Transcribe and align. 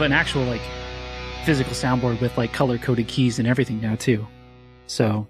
Have 0.00 0.06
an 0.06 0.12
actual 0.16 0.44
like 0.44 0.62
physical 1.44 1.74
soundboard 1.74 2.22
with 2.22 2.38
like 2.38 2.54
color 2.54 2.78
coded 2.78 3.06
keys 3.06 3.38
and 3.38 3.46
everything 3.46 3.82
now 3.82 3.96
too. 3.96 4.26
So 4.86 5.28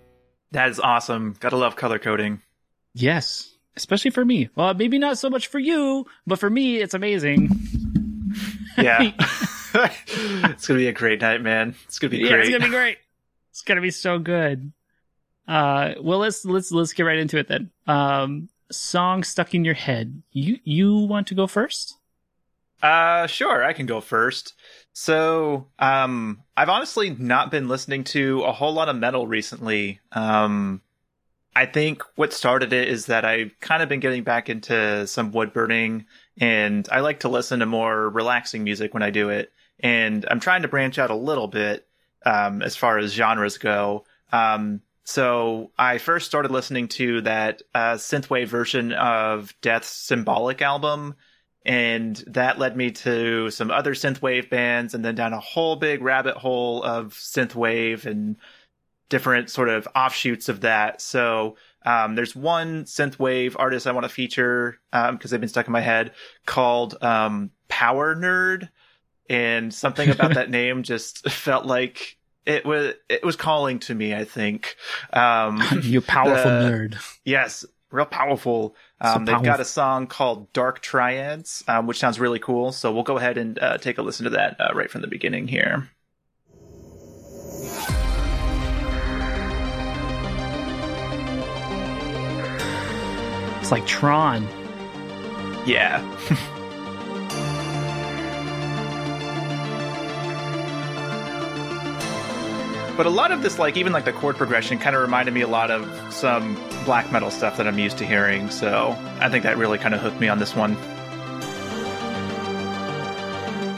That 0.52 0.68
is 0.68 0.78
awesome. 0.78 1.34
Gotta 1.40 1.56
love 1.56 1.74
color 1.74 1.98
coding. 1.98 2.40
yes, 2.94 3.52
especially 3.76 4.12
for 4.12 4.24
me. 4.24 4.48
Well, 4.54 4.72
maybe 4.74 4.96
not 5.00 5.18
so 5.18 5.28
much 5.28 5.48
for 5.48 5.58
you, 5.58 6.06
but 6.24 6.38
for 6.38 6.48
me, 6.48 6.76
it's 6.76 6.94
amazing. 6.94 7.50
Yeah. 8.78 9.10
it's 9.74 10.68
gonna 10.68 10.78
be 10.78 10.86
a 10.86 10.92
great 10.92 11.20
night, 11.20 11.42
man. 11.42 11.74
It's 11.86 11.98
gonna 11.98 12.12
be 12.12 12.18
Yeah, 12.18 12.28
great. 12.28 12.40
it's 12.42 12.50
gonna 12.50 12.64
be 12.66 12.70
great. 12.70 12.98
It's 13.50 13.62
gonna 13.62 13.80
be 13.80 13.90
so 13.90 14.20
good. 14.20 14.70
Uh, 15.48 15.94
well, 16.00 16.20
let's 16.20 16.44
let's 16.44 16.70
let's 16.70 16.92
get 16.92 17.02
right 17.02 17.18
into 17.18 17.38
it 17.38 17.48
then. 17.48 17.72
Um, 17.88 18.48
song 18.70 19.24
stuck 19.24 19.52
in 19.52 19.64
your 19.64 19.74
head. 19.74 20.22
You 20.30 20.60
you 20.62 20.94
want 20.96 21.26
to 21.26 21.34
go 21.34 21.48
first? 21.48 21.96
Uh, 22.82 23.26
sure, 23.26 23.62
I 23.62 23.72
can 23.72 23.86
go 23.86 24.00
first. 24.00 24.54
So, 24.92 25.68
um, 25.78 26.42
I've 26.56 26.68
honestly 26.68 27.10
not 27.10 27.50
been 27.50 27.68
listening 27.68 28.04
to 28.04 28.42
a 28.42 28.52
whole 28.52 28.72
lot 28.72 28.88
of 28.88 28.96
metal 28.96 29.26
recently. 29.26 30.00
Um, 30.12 30.82
I 31.54 31.66
think 31.66 32.02
what 32.14 32.32
started 32.32 32.72
it 32.72 32.88
is 32.88 33.06
that 33.06 33.24
I've 33.24 33.58
kind 33.60 33.82
of 33.82 33.88
been 33.88 34.00
getting 34.00 34.22
back 34.22 34.48
into 34.48 35.06
some 35.06 35.32
wood 35.32 35.52
burning, 35.52 36.06
and 36.38 36.88
I 36.90 37.00
like 37.00 37.20
to 37.20 37.28
listen 37.28 37.60
to 37.60 37.66
more 37.66 38.08
relaxing 38.08 38.64
music 38.64 38.94
when 38.94 39.02
I 39.02 39.10
do 39.10 39.30
it. 39.30 39.52
And 39.80 40.24
I'm 40.30 40.40
trying 40.40 40.62
to 40.62 40.68
branch 40.68 40.98
out 40.98 41.10
a 41.10 41.16
little 41.16 41.48
bit 41.48 41.86
um, 42.24 42.62
as 42.62 42.76
far 42.76 42.98
as 42.98 43.12
genres 43.12 43.58
go. 43.58 44.04
Um, 44.32 44.80
so 45.04 45.72
I 45.76 45.98
first 45.98 46.26
started 46.26 46.52
listening 46.52 46.88
to 46.88 47.22
that 47.22 47.62
uh, 47.74 47.94
synthwave 47.94 48.46
version 48.46 48.92
of 48.92 49.54
Death's 49.60 49.88
Symbolic 49.88 50.62
album, 50.62 51.16
and 51.64 52.16
that 52.26 52.58
led 52.58 52.76
me 52.76 52.90
to 52.90 53.50
some 53.50 53.70
other 53.70 53.94
synthwave 53.94 54.48
bands, 54.50 54.94
and 54.94 55.04
then 55.04 55.14
down 55.14 55.32
a 55.32 55.40
whole 55.40 55.76
big 55.76 56.02
rabbit 56.02 56.36
hole 56.36 56.82
of 56.82 57.12
synthwave 57.14 58.06
and 58.06 58.36
different 59.08 59.50
sort 59.50 59.68
of 59.68 59.88
offshoots 59.94 60.48
of 60.48 60.60
that. 60.60 61.00
So 61.00 61.56
um, 61.84 62.14
there's 62.14 62.36
one 62.36 62.84
synthwave 62.84 63.56
artist 63.58 63.86
I 63.86 63.92
want 63.92 64.04
to 64.04 64.08
feature 64.12 64.78
because 64.92 65.30
they've 65.30 65.40
been 65.40 65.48
stuck 65.48 65.66
in 65.66 65.72
my 65.72 65.80
head 65.80 66.12
called 66.46 66.96
um, 67.02 67.50
Power 67.68 68.14
Nerd, 68.14 68.68
and 69.28 69.72
something 69.72 70.08
about 70.10 70.34
that 70.34 70.50
name 70.60 70.82
just 70.82 71.28
felt 71.30 71.66
like 71.66 72.16
it 72.46 72.64
was 72.64 72.94
it 73.08 73.22
was 73.24 73.36
calling 73.36 73.78
to 73.80 73.94
me. 73.94 74.14
I 74.14 74.24
think. 74.24 74.76
Um, 75.12 75.62
You 75.82 76.00
powerful 76.00 76.50
The- 76.50 76.70
nerd. 76.70 77.18
Yes, 77.24 77.64
real 77.90 78.06
powerful. 78.06 78.74
Um, 79.02 79.24
they've 79.24 79.42
got 79.42 79.60
a 79.60 79.64
song 79.64 80.06
called 80.06 80.52
Dark 80.52 80.80
Triads, 80.80 81.64
um, 81.66 81.86
which 81.86 81.98
sounds 81.98 82.20
really 82.20 82.38
cool. 82.38 82.70
So 82.72 82.92
we'll 82.92 83.02
go 83.02 83.16
ahead 83.16 83.38
and 83.38 83.58
uh, 83.58 83.78
take 83.78 83.96
a 83.98 84.02
listen 84.02 84.24
to 84.24 84.30
that 84.30 84.60
uh, 84.60 84.74
right 84.74 84.90
from 84.90 85.00
the 85.00 85.06
beginning 85.06 85.48
here. 85.48 85.88
It's 93.60 93.70
like 93.70 93.86
Tron. 93.86 94.46
Yeah. 95.66 96.04
but 103.00 103.06
a 103.06 103.08
lot 103.08 103.32
of 103.32 103.40
this, 103.40 103.58
like 103.58 103.78
even 103.78 103.94
like 103.94 104.04
the 104.04 104.12
chord 104.12 104.36
progression, 104.36 104.78
kind 104.78 104.94
of 104.94 105.00
reminded 105.00 105.32
me 105.32 105.40
a 105.40 105.48
lot 105.48 105.70
of 105.70 106.12
some 106.12 106.54
black 106.84 107.10
metal 107.10 107.30
stuff 107.30 107.56
that 107.56 107.66
I'm 107.66 107.78
used 107.78 107.96
to 107.96 108.04
hearing. 108.04 108.50
So 108.50 108.94
I 109.20 109.30
think 109.30 109.42
that 109.44 109.56
really 109.56 109.78
kind 109.78 109.94
of 109.94 110.02
hooked 110.02 110.20
me 110.20 110.28
on 110.28 110.38
this 110.38 110.54
one. 110.54 110.72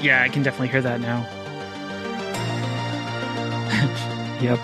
Yeah, 0.03 0.25
I 0.25 0.29
can 0.29 0.43
definitely 0.43 0.71
hear 0.71 0.83
that 0.83 1.01
now. 1.01 1.21
yep. 4.43 4.59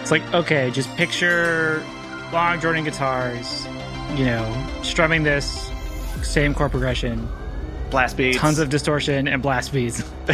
It's 0.00 0.10
like, 0.10 0.24
okay, 0.34 0.72
just 0.72 0.90
picture 0.96 1.86
long 2.32 2.60
Jordan 2.60 2.82
guitars, 2.82 3.64
you 4.16 4.24
know, 4.24 4.70
strumming 4.82 5.22
this 5.22 5.70
same 6.24 6.52
chord 6.52 6.72
progression, 6.72 7.28
Blast 7.92 8.16
beats, 8.16 8.38
tons 8.38 8.58
of 8.58 8.70
distortion 8.70 9.28
and 9.28 9.40
blast 9.40 9.72
beats. 9.72 10.02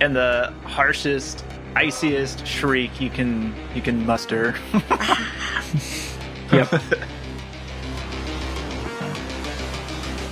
and 0.00 0.16
the 0.16 0.52
harshest, 0.64 1.44
iciest 1.76 2.46
shriek 2.46 3.00
you 3.00 3.10
can 3.10 3.54
you 3.74 3.82
can 3.82 4.04
muster. 4.06 4.54
Yep. 6.52 6.72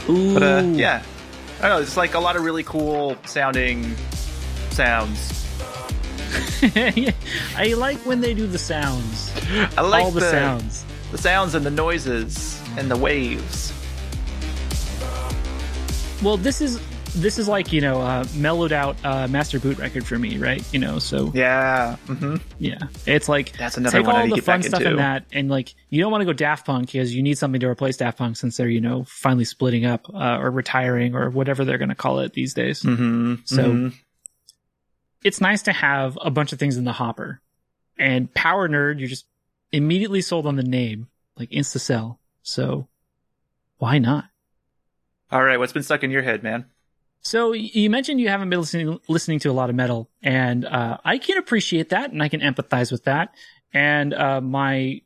Ooh. 0.09 0.34
But 0.34 0.43
uh, 0.43 0.62
yeah, 0.75 1.03
I 1.59 1.62
don't 1.62 1.71
know. 1.71 1.81
It's 1.81 1.97
like 1.97 2.15
a 2.15 2.19
lot 2.19 2.34
of 2.34 2.43
really 2.43 2.65
cool 2.65 3.16
sounding 3.25 3.94
sounds. 4.71 5.47
I 7.56 7.75
like 7.76 7.99
when 7.99 8.20
they 8.20 8.34
do 8.34 8.47
the 8.47 8.59
sounds. 8.59 9.32
I 9.76 9.82
like 9.82 10.05
all 10.05 10.10
the, 10.10 10.22
sounds. 10.22 10.84
the 11.12 11.19
sounds 11.19 11.55
and 11.55 11.65
the 11.65 11.70
noises 11.70 12.60
and 12.76 12.91
the 12.91 12.97
waves. 12.97 13.72
Well, 16.20 16.37
this 16.37 16.60
is 16.60 16.81
this 17.16 17.38
is 17.38 17.48
like 17.48 17.72
you 17.72 17.80
know 17.80 18.00
uh, 18.00 18.24
mellowed 18.34 18.72
out 18.72 18.96
uh, 19.04 19.26
master 19.28 19.58
boot 19.58 19.78
record 19.78 20.06
for 20.06 20.19
me, 20.19 20.38
right? 20.38 20.62
You 20.72 20.78
know, 20.80 20.98
so 20.98 21.30
Yeah. 21.34 21.96
hmm 22.06 22.36
yeah, 22.60 22.78
it's 23.06 23.28
like 23.28 23.56
That's 23.56 23.76
another 23.76 23.98
take 23.98 24.06
one 24.06 24.16
I 24.16 24.20
all 24.20 24.24
to 24.24 24.30
the 24.30 24.34
get 24.36 24.44
fun 24.44 24.60
back 24.60 24.69
stuff 24.69 24.80
into. 24.80 24.91
in 24.92 24.96
that, 24.96 25.24
and 25.32 25.48
like 25.48 25.74
you 25.91 26.02
don't 26.02 26.10
want 26.10 26.22
to 26.22 26.26
go 26.26 26.32
Daft 26.32 26.66
Punk 26.66 26.86
because 26.92 27.14
you 27.14 27.22
need 27.22 27.38
something 27.38 27.60
to 27.60 27.69
replace 27.69 27.96
Daft 27.96 28.19
Punk 28.19 28.36
since 28.36 28.56
they're 28.56 28.69
you 28.69 28.80
know 28.80 29.04
finally 29.04 29.44
splitting 29.44 29.84
up 29.86 30.08
uh, 30.12 30.38
or 30.41 30.50
retiring 30.50 31.14
or 31.14 31.30
whatever 31.30 31.64
they're 31.64 31.78
going 31.78 31.88
to 31.88 31.94
call 31.94 32.19
it 32.20 32.32
these 32.32 32.54
days. 32.54 32.82
hmm 32.82 33.36
So 33.44 33.90
it's 35.25 35.40
nice 35.40 35.62
to 35.62 35.72
have 35.72 36.16
a 36.20 36.30
bunch 36.30 36.52
of 36.52 36.58
things 36.58 36.76
in 36.76 36.84
the 36.84 36.92
hopper. 36.92 37.40
And 37.98 38.32
Power 38.34 38.69
Nerd, 38.69 38.98
you're 39.00 39.08
just 39.08 39.26
immediately 39.72 40.20
sold 40.20 40.46
on 40.46 40.56
the 40.56 40.62
name, 40.62 41.08
like 41.36 41.50
insta 41.50 41.80
sell. 41.80 42.20
So 42.42 42.88
why 43.78 43.98
not? 43.98 44.25
all 45.30 45.44
right, 45.44 45.58
what's 45.58 45.72
been 45.75 45.82
stuck 45.82 46.02
in 46.02 46.10
your 46.10 46.22
head, 46.22 46.42
man? 46.42 46.64
So 47.21 47.53
you 47.53 47.91
mentioned 47.91 48.21
you 48.21 48.29
haven't 48.29 48.51
been 48.51 48.61
listening 48.61 49.01
listening 49.09 49.39
to 49.41 49.51
a 49.51 49.53
lot 49.53 49.71
of 49.71 49.77
metal, 49.77 50.09
and 50.23 50.65
uh, 50.65 50.99
I 51.05 51.19
can 51.19 51.39
appreciate 51.39 51.91
that, 51.91 52.12
and 52.12 52.23
I 52.23 52.29
can 52.29 52.41
empathize 52.41 52.93
with 52.93 53.05
that. 53.05 53.34
And 53.73 54.15
uh, 54.15 54.41
my 54.41 55.03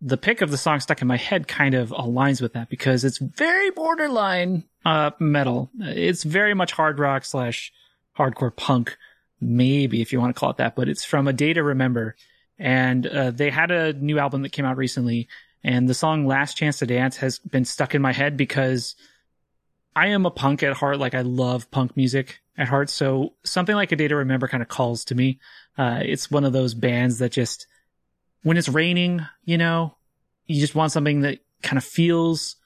the 0.00 0.16
pick 0.16 0.42
of 0.42 0.50
the 0.50 0.58
song 0.58 0.80
stuck 0.80 1.00
in 1.02 1.08
my 1.08 1.16
head 1.16 1.48
kind 1.48 1.74
of 1.74 1.88
aligns 1.90 2.40
with 2.40 2.52
that 2.52 2.68
because 2.68 3.04
it's 3.04 3.18
very 3.18 3.70
borderline 3.70 4.64
uh, 4.84 5.10
metal. 5.18 5.70
It's 5.80 6.22
very 6.22 6.54
much 6.54 6.72
hard 6.72 6.98
rock 6.98 7.24
slash 7.24 7.72
hardcore 8.16 8.54
punk, 8.54 8.96
maybe 9.40 10.02
if 10.02 10.12
you 10.12 10.20
want 10.20 10.34
to 10.34 10.38
call 10.38 10.50
it 10.50 10.58
that. 10.58 10.76
But 10.76 10.88
it's 10.88 11.04
from 11.04 11.28
A 11.28 11.32
Day 11.32 11.52
to 11.52 11.62
Remember, 11.62 12.14
and 12.58 13.06
uh, 13.06 13.30
they 13.32 13.50
had 13.50 13.70
a 13.70 13.92
new 13.92 14.18
album 14.18 14.42
that 14.42 14.52
came 14.52 14.64
out 14.64 14.76
recently, 14.76 15.28
and 15.64 15.88
the 15.88 15.94
song 15.94 16.26
"Last 16.26 16.56
Chance 16.56 16.78
to 16.78 16.86
Dance" 16.86 17.16
has 17.18 17.38
been 17.38 17.64
stuck 17.64 17.94
in 17.94 18.00
my 18.02 18.12
head 18.12 18.36
because. 18.36 18.94
I 19.96 20.08
am 20.08 20.26
a 20.26 20.30
punk 20.30 20.62
at 20.62 20.74
heart. 20.74 20.98
Like 20.98 21.14
I 21.14 21.22
love 21.22 21.70
punk 21.70 21.96
music 21.96 22.40
at 22.58 22.68
heart. 22.68 22.90
So 22.90 23.32
something 23.44 23.74
like 23.74 23.92
a 23.92 23.96
day 23.96 24.08
to 24.08 24.16
remember 24.16 24.46
kind 24.46 24.62
of 24.62 24.68
calls 24.68 25.06
to 25.06 25.14
me. 25.14 25.40
Uh, 25.78 26.00
it's 26.02 26.30
one 26.30 26.44
of 26.44 26.52
those 26.52 26.74
bands 26.74 27.18
that 27.18 27.32
just, 27.32 27.66
when 28.42 28.58
it's 28.58 28.68
raining, 28.68 29.26
you 29.46 29.56
know, 29.56 29.96
you 30.46 30.60
just 30.60 30.74
want 30.74 30.92
something 30.92 31.20
that 31.20 31.38
kind 31.62 31.78
of 31.78 31.84
feels 31.84 32.56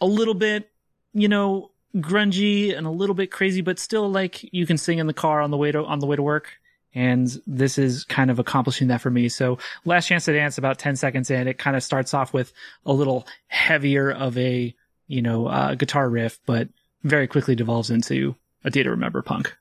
a 0.00 0.06
little 0.06 0.34
bit, 0.34 0.70
you 1.12 1.28
know, 1.28 1.72
grungy 1.96 2.76
and 2.76 2.86
a 2.86 2.90
little 2.90 3.14
bit 3.14 3.30
crazy, 3.30 3.60
but 3.60 3.78
still 3.78 4.10
like 4.10 4.42
you 4.52 4.66
can 4.66 4.78
sing 4.78 4.98
in 4.98 5.06
the 5.06 5.12
car 5.12 5.42
on 5.42 5.50
the 5.50 5.58
way 5.58 5.72
to, 5.72 5.84
on 5.84 5.98
the 5.98 6.06
way 6.06 6.16
to 6.16 6.22
work. 6.22 6.54
And 6.94 7.28
this 7.46 7.76
is 7.76 8.04
kind 8.04 8.30
of 8.30 8.38
accomplishing 8.38 8.88
that 8.88 9.02
for 9.02 9.10
me. 9.10 9.28
So 9.28 9.58
last 9.84 10.06
chance 10.06 10.24
to 10.24 10.32
dance 10.32 10.56
about 10.56 10.78
10 10.78 10.96
seconds 10.96 11.30
in, 11.30 11.48
it 11.48 11.58
kind 11.58 11.76
of 11.76 11.82
starts 11.82 12.14
off 12.14 12.32
with 12.32 12.52
a 12.86 12.92
little 12.94 13.26
heavier 13.48 14.10
of 14.10 14.38
a, 14.38 14.74
you 15.12 15.20
know, 15.20 15.46
uh, 15.46 15.74
guitar 15.74 16.08
riff, 16.08 16.40
but 16.46 16.68
very 17.02 17.26
quickly 17.26 17.54
devolves 17.54 17.90
into 17.90 18.34
a 18.64 18.70
day 18.70 18.82
to 18.82 18.90
remember 18.90 19.20
punk. 19.20 19.54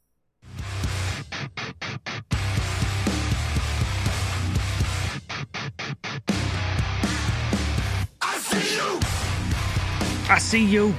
I 8.21 8.37
see 8.37 8.75
you. 8.75 8.99
I 10.29 10.37
see 10.39 10.65
you. 10.65 10.95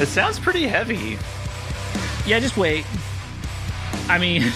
It 0.00 0.06
sounds 0.06 0.38
pretty 0.38 0.68
heavy. 0.68 1.18
Yeah, 2.26 2.38
just 2.38 2.56
wait. 2.56 2.86
I 4.08 4.18
mean, 4.18 4.42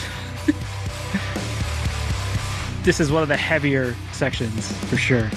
this 2.84 3.00
is 3.00 3.10
one 3.10 3.24
of 3.24 3.28
the 3.28 3.36
heavier 3.36 3.96
sections 4.12 4.70
for 4.88 4.96
sure. 4.96 5.28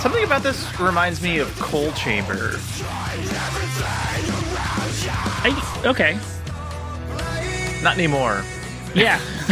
Something 0.00 0.24
about 0.24 0.42
this 0.42 0.80
reminds 0.80 1.22
me 1.22 1.38
of 1.38 1.48
Coal 1.60 1.92
Chamber. 1.92 2.54
I, 5.40 5.82
okay, 5.84 6.18
Not 7.84 7.94
anymore. 7.94 8.42
Yeah. 8.94 9.20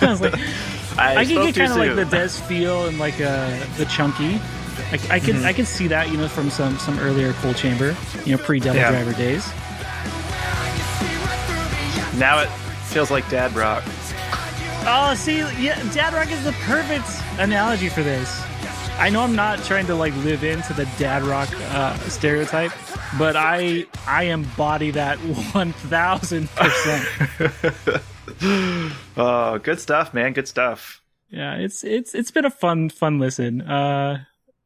I 0.00 0.06
was 0.08 0.20
like, 0.20 0.34
I, 0.98 1.16
I 1.18 1.24
can 1.24 1.36
get 1.46 1.54
kind 1.54 1.70
of 1.70 1.78
like 1.78 1.94
the. 1.94 2.04
Des 2.04 2.28
feel 2.28 2.86
and 2.86 2.98
like 2.98 3.20
uh, 3.20 3.56
the 3.76 3.84
chunky. 3.84 4.40
I, 4.92 5.16
I 5.16 5.18
can 5.20 5.36
Mm-hmm. 5.36 5.46
I 5.46 5.52
can 5.52 5.66
see 5.66 5.86
that 5.88 6.10
you 6.10 6.16
know 6.16 6.28
from 6.28 6.50
some 6.50 6.76
some 6.78 6.98
earlier 6.98 7.32
Coal 7.34 7.54
Chamber, 7.54 7.96
you 8.24 8.36
know 8.36 8.42
pre 8.42 8.58
Devil 8.60 8.80
Yeah. 8.80 8.90
Driver 8.90 9.12
days. 9.12 9.46
Now 12.18 12.40
it 12.40 12.48
feels 12.90 13.10
like 13.10 13.28
dad 13.30 13.54
rock. 13.54 13.82
Oh, 14.86 15.14
see, 15.14 15.38
yeah, 15.62 15.78
Dad 15.92 16.14
Rock 16.14 16.30
is 16.32 16.42
the 16.42 16.52
perfect 16.64 17.06
analogy 17.38 17.90
for 17.90 18.02
this. 18.02 18.42
I 18.98 19.10
know 19.10 19.20
I'm 19.22 19.36
not 19.36 19.62
trying 19.64 19.86
to 19.86 19.94
like 19.94 20.14
live 20.24 20.42
into 20.42 20.72
the 20.72 20.86
Dad 20.98 21.22
Rock 21.22 21.48
uh, 21.72 21.96
stereotype, 22.08 22.72
but 23.18 23.36
I 23.36 23.86
I 24.06 24.24
embody 24.24 24.90
that 24.92 25.16
one 25.54 25.72
thousand 25.72 26.48
percent. 26.50 28.02
Oh, 29.18 29.58
good 29.62 29.78
stuff, 29.80 30.14
man. 30.14 30.32
Good 30.32 30.48
stuff. 30.48 31.02
Yeah, 31.28 31.56
it's 31.56 31.84
it's 31.84 32.14
it's 32.14 32.30
been 32.30 32.46
a 32.46 32.50
fun 32.50 32.88
fun 32.88 33.18
listen. 33.18 33.60
Uh, 33.60 34.24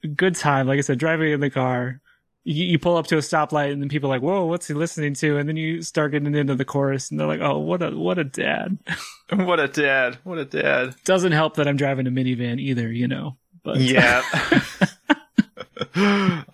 good 0.08 0.34
time. 0.34 0.66
Like 0.66 0.78
I 0.78 0.82
said, 0.82 0.98
driving 0.98 1.32
in 1.32 1.40
the 1.40 1.50
car, 1.50 2.00
you, 2.44 2.64
you 2.64 2.78
pull 2.78 2.96
up 2.96 3.06
to 3.08 3.16
a 3.16 3.20
stoplight, 3.20 3.72
and 3.72 3.80
then 3.80 3.88
people 3.88 4.10
are 4.10 4.14
like, 4.14 4.22
"Whoa, 4.22 4.44
what's 4.44 4.68
he 4.68 4.74
listening 4.74 5.14
to?" 5.14 5.38
And 5.38 5.48
then 5.48 5.56
you 5.56 5.82
start 5.82 6.12
getting 6.12 6.34
into 6.34 6.54
the 6.54 6.64
chorus, 6.64 7.10
and 7.10 7.18
they're 7.18 7.26
like, 7.26 7.40
"Oh, 7.40 7.58
what 7.58 7.82
a 7.82 7.90
what 7.90 8.18
a 8.18 8.24
dad." 8.24 8.78
What 9.32 9.58
a 9.58 9.68
dad. 9.68 10.18
What 10.22 10.36
a 10.36 10.44
dad. 10.44 10.96
Doesn't 11.06 11.32
help 11.32 11.56
that 11.56 11.66
I'm 11.66 11.78
driving 11.78 12.06
a 12.06 12.10
minivan 12.10 12.60
either, 12.60 12.92
you 12.92 13.08
know. 13.08 13.38
But 13.64 13.78
Yeah. 13.78 14.22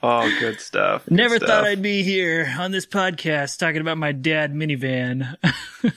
oh, 0.03 0.37
good 0.39 0.61
stuff. 0.61 1.05
Good 1.05 1.15
Never 1.15 1.37
stuff. 1.37 1.49
thought 1.49 1.65
I'd 1.65 1.83
be 1.83 2.03
here 2.03 2.53
on 2.59 2.71
this 2.71 2.87
podcast 2.87 3.59
talking 3.59 3.81
about 3.81 3.99
my 3.99 4.13
dad 4.13 4.55
minivan. 4.55 5.37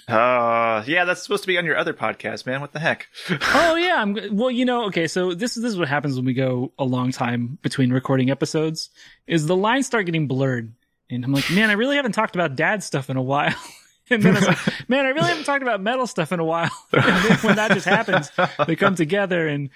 Oh, 0.08 0.84
yeah, 0.88 1.06
that's 1.06 1.24
supposed 1.24 1.44
to 1.44 1.48
be 1.48 1.58
on 1.58 1.66
your 1.66 1.78
other 1.78 1.94
podcast, 1.94 2.46
man. 2.46 2.62
What 2.62 2.74
the 2.74 2.80
heck? 2.80 3.08
oh 3.54 3.75
yeah, 3.75 4.02
I'm 4.02 4.36
well. 4.36 4.52
You 4.52 4.66
know, 4.66 4.86
okay. 4.86 5.08
So 5.08 5.34
this 5.34 5.56
is 5.56 5.64
this 5.64 5.72
is 5.72 5.78
what 5.78 5.88
happens 5.88 6.16
when 6.16 6.25
we 6.25 6.34
go 6.34 6.72
a 6.78 6.84
long 6.84 7.12
time 7.12 7.58
between 7.62 7.92
recording 7.92 8.30
episodes. 8.30 8.90
Is 9.28 9.46
the 9.46 9.56
lines 9.56 9.88
start 9.88 10.06
getting 10.06 10.28
blurred, 10.28 10.74
and 11.10 11.24
I'm 11.24 11.31
like, 11.31 11.50
man, 11.52 11.70
I 11.70 11.74
really 11.74 11.96
haven't 11.96 12.14
talked 12.14 12.36
about 12.36 12.56
dad 12.56 12.84
stuff 12.84 13.10
in 13.10 13.18
a 13.18 13.22
while. 13.22 13.56
And 14.09 14.21
then 14.21 14.35
it's 14.35 14.45
like, 14.45 14.57
man, 14.89 15.05
I 15.05 15.09
really 15.09 15.29
haven't 15.29 15.45
talked 15.45 15.61
about 15.61 15.81
metal 15.81 16.05
stuff 16.07 16.31
in 16.33 16.39
a 16.39 16.44
while. 16.44 16.71
And 16.91 17.03
then 17.03 17.38
when 17.38 17.55
that 17.55 17.71
just 17.71 17.85
happens, 17.85 18.31
they 18.67 18.75
come 18.75 18.95
together 18.95 19.47
and 19.47 19.69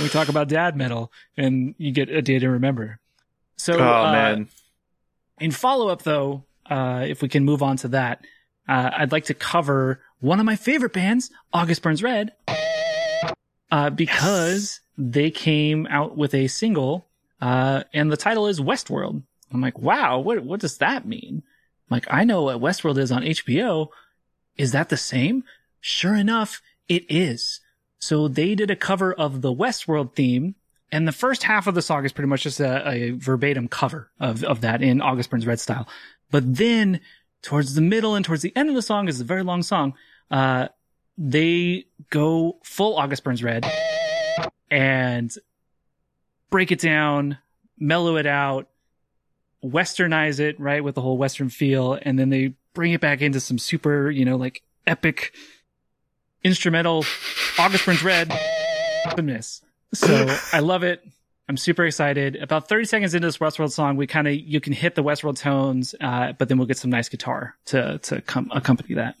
we 0.00 0.08
talk 0.08 0.28
about 0.28 0.48
dad 0.48 0.76
metal, 0.76 1.12
and 1.36 1.74
you 1.78 1.90
get 1.90 2.08
a 2.08 2.22
day 2.22 2.38
to 2.38 2.48
remember. 2.48 3.00
So, 3.56 3.74
oh, 3.74 4.04
uh, 4.04 4.12
man. 4.12 4.48
In 5.40 5.50
follow 5.50 5.88
up, 5.88 6.02
though, 6.02 6.44
uh, 6.70 7.04
if 7.08 7.22
we 7.22 7.28
can 7.28 7.44
move 7.44 7.62
on 7.62 7.76
to 7.78 7.88
that, 7.88 8.24
uh, 8.68 8.90
I'd 8.96 9.12
like 9.12 9.24
to 9.24 9.34
cover 9.34 10.00
one 10.20 10.38
of 10.38 10.46
my 10.46 10.56
favorite 10.56 10.92
bands, 10.92 11.30
August 11.52 11.82
Burns 11.82 12.02
Red, 12.02 12.32
uh, 13.70 13.90
because 13.90 14.80
they 14.96 15.30
came 15.30 15.86
out 15.90 16.16
with 16.16 16.34
a 16.34 16.46
single, 16.46 17.06
uh, 17.40 17.82
and 17.92 18.12
the 18.12 18.16
title 18.16 18.46
is 18.46 18.60
Westworld. 18.60 19.22
I'm 19.52 19.60
like, 19.60 19.78
wow, 19.78 20.18
what 20.20 20.44
what 20.44 20.60
does 20.60 20.78
that 20.78 21.06
mean? 21.06 21.42
Like, 21.92 22.06
I 22.10 22.24
know 22.24 22.42
what 22.42 22.60
Westworld 22.60 22.98
is 22.98 23.12
on 23.12 23.22
HBO. 23.22 23.88
Is 24.56 24.72
that 24.72 24.88
the 24.88 24.96
same? 24.96 25.44
Sure 25.80 26.16
enough, 26.16 26.60
it 26.88 27.04
is. 27.08 27.60
So 28.00 28.26
they 28.26 28.54
did 28.56 28.70
a 28.70 28.76
cover 28.76 29.12
of 29.12 29.42
the 29.42 29.54
Westworld 29.54 30.14
theme 30.14 30.56
and 30.92 31.08
the 31.08 31.12
first 31.12 31.42
half 31.42 31.66
of 31.66 31.74
the 31.74 31.80
song 31.80 32.04
is 32.04 32.12
pretty 32.12 32.28
much 32.28 32.42
just 32.42 32.60
a, 32.60 32.86
a 32.88 33.10
verbatim 33.12 33.66
cover 33.66 34.10
of, 34.20 34.44
of 34.44 34.60
that 34.60 34.82
in 34.82 35.00
August 35.00 35.30
Burns 35.30 35.46
Red 35.46 35.58
style. 35.58 35.88
But 36.30 36.54
then 36.54 37.00
towards 37.40 37.74
the 37.74 37.80
middle 37.80 38.14
and 38.14 38.24
towards 38.24 38.42
the 38.42 38.54
end 38.54 38.68
of 38.68 38.74
the 38.74 38.82
song 38.82 39.08
is 39.08 39.18
a 39.18 39.24
very 39.24 39.42
long 39.42 39.62
song. 39.62 39.94
Uh, 40.30 40.68
they 41.16 41.86
go 42.10 42.58
full 42.62 42.98
August 42.98 43.24
Burns 43.24 43.42
Red 43.42 43.64
and 44.70 45.32
break 46.50 46.70
it 46.70 46.80
down, 46.80 47.38
mellow 47.78 48.16
it 48.16 48.26
out, 48.26 48.68
westernize 49.64 50.40
it, 50.40 50.58
right, 50.58 50.82
with 50.82 50.94
the 50.94 51.00
whole 51.00 51.16
western 51.16 51.48
feel, 51.48 51.98
and 52.02 52.18
then 52.18 52.28
they 52.30 52.54
bring 52.74 52.92
it 52.92 53.00
back 53.00 53.20
into 53.20 53.40
some 53.40 53.58
super, 53.58 54.10
you 54.10 54.24
know, 54.24 54.36
like 54.36 54.62
epic 54.86 55.34
instrumental 56.44 57.04
August 57.58 57.86
Burns 57.86 58.02
Red. 58.02 58.32
So 59.94 60.34
I 60.52 60.60
love 60.60 60.82
it. 60.82 61.02
I'm 61.48 61.56
super 61.56 61.84
excited. 61.84 62.36
About 62.36 62.68
30 62.68 62.84
seconds 62.86 63.14
into 63.14 63.26
this 63.26 63.38
Westworld 63.38 63.72
song, 63.72 63.96
we 63.96 64.06
kind 64.06 64.26
of 64.28 64.34
you 64.34 64.60
can 64.60 64.72
hit 64.72 64.94
the 64.94 65.02
Westworld 65.02 65.38
tones, 65.38 65.94
uh, 66.00 66.32
but 66.32 66.48
then 66.48 66.56
we'll 66.56 66.66
get 66.66 66.78
some 66.78 66.90
nice 66.90 67.08
guitar 67.08 67.56
to 67.66 67.98
to 67.98 68.20
come 68.22 68.50
accompany 68.54 68.94
that. 68.94 69.16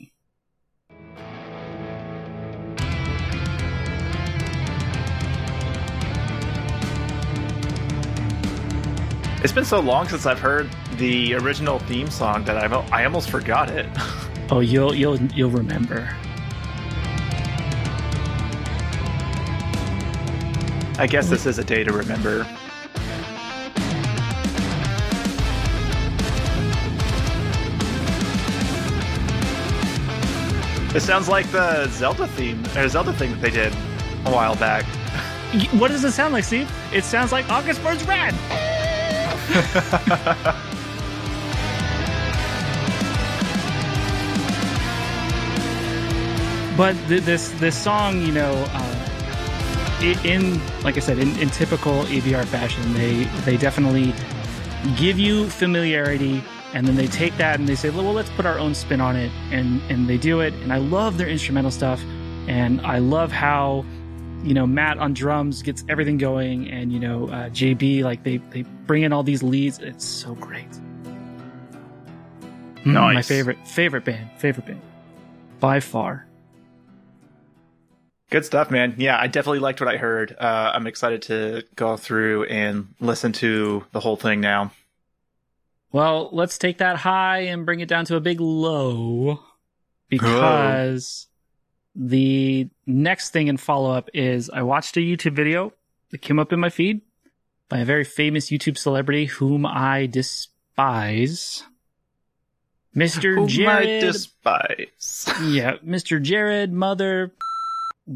It's 9.42 9.52
been 9.52 9.64
so 9.64 9.80
long 9.80 10.06
since 10.06 10.24
I've 10.24 10.38
heard 10.38 10.70
the 10.98 11.34
original 11.34 11.80
theme 11.80 12.08
song 12.08 12.44
that 12.44 12.56
I've, 12.56 12.72
I 12.92 13.04
almost 13.04 13.28
forgot 13.28 13.70
it. 13.70 13.86
Oh, 14.50 14.60
you'll 14.60 14.94
you'll 14.94 15.16
you'll 15.32 15.50
remember. 15.50 16.14
I 20.98 21.06
guess 21.08 21.30
this 21.30 21.46
is 21.46 21.58
a 21.58 21.64
day 21.64 21.84
to 21.84 21.92
remember. 21.92 22.46
It 30.94 31.00
sounds 31.00 31.28
like 31.30 31.50
the 31.50 31.88
Zelda 31.88 32.26
theme 32.26 32.62
or 32.76 32.88
Zelda 32.88 33.14
thing 33.14 33.30
that 33.30 33.40
they 33.40 33.50
did 33.50 33.72
a 34.26 34.30
while 34.30 34.56
back. 34.56 34.84
What 35.72 35.88
does 35.88 36.04
it 36.04 36.12
sound 36.12 36.34
like, 36.34 36.44
Steve? 36.44 36.70
It 36.92 37.04
sounds 37.04 37.32
like 37.32 37.48
August 37.48 37.82
Burns 37.82 38.06
Red. 38.06 38.34
but 46.76 46.96
th- 47.08 47.22
this 47.22 47.50
this 47.60 47.76
song, 47.76 48.20
you 48.22 48.32
know, 48.32 48.52
uh, 48.68 49.08
in 50.24 50.60
like 50.82 50.96
I 50.96 51.00
said, 51.00 51.18
in, 51.18 51.36
in 51.38 51.50
typical 51.50 52.04
ABR 52.04 52.44
fashion, 52.44 52.92
they 52.94 53.24
they 53.44 53.56
definitely 53.56 54.14
give 54.96 55.18
you 55.18 55.48
familiarity, 55.50 56.42
and 56.74 56.86
then 56.86 56.96
they 56.96 57.08
take 57.08 57.36
that 57.36 57.58
and 57.58 57.68
they 57.68 57.74
say, 57.74 57.90
well, 57.90 58.12
let's 58.12 58.30
put 58.30 58.46
our 58.46 58.58
own 58.58 58.74
spin 58.74 59.00
on 59.00 59.16
it, 59.16 59.30
and 59.50 59.80
and 59.90 60.08
they 60.08 60.18
do 60.18 60.40
it. 60.40 60.54
And 60.54 60.72
I 60.72 60.78
love 60.78 61.18
their 61.18 61.28
instrumental 61.28 61.70
stuff, 61.70 62.02
and 62.46 62.80
I 62.82 62.98
love 62.98 63.32
how 63.32 63.84
you 64.42 64.54
know 64.54 64.66
Matt 64.66 64.98
on 64.98 65.14
drums 65.14 65.62
gets 65.62 65.84
everything 65.88 66.18
going, 66.18 66.70
and 66.70 66.92
you 66.92 67.00
know 67.00 67.28
uh, 67.28 67.48
JB 67.50 68.02
like 68.02 68.22
they 68.22 68.38
they 68.38 68.62
bring 68.62 69.02
in 69.02 69.12
all 69.12 69.22
these 69.22 69.42
leads. 69.42 69.78
It's 69.78 70.04
so 70.04 70.34
great. 70.34 70.68
Mm, 72.84 73.14
My 73.14 73.22
favorite 73.22 73.58
favorite 73.66 74.04
band, 74.04 74.30
favorite 74.38 74.66
band, 74.66 74.80
by 75.60 75.80
far. 75.80 76.26
Good 78.30 78.44
stuff, 78.46 78.70
man. 78.70 78.94
Yeah, 78.96 79.18
I 79.20 79.26
definitely 79.26 79.58
liked 79.58 79.80
what 79.80 79.92
I 79.92 79.98
heard. 79.98 80.34
Uh, 80.38 80.72
I'm 80.74 80.86
excited 80.86 81.20
to 81.22 81.64
go 81.76 81.96
through 81.98 82.44
and 82.44 82.94
listen 82.98 83.32
to 83.34 83.84
the 83.92 84.00
whole 84.00 84.16
thing 84.16 84.40
now. 84.40 84.72
Well, 85.92 86.30
let's 86.32 86.56
take 86.56 86.78
that 86.78 86.96
high 86.96 87.40
and 87.40 87.66
bring 87.66 87.80
it 87.80 87.88
down 87.88 88.06
to 88.06 88.16
a 88.16 88.20
big 88.20 88.40
low 88.40 89.40
because 90.08 91.28
the 91.94 92.68
next 92.86 93.30
thing 93.30 93.48
in 93.48 93.56
follow 93.56 93.92
up 93.92 94.08
is 94.14 94.50
I 94.50 94.62
watched 94.62 94.96
a 94.96 95.00
YouTube 95.00 95.34
video 95.34 95.72
that 96.10 96.18
came 96.22 96.38
up 96.38 96.52
in 96.52 96.60
my 96.60 96.70
feed 96.70 97.02
by 97.68 97.78
a 97.78 97.84
very 97.84 98.04
famous 98.04 98.50
YouTube 98.50 98.78
celebrity 98.78 99.26
whom 99.26 99.66
I 99.66 100.06
despise. 100.06 101.64
Mr. 102.94 103.34
Whom 103.34 103.68
I 103.68 103.84
despise. 104.00 105.28
yeah, 105.44 105.76
Mr. 105.84 106.20
Jared 106.20 106.72
Mother 106.72 107.32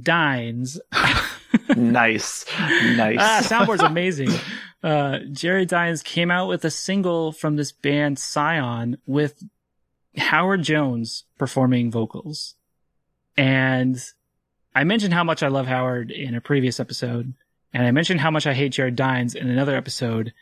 Dines. 0.02 0.78
nice, 1.76 2.44
nice. 2.96 3.16
Ah, 3.18 3.40
soundboard's 3.42 3.82
amazing. 3.82 4.30
Uh, 4.82 5.20
Jerry 5.32 5.64
Dines 5.64 6.02
came 6.02 6.30
out 6.30 6.48
with 6.48 6.64
a 6.64 6.70
single 6.70 7.32
from 7.32 7.56
this 7.56 7.72
band 7.72 8.18
Sion 8.18 8.98
with 9.06 9.42
Howard 10.16 10.62
Jones 10.62 11.24
performing 11.38 11.90
vocals. 11.90 12.54
And 13.36 14.02
I 14.74 14.84
mentioned 14.84 15.14
how 15.14 15.24
much 15.24 15.42
I 15.42 15.48
love 15.48 15.66
Howard 15.66 16.10
in 16.10 16.34
a 16.34 16.40
previous 16.40 16.80
episode. 16.80 17.34
And 17.72 17.86
I 17.86 17.90
mentioned 17.90 18.20
how 18.20 18.30
much 18.30 18.46
I 18.46 18.54
hate 18.54 18.72
Jared 18.72 18.96
Dines 18.96 19.34
in 19.34 19.48
another 19.48 19.76
episode. 19.76 20.32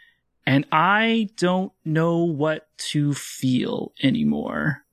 And 0.46 0.66
I 0.70 1.30
don't 1.36 1.72
know 1.84 2.24
what 2.24 2.68
to 2.90 3.14
feel 3.14 3.92
anymore. 4.02 4.84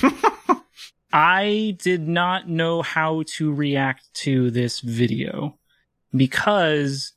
I 1.12 1.76
did 1.78 2.06
not 2.06 2.48
know 2.48 2.82
how 2.82 3.24
to 3.34 3.52
react 3.52 4.12
to 4.14 4.50
this 4.50 4.80
video 4.80 5.58
because 6.14 7.12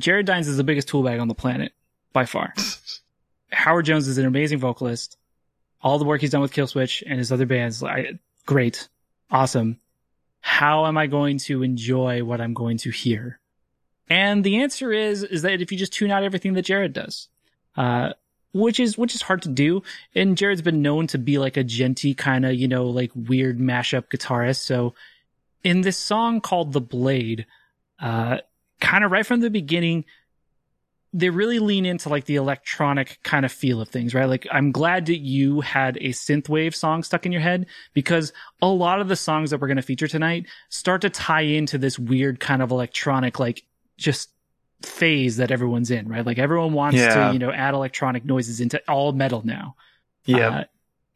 Jared 0.00 0.26
Dines 0.26 0.48
is 0.48 0.56
the 0.56 0.64
biggest 0.64 0.88
tool 0.88 1.02
bag 1.02 1.18
on 1.18 1.28
the 1.28 1.34
planet 1.34 1.72
by 2.12 2.24
far. 2.24 2.54
Howard 3.50 3.86
Jones 3.86 4.08
is 4.08 4.18
an 4.18 4.26
amazing 4.26 4.58
vocalist. 4.58 5.16
all 5.80 5.98
the 5.98 6.04
work 6.04 6.20
he's 6.20 6.30
done 6.30 6.40
with 6.40 6.52
Killswitch 6.52 7.02
and 7.06 7.18
his 7.18 7.30
other 7.32 7.46
bands. 7.46 7.82
I, 7.82 8.18
great, 8.46 8.88
awesome. 9.30 9.78
How 10.40 10.86
am 10.86 10.98
I 10.98 11.06
going 11.06 11.38
to 11.38 11.62
enjoy 11.62 12.22
what 12.22 12.40
I'm 12.40 12.54
going 12.54 12.78
to 12.78 12.90
hear? 12.90 13.40
And 14.08 14.44
the 14.44 14.62
answer 14.62 14.92
is, 14.92 15.22
is 15.22 15.42
that 15.42 15.62
if 15.62 15.72
you 15.72 15.78
just 15.78 15.92
tune 15.92 16.10
out 16.10 16.22
everything 16.22 16.52
that 16.54 16.66
Jared 16.66 16.92
does, 16.92 17.28
uh, 17.76 18.12
which 18.52 18.78
is, 18.78 18.96
which 18.96 19.14
is 19.14 19.22
hard 19.22 19.42
to 19.42 19.48
do. 19.48 19.82
And 20.14 20.36
Jared's 20.36 20.62
been 20.62 20.82
known 20.82 21.06
to 21.08 21.18
be 21.18 21.38
like 21.38 21.56
a 21.56 21.64
djenty 21.64 22.16
kind 22.16 22.46
of, 22.46 22.54
you 22.54 22.68
know, 22.68 22.86
like 22.86 23.10
weird 23.14 23.58
mashup 23.58 24.04
guitarist. 24.08 24.60
So 24.60 24.94
in 25.64 25.80
this 25.80 25.98
song 25.98 26.40
called 26.40 26.72
The 26.72 26.80
Blade, 26.80 27.46
uh, 27.98 28.38
kind 28.80 29.04
of 29.04 29.10
right 29.10 29.26
from 29.26 29.40
the 29.40 29.50
beginning, 29.50 30.04
they 31.16 31.30
really 31.30 31.60
lean 31.60 31.86
into 31.86 32.08
like 32.08 32.24
the 32.24 32.34
electronic 32.34 33.20
kind 33.22 33.46
of 33.46 33.52
feel 33.52 33.80
of 33.80 33.88
things, 33.88 34.14
right? 34.14 34.24
Like 34.24 34.48
I'm 34.50 34.72
glad 34.72 35.06
that 35.06 35.18
you 35.20 35.60
had 35.60 35.96
a 35.98 36.08
synthwave 36.08 36.74
song 36.74 37.04
stuck 37.04 37.24
in 37.24 37.30
your 37.30 37.40
head 37.40 37.66
because 37.92 38.32
a 38.60 38.66
lot 38.66 39.00
of 39.00 39.06
the 39.06 39.14
songs 39.14 39.50
that 39.50 39.60
we're 39.60 39.68
going 39.68 39.76
to 39.76 39.82
feature 39.82 40.08
tonight 40.08 40.46
start 40.70 41.02
to 41.02 41.10
tie 41.10 41.42
into 41.42 41.78
this 41.78 42.00
weird 42.00 42.40
kind 42.40 42.62
of 42.62 42.72
electronic, 42.72 43.38
like 43.38 43.62
just 43.96 44.30
phase 44.82 45.36
that 45.36 45.52
everyone's 45.52 45.90
in, 45.92 46.08
right? 46.08 46.26
Like 46.26 46.38
everyone 46.38 46.72
wants 46.72 46.98
Yeah. 46.98 47.28
to, 47.28 47.32
you 47.32 47.38
know, 47.38 47.52
add 47.52 47.74
electronic 47.74 48.24
noises 48.24 48.60
into 48.60 48.82
all 48.88 49.12
metal 49.12 49.42
now. 49.44 49.76
Yeah. 50.26 50.48
Uh, 50.48 50.64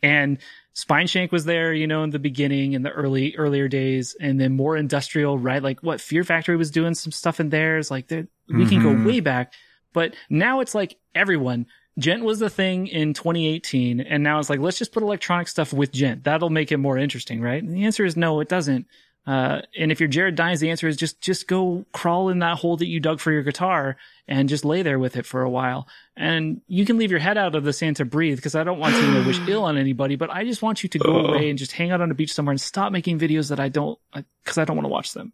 and 0.03 0.39
Spineshank 0.77 1.33
was 1.33 1.45
there, 1.45 1.73
you 1.75 1.89
know, 1.89 2.05
in 2.05 2.11
the 2.11 2.21
beginning, 2.21 2.75
in 2.75 2.83
the 2.83 2.91
early 2.93 3.35
earlier 3.37 3.67
days, 3.67 4.15
and 4.21 4.41
then 4.41 4.53
more 4.53 4.77
industrial, 4.77 5.39
right? 5.39 5.61
Like 5.61 5.81
what 5.83 6.01
Fear 6.01 6.23
Factory 6.23 6.57
was 6.57 6.71
doing 6.71 6.95
some 6.95 7.11
stuff 7.11 7.41
in 7.41 7.49
theirs. 7.49 7.91
Like 7.91 8.09
we 8.11 8.65
can 8.67 8.81
go 8.81 8.91
Mhm. 8.95 9.05
way 9.05 9.19
back, 9.19 9.53
but 9.99 10.15
now 10.31 10.61
it's 10.61 10.75
like 10.77 10.97
everyone. 11.15 11.67
Djent 11.99 12.23
was 12.23 12.39
the 12.39 12.49
thing 12.49 12.87
in 12.87 13.13
2018, 13.13 14.01
and 14.01 14.23
now 14.23 14.39
it's 14.39 14.49
like 14.49 14.61
let's 14.61 14.79
just 14.79 14.93
put 14.93 15.03
electronic 15.03 15.49
stuff 15.49 15.73
with 15.73 15.91
Djent. 15.91 16.23
That'll 16.23 16.51
make 16.51 16.71
it 16.71 16.77
more 16.77 16.97
interesting, 16.97 17.41
right? 17.41 17.61
And 17.61 17.75
the 17.75 17.85
answer 17.85 18.05
is 18.05 18.17
no, 18.17 18.39
it 18.39 18.49
doesn't. 18.49 18.87
Uh, 19.27 19.61
and 19.77 19.91
if 19.93 19.99
you're 20.01 20.09
Jared 20.09 20.37
Dines, 20.37 20.61
the 20.61 20.71
answer 20.71 20.87
is 20.87 20.97
just 20.97 21.21
just 21.21 21.49
go 21.49 21.85
crawl 21.93 22.29
in 22.29 22.39
that 22.39 22.57
hole 22.59 22.77
that 22.77 22.87
you 22.87 23.01
dug 23.01 23.19
for 23.19 23.33
your 23.33 23.43
guitar 23.43 23.97
and 24.29 24.49
just 24.49 24.65
lay 24.65 24.83
there 24.83 24.99
with 25.01 25.17
it 25.17 25.27
for 25.27 25.43
a 25.43 25.51
while. 25.51 25.89
And 26.17 26.61
you 26.69 26.87
can 26.87 26.97
leave 26.99 27.11
your 27.11 27.21
head 27.21 27.37
out 27.37 27.55
of 27.57 27.65
the 27.65 27.73
sand 27.73 27.97
to 27.97 28.05
breathe 28.05 28.37
because 28.37 28.55
I 28.55 28.63
don't 28.65 28.79
want 28.79 28.95
to 28.95 29.03
you 29.03 29.11
know, 29.15 29.27
wish 29.27 29.41
ill 29.49 29.65
on 29.65 29.77
anybody, 29.77 30.15
but 30.17 30.31
I 30.31 30.45
just 30.45 30.63
want 30.63 30.83
you 30.85 30.89
to 30.91 30.99
go 31.01 31.13
Oh. 31.17 31.27
away 31.27 31.51
and 31.51 31.59
just 31.59 31.73
hang 31.73 31.91
out 31.91 32.01
on 32.01 32.11
a 32.11 32.15
beach 32.15 32.33
somewhere 32.33 32.53
and 32.53 32.61
stop 32.61 32.93
making 32.93 33.19
videos 33.19 33.49
that 33.51 33.59
I 33.61 33.69
don't 33.69 33.99
because 34.45 34.57
I 34.57 34.65
don't 34.65 34.77
want 34.77 34.87
to 34.87 34.95
watch 34.99 35.13
them. 35.15 35.33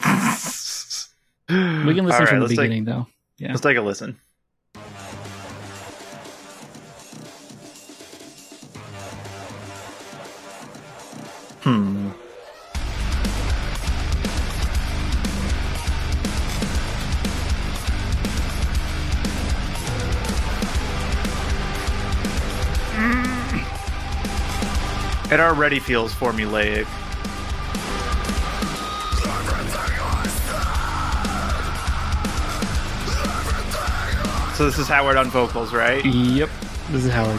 We 1.48 1.94
can 1.94 2.04
listen 2.04 2.20
right, 2.22 2.28
from 2.28 2.40
the 2.40 2.48
take- 2.48 2.56
beginning 2.56 2.84
though. 2.86 3.06
Yeah. 3.38 3.48
Let's 3.48 3.60
take 3.60 3.76
a 3.76 3.82
listen. 3.82 4.18
Hmm. 11.62 12.10
It 25.28 25.40
already 25.40 25.80
feels 25.80 26.14
formulaic. 26.14 26.86
So 34.56 34.64
this 34.64 34.78
is 34.78 34.88
Howard 34.88 35.18
on 35.18 35.28
vocals, 35.28 35.74
right? 35.74 36.02
Yep. 36.02 36.48
This 36.88 37.04
is 37.04 37.12
Howard. 37.12 37.38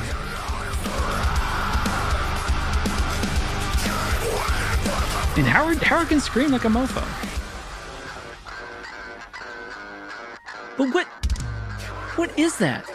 And 5.35 5.47
Howard 5.47 5.77
Howard 5.79 6.09
can 6.09 6.19
scream 6.19 6.51
like 6.51 6.65
a 6.65 6.67
mofo. 6.67 7.01
But 10.77 10.93
what 10.93 11.07
what 12.17 12.37
is 12.37 12.59
that? 12.59 12.85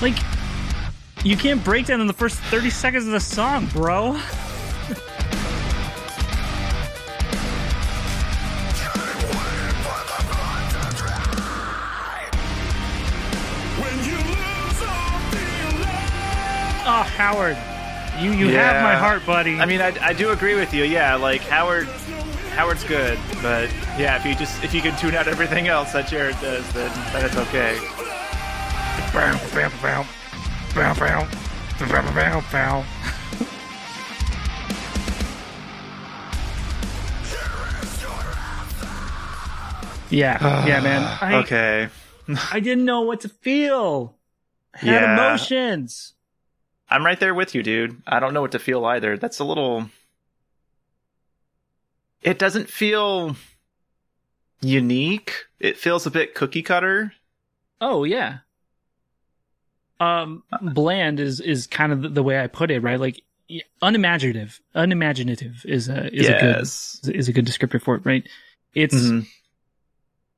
Like 0.00 0.16
you 1.24 1.36
can't 1.36 1.64
break 1.64 1.86
down 1.86 2.00
in 2.00 2.06
the 2.06 2.12
first 2.12 2.38
30 2.38 2.70
seconds 2.70 3.06
of 3.06 3.10
the 3.10 3.18
song, 3.18 3.66
bro. 3.72 4.20
Howard. 17.24 17.56
You 18.22 18.32
you 18.32 18.48
have 18.54 18.82
my 18.82 18.94
heart, 18.96 19.24
buddy. 19.24 19.58
I 19.58 19.64
mean, 19.64 19.80
I, 19.80 19.96
I 20.04 20.12
do 20.12 20.28
agree 20.28 20.56
with 20.56 20.74
you. 20.74 20.84
Yeah, 20.84 21.14
like 21.14 21.40
Howard, 21.40 21.86
Howard's 22.54 22.84
good, 22.84 23.18
but 23.40 23.70
yeah, 23.98 24.18
if 24.18 24.26
you 24.26 24.34
just 24.34 24.62
if 24.62 24.74
you 24.74 24.82
can 24.82 24.94
tune 24.98 25.14
out 25.14 25.26
everything 25.26 25.66
else 25.66 25.92
that 25.94 26.06
Jared 26.06 26.38
does, 26.42 26.70
then 26.74 26.92
then 27.14 27.24
it's 27.24 27.36
okay. 27.36 27.78
Bow, 29.14 29.40
bow, 29.54 29.70
bow. 29.80 30.06
Bow, 30.74 30.94
bow. 30.94 31.26
Bow, 31.88 32.14
bow, 32.14 32.44
bow. 32.52 32.84
Yeah, 40.10 40.38
ah, 40.40 40.66
yeah, 40.66 40.80
man. 40.80 41.02
I, 41.20 41.34
okay. 41.42 41.88
I 42.52 42.60
didn't 42.60 42.84
know 42.84 43.00
what 43.02 43.20
to 43.22 43.28
feel. 43.28 44.16
I 44.74 44.78
had 44.78 45.02
Yeah. 45.02 45.14
emotions. 45.14 46.13
I'm 46.94 47.04
right 47.04 47.18
there 47.18 47.34
with 47.34 47.56
you, 47.56 47.64
dude. 47.64 48.00
I 48.06 48.20
don't 48.20 48.32
know 48.34 48.40
what 48.40 48.52
to 48.52 48.60
feel 48.60 48.84
either. 48.84 49.16
That's 49.18 49.40
a 49.40 49.44
little. 49.44 49.90
It 52.22 52.38
doesn't 52.38 52.70
feel 52.70 53.34
unique. 54.60 55.46
It 55.58 55.76
feels 55.76 56.06
a 56.06 56.10
bit 56.12 56.36
cookie 56.36 56.62
cutter. 56.62 57.12
Oh 57.80 58.04
yeah. 58.04 58.38
Um, 59.98 60.44
bland 60.62 61.18
is 61.18 61.40
is 61.40 61.66
kind 61.66 61.92
of 61.92 62.14
the, 62.14 62.22
way 62.22 62.40
I 62.40 62.46
put 62.46 62.70
it, 62.70 62.80
right? 62.80 63.00
Like 63.00 63.20
unimaginative, 63.82 64.60
unimaginative 64.74 65.64
is 65.66 65.88
a 65.88 66.14
is 66.14 66.28
a 66.28 66.32
good 66.32 66.56
yes. 66.58 67.00
is 67.12 67.28
a 67.28 67.32
good 67.32 67.44
descriptor 67.46 67.82
for 67.82 67.96
it, 67.96 68.06
right? 68.06 68.24
It's 68.72 68.94
Mhm. 68.94 69.26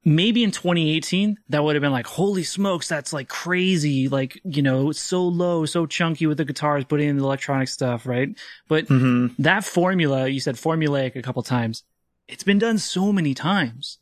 Maybe 0.07 0.45
in 0.45 0.53
2018 0.53 1.37
that 1.49 1.63
would 1.65 1.75
have 1.75 1.83
been 1.83 1.91
like, 1.93 2.07
holy 2.07 2.45
smokes, 2.45 2.87
that's 2.89 3.13
like 3.13 3.29
crazy, 3.29 4.09
like 4.09 4.41
you 4.45 4.63
know, 4.63 4.89
it's 4.91 5.03
so 5.03 5.27
low, 5.27 5.67
so 5.67 5.85
chunky 5.85 6.27
with 6.27 6.39
the 6.39 6.45
guitars, 6.45 6.85
putting 6.85 7.09
in 7.09 7.17
the 7.19 7.25
electronic 7.25 7.69
stuff, 7.69 8.07
right? 8.07 8.29
But 8.69 8.87
Mhm. 8.87 9.35
that 9.41 9.65
formula, 9.65 10.29
you 10.29 10.39
said 10.41 10.55
formulaic 10.55 11.17
a 11.17 11.23
couple 11.23 11.43
times, 11.43 11.83
it's 12.29 12.45
been 12.45 12.59
done 12.59 12.79
so 12.79 13.13
many 13.13 13.35
times. 13.35 13.99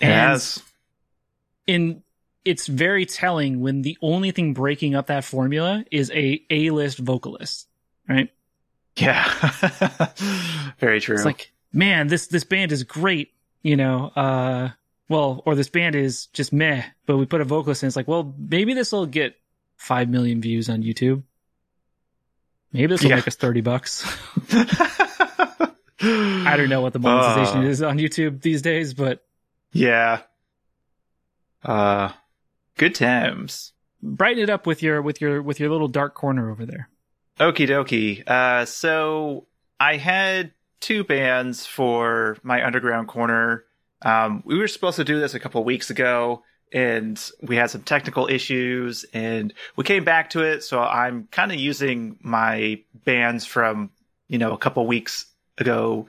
And 0.00 0.10
Yes. 0.10 0.60
in 1.66 2.02
it's 2.44 2.66
very 2.66 3.06
telling 3.06 3.60
when 3.60 3.82
the 3.82 3.96
only 4.02 4.30
thing 4.30 4.52
breaking 4.52 4.94
up 4.94 5.06
that 5.06 5.24
formula 5.24 5.82
is 5.90 6.10
a 6.10 6.42
A-list 6.50 6.98
vocalist, 6.98 7.68
right? 8.08 8.30
Yeah. 8.96 9.24
Very 10.78 11.00
true. 11.00 11.16
It's 11.16 11.24
like, 11.24 11.52
man, 11.72 12.08
this 12.08 12.26
this 12.26 12.44
band 12.44 12.70
is 12.70 12.82
great, 12.82 13.32
you 13.62 13.76
know. 13.76 14.08
Uh, 14.14 14.70
well, 15.08 15.42
or 15.44 15.54
this 15.54 15.68
band 15.68 15.94
is 15.94 16.26
just 16.28 16.52
meh, 16.52 16.82
but 17.06 17.16
we 17.16 17.26
put 17.26 17.40
a 17.40 17.44
vocalist 17.44 17.82
in. 17.82 17.86
It's 17.88 17.96
like, 17.96 18.08
well, 18.08 18.34
maybe 18.38 18.74
this 18.74 18.92
will 18.92 19.06
get 19.06 19.34
five 19.76 20.08
million 20.08 20.40
views 20.40 20.68
on 20.68 20.82
YouTube. 20.82 21.22
Maybe 22.72 22.86
this 22.88 23.02
will 23.02 23.10
Yeah. 23.10 23.16
make 23.16 23.28
us 23.28 23.36
thirty 23.36 23.60
bucks. 23.60 24.04
I 26.00 26.56
don't 26.56 26.68
know 26.68 26.80
what 26.80 26.92
the 26.92 26.98
monetization 26.98 27.64
Uh. 27.64 27.68
is 27.68 27.82
on 27.82 27.98
YouTube 27.98 28.42
these 28.42 28.62
days, 28.62 28.94
but 28.94 29.24
Yeah. 29.72 30.22
Uh, 31.62 32.12
good 32.76 32.94
times. 32.94 33.72
brighten 34.02 34.42
it 34.42 34.50
up 34.50 34.66
with 34.66 34.82
your 34.82 35.00
with 35.00 35.20
your 35.22 35.40
with 35.40 35.58
your 35.60 35.70
little 35.70 35.88
dark 35.88 36.14
corner 36.14 36.50
over 36.50 36.66
there. 36.66 36.90
Okie 37.40 37.66
dokie. 37.68 38.22
Uh, 38.28 38.64
so 38.66 39.46
I 39.80 39.96
had 39.96 40.52
two 40.80 41.04
bands 41.04 41.64
for 41.66 42.36
my 42.42 42.64
underground 42.64 43.08
corner. 43.08 43.64
Um, 44.02 44.42
we 44.44 44.58
were 44.58 44.68
supposed 44.68 44.96
to 44.96 45.04
do 45.04 45.18
this 45.18 45.34
a 45.34 45.40
couple 45.40 45.60
of 45.60 45.66
weeks 45.66 45.90
ago, 45.90 46.42
and 46.72 47.20
we 47.40 47.56
had 47.56 47.70
some 47.70 47.82
technical 47.82 48.28
issues, 48.28 49.04
and 49.14 49.52
we 49.76 49.84
came 49.84 50.04
back 50.04 50.30
to 50.30 50.42
it. 50.42 50.62
So 50.62 50.80
I'm 50.80 51.28
kind 51.30 51.52
of 51.52 51.58
using 51.58 52.18
my 52.20 52.80
bands 53.04 53.46
from 53.46 53.90
you 54.28 54.38
know 54.38 54.52
a 54.52 54.58
couple 54.58 54.86
weeks 54.86 55.26
ago. 55.58 56.08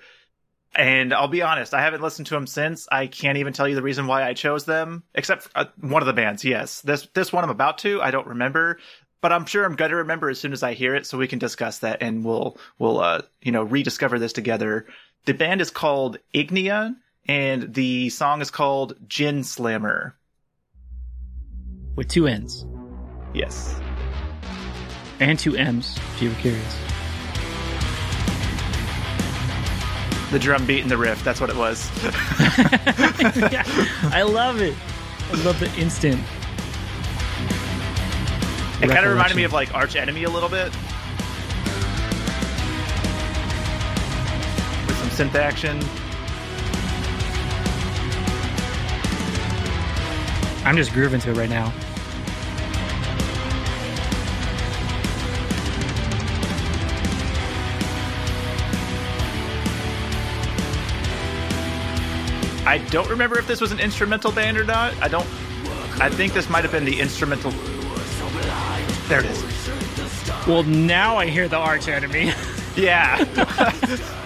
And 0.78 1.14
I'll 1.14 1.30
be 1.30 1.42
honest, 1.42 1.74
I 1.74 1.82
haven't 1.82 2.02
listened 2.02 2.28
to 2.28 2.34
them 2.34 2.48
since. 2.48 2.86
I 2.92 3.08
can't 3.08 3.38
even 3.38 3.54
tell 3.54 3.66
you 3.66 3.76
the 3.76 3.82
reason 3.82 4.08
why 4.08 4.28
I 4.28 4.34
chose 4.34 4.66
them, 4.66 5.04
except 5.14 5.44
for, 5.44 5.52
uh, 5.56 5.66
one 5.80 6.02
of 6.02 6.06
the 6.06 6.12
bands. 6.12 6.44
Yes, 6.44 6.82
this 6.82 7.08
this 7.14 7.32
one 7.32 7.46
I'm 7.46 7.50
about 7.50 7.78
to. 7.80 8.02
I 8.02 8.12
don't 8.12 8.28
remember, 8.28 8.80
but 9.22 9.32
I'm 9.32 9.46
sure 9.46 9.64
I'm 9.64 9.76
going 9.76 9.92
to 9.92 9.98
remember 9.98 10.30
as 10.30 10.40
soon 10.40 10.52
as 10.52 10.64
I 10.64 10.74
hear 10.74 10.94
it, 10.94 11.06
so 11.06 11.18
we 11.18 11.28
can 11.28 11.40
discuss 11.40 11.80
that 11.80 12.02
and 12.02 12.26
we'll 12.26 12.58
we'll 12.78 13.00
uh 13.00 13.22
you 13.42 13.52
know 13.52 13.64
rediscover 13.64 14.20
this 14.20 14.34
together. 14.34 14.86
The 15.26 15.34
band 15.34 15.62
is 15.62 15.72
called 15.72 16.18
Ignia, 16.34 16.96
and 17.28 17.74
the 17.74 18.10
song 18.10 18.42
is 18.42 18.52
called 18.52 18.94
Gin 19.08 19.44
Slammer. 19.44 20.16
with 21.96 22.08
two 22.10 22.28
N's 22.28 22.66
Yes. 23.34 23.80
and 25.20 25.40
two 25.40 25.56
M's, 25.56 25.98
if 26.16 26.22
you 26.22 26.30
were 26.30 26.36
curious. 26.36 26.76
The 30.32 30.40
drum 30.40 30.66
beat 30.66 30.82
and 30.82 30.92
the 30.92 30.98
riff, 30.98 31.24
that's 31.24 31.40
what 31.40 31.50
it 31.50 31.56
was. 31.56 31.90
yeah, 32.04 33.64
I 34.12 34.24
love 34.24 34.60
it. 34.62 34.76
I 35.32 35.44
love 35.44 35.60
the 35.60 35.74
instant. 35.80 36.20
It 38.84 38.90
kind 38.90 39.06
of 39.06 39.12
reminded 39.12 39.38
me 39.38 39.44
of 39.44 39.54
like 39.54 39.74
Arch 39.74 39.96
Enemy 39.96 40.26
a 40.26 40.30
little 40.30 40.50
bit. 40.50 40.66
With 44.88 44.98
some 44.98 45.30
synth 45.30 45.36
action. 45.36 45.80
I'm 50.66 50.76
just 50.76 50.94
grooving 50.94 51.22
to 51.22 51.30
it 51.30 51.38
right 51.38 51.50
now. 51.50 51.72
I 62.68 62.80
don't 62.90 63.08
remember 63.08 63.38
if 63.38 63.46
this 63.46 63.62
was 63.62 63.72
an 63.72 63.80
instrumental 63.80 64.32
band 64.32 64.58
or 64.58 64.64
not. 64.64 65.00
I 65.02 65.08
don't. 65.08 65.28
I 66.02 66.10
think 66.10 66.34
this 66.34 66.50
might 66.50 66.64
have 66.64 66.72
been 66.72 66.84
the 66.84 67.00
instrumental. 67.00 67.52
There 69.08 69.20
it 69.20 69.26
is. 69.28 70.48
Well, 70.48 70.64
now 70.64 71.16
I 71.16 71.28
hear 71.28 71.48
the 71.48 71.58
arch 71.58 71.88
enemy. 71.88 72.34
Yeah. 72.76 73.24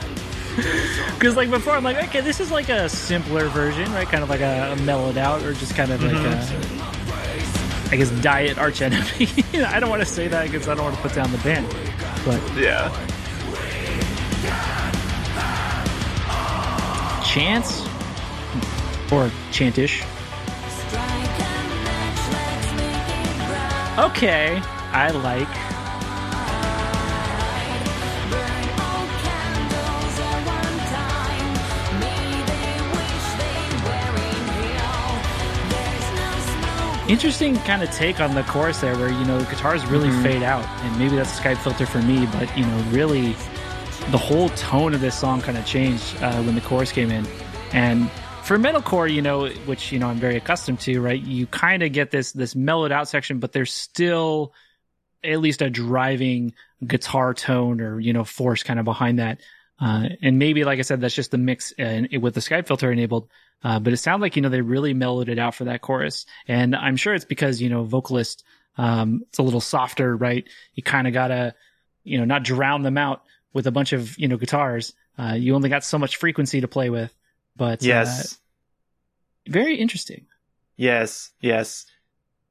Because 1.16 1.36
like 1.36 1.50
before, 1.50 1.74
I'm 1.74 1.84
like, 1.84 1.98
okay, 2.06 2.22
this 2.22 2.40
is 2.40 2.52
like 2.52 2.70
a 2.70 2.88
simpler 2.90 3.48
version, 3.50 3.92
right? 3.94 4.08
Kind 4.08 4.24
of 4.24 4.30
like 4.30 4.42
a, 4.42 4.74
a 4.74 4.76
mellowed 4.84 5.18
out, 5.18 5.44
or 5.44 5.54
just 5.54 5.76
kind 5.76 5.92
of 5.92 6.02
like 6.02 6.14
mm-hmm. 6.14 7.90
a, 7.90 7.94
I 7.94 7.98
guess, 7.98 8.10
diet 8.22 8.58
arch 8.58 8.82
enemy. 8.82 9.28
I 9.66 9.80
don't 9.80 9.90
want 9.90 10.02
to 10.02 10.08
say 10.08 10.28
that 10.28 10.46
because 10.46 10.68
I 10.68 10.76
don't 10.76 10.84
want 10.84 10.96
to 10.96 11.02
put 11.02 11.14
down 11.14 11.32
the 11.32 11.38
band, 11.40 11.68
but 12.26 12.42
yeah. 12.56 12.90
chance 17.30 17.82
or 19.12 19.30
chantish. 19.52 20.04
Okay, 24.00 24.60
I 24.92 25.12
like. 25.12 25.69
Interesting 37.10 37.56
kind 37.62 37.82
of 37.82 37.90
take 37.90 38.20
on 38.20 38.36
the 38.36 38.44
chorus 38.44 38.82
there, 38.82 38.96
where 38.96 39.10
you 39.10 39.26
know 39.26 39.40
the 39.40 39.50
guitars 39.50 39.84
really 39.88 40.12
fade 40.22 40.44
out, 40.44 40.64
and 40.84 41.00
maybe 41.00 41.16
that's 41.16 41.40
a 41.40 41.42
Skype 41.42 41.58
filter 41.58 41.88
for 41.88 42.04
me, 42.04 42.28
but 42.28 42.56
you 42.56 42.64
know, 42.64 42.78
really, 42.92 43.32
the 44.12 44.18
whole 44.20 44.50
tone 44.50 44.94
of 44.94 45.02
this 45.02 45.18
song 45.18 45.42
kind 45.42 45.58
of 45.58 45.66
changed 45.66 46.22
uh, 46.22 46.40
when 46.44 46.54
the 46.54 46.62
chorus 46.62 46.92
came 46.92 47.10
in. 47.10 47.26
And 47.74 48.12
for 48.44 48.60
metalcore, 48.60 49.12
you 49.12 49.24
know, 49.24 49.48
which 49.66 49.92
you 49.92 49.98
know 49.98 50.08
I'm 50.08 50.20
very 50.20 50.36
accustomed 50.36 50.82
to, 50.82 51.02
right? 51.02 51.20
You 51.20 51.48
kind 51.48 51.82
of 51.82 51.92
get 51.94 52.12
this 52.12 52.32
this 52.32 52.56
mellowed 52.56 52.92
out 52.92 53.08
section, 53.08 53.40
but 53.40 53.54
there's 53.54 53.74
still 53.74 54.54
at 55.24 55.40
least 55.40 55.64
a 55.64 55.70
driving 55.72 56.54
guitar 56.86 57.34
tone 57.34 57.82
or 57.82 58.00
you 58.00 58.14
know 58.14 58.24
force 58.24 58.62
kind 58.62 58.78
of 58.78 58.86
behind 58.86 59.18
that. 59.18 59.40
Uh, 59.82 60.10
and 60.22 60.38
maybe, 60.38 60.64
like 60.64 60.78
I 60.78 60.84
said, 60.84 61.02
that's 61.02 61.16
just 61.16 61.32
the 61.32 61.40
mix 61.40 61.74
and 61.76 62.08
with 62.22 62.36
the 62.36 62.42
Skype 62.42 62.68
filter 62.68 62.92
enabled. 62.92 63.30
Uh, 63.64 63.80
but 63.80 63.92
it 63.94 63.98
sounded 63.98 64.22
like 64.24 64.36
you 64.36 64.42
know 64.42 64.50
they 64.50 64.62
really 64.62 64.94
mellowed 64.94 65.30
it 65.30 65.38
out 65.40 65.54
for 65.56 65.66
that 65.66 65.82
chorus, 65.82 66.26
and 66.48 66.76
I'm 66.76 66.96
sure 66.96 67.14
it's 67.14 67.26
because 67.26 67.62
you 67.62 67.70
know 67.70 67.84
vocalist, 67.84 68.44
um, 68.78 69.22
it's 69.28 69.40
a 69.40 69.44
little 69.44 69.62
softer, 69.62 70.16
right? 70.16 70.48
You 70.76 70.84
kind 70.84 71.08
of 71.08 71.14
gotta, 71.14 71.54
you 72.04 72.18
know, 72.18 72.26
not 72.26 72.44
drown 72.44 72.84
them 72.84 72.98
out 72.98 73.24
with 73.54 73.68
a 73.68 73.72
bunch 73.72 73.92
of 73.94 74.18
you 74.18 74.28
know 74.28 74.38
guitars. 74.38 74.94
Uh, 75.18 75.34
you 75.34 75.54
only 75.56 75.68
got 75.70 75.84
so 75.84 75.98
much 76.00 76.16
frequency 76.16 76.62
to 76.62 76.68
play 76.68 76.90
with, 76.90 77.14
but 77.58 77.84
uh, 77.84 77.88
Yes. 77.88 78.38
very 79.48 79.76
interesting. 79.76 80.26
Yes. 80.78 81.32
Yes. 81.42 81.86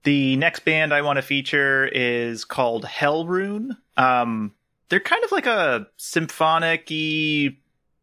The 0.05 0.37
next 0.37 0.67
band 0.67 0.93
I 0.93 1.01
want 1.03 1.17
to 1.17 1.23
feature 1.23 1.87
is 1.87 2.45
called 2.45 2.85
Hellrune. 2.85 3.71
Um, 3.97 4.53
they're 4.91 5.01
kind 5.01 5.25
of 5.25 5.33
like 5.33 5.47
a 5.47 5.87
symphonic 5.97 6.91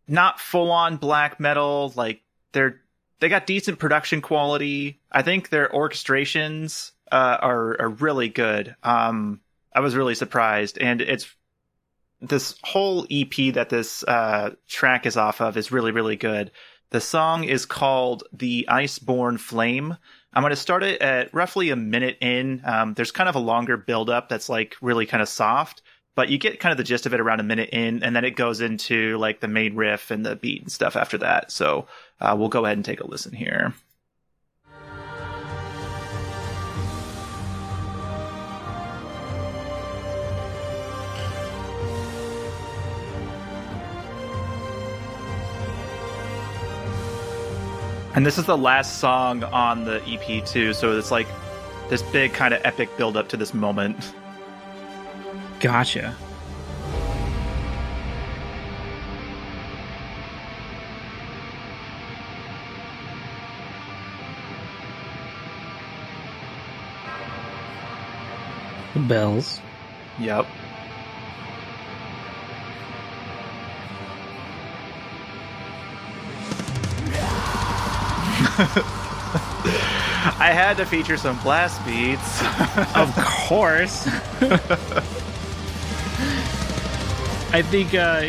not 0.08 0.40
full 0.40 0.72
on 0.72 0.98
black 0.98 1.40
metal. 1.40 1.94
Like 1.96 2.22
they're 2.52 2.82
they 3.20 3.30
got 3.30 3.48
decent 3.48 3.80
production 3.80 4.22
quality. 4.22 5.00
I 5.12 5.22
think 5.22 5.50
their 5.50 5.70
orchestrations 5.70 6.92
uh, 7.12 7.38
are 7.42 7.80
are 7.82 7.90
really 7.90 8.30
good. 8.30 8.76
Um, 8.84 9.42
I 9.74 9.80
was 9.80 9.96
really 9.96 10.16
surprised, 10.16 10.78
and 10.78 11.02
it's 11.02 11.34
this 12.22 12.56
whole 12.64 13.06
EP 13.12 13.54
that 13.54 13.70
this 13.70 14.04
uh, 14.04 14.52
track 14.68 15.06
is 15.06 15.18
off 15.18 15.42
of 15.42 15.58
is 15.58 15.72
really 15.72 15.92
really 15.92 16.16
good. 16.16 16.52
The 16.92 17.02
song 17.02 17.44
is 17.44 17.66
called 17.66 18.24
"The 18.34 18.68
Iceborne 18.70 19.40
Flame." 19.40 19.98
I'm 20.34 20.42
going 20.42 20.52
to 20.52 20.58
start 20.58 20.84
it 20.84 21.02
at 21.02 21.34
roughly 21.34 21.70
a 21.70 21.78
minute 21.78 22.18
in. 22.20 22.62
Um, 22.66 22.94
there's 22.94 23.12
kind 23.12 23.30
of 23.30 23.36
a 23.36 23.40
longer 23.40 23.78
build 23.78 24.10
up 24.10 24.28
that's 24.28 24.50
like 24.50 24.76
really 24.82 25.06
kind 25.06 25.22
of 25.22 25.30
soft, 25.30 25.82
but 26.16 26.30
you 26.30 26.38
get 26.38 26.60
kind 26.60 26.72
of 26.72 26.78
the 26.78 26.84
gist 26.84 27.06
of 27.06 27.14
it 27.14 27.20
around 27.20 27.42
a 27.42 27.44
minute 27.44 27.70
in, 27.72 28.02
and 28.02 28.16
then 28.16 28.24
it 28.24 28.32
goes 28.32 28.62
into 28.62 29.18
like 29.18 29.42
the 29.42 29.48
main 29.48 29.76
riff 29.76 30.12
and 30.12 30.26
the 30.26 30.36
beat 30.36 30.62
and 30.62 30.72
stuff 30.72 30.96
after 30.96 31.18
that. 31.20 31.52
So 31.52 31.88
uh, 32.22 32.36
we'll 32.38 32.50
go 32.50 32.66
ahead 32.66 32.78
and 32.78 32.86
take 32.86 33.02
a 33.02 33.08
listen 33.08 33.34
here. 33.34 33.74
And 48.16 48.26
this 48.26 48.38
is 48.38 48.46
the 48.46 48.58
last 48.58 49.00
song 49.00 49.44
on 49.44 49.84
the 49.84 50.02
EP 50.08 50.46
too, 50.46 50.74
so 50.74 50.98
it's 50.98 51.12
like 51.12 51.28
this 51.90 52.02
big 52.02 52.32
kind 52.32 52.54
of 52.54 52.62
epic 52.64 52.88
build 52.96 53.18
up 53.18 53.28
to 53.30 53.38
this 53.38 53.54
moment. 53.54 54.14
Gotcha. 55.66 56.16
The 68.94 69.00
bells. 69.00 69.60
Yep. 70.20 70.46
I 80.38 80.52
had 80.54 80.78
to 80.78 80.86
feature 80.86 81.18
some 81.18 81.40
blast 81.40 81.84
beats. 81.88 82.44
Of 82.96 83.16
course. 83.16 84.08
I 87.56 87.62
think 87.62 87.94
uh, 87.94 88.24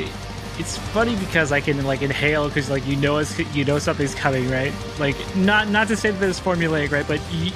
it's 0.57 0.79
funny 0.79 1.17
because 1.17 1.51
I 1.51 1.61
can 1.61 1.85
like 1.85 2.01
inhale 2.01 2.47
because 2.47 2.71
like 2.71 2.87
you 2.87 2.95
know 2.95 3.17
it's, 3.19 3.37
you 3.57 3.65
know 3.65 3.81
something's 3.81 4.15
coming, 4.15 4.49
right? 4.49 4.73
Like 5.01 5.17
not 5.35 5.67
not 5.69 5.89
to 5.89 5.97
say 5.97 6.13
that 6.13 6.29
it's 6.29 6.39
formulaic, 6.39 6.93
right? 6.93 7.07
But 7.09 7.19
y- 7.33 7.53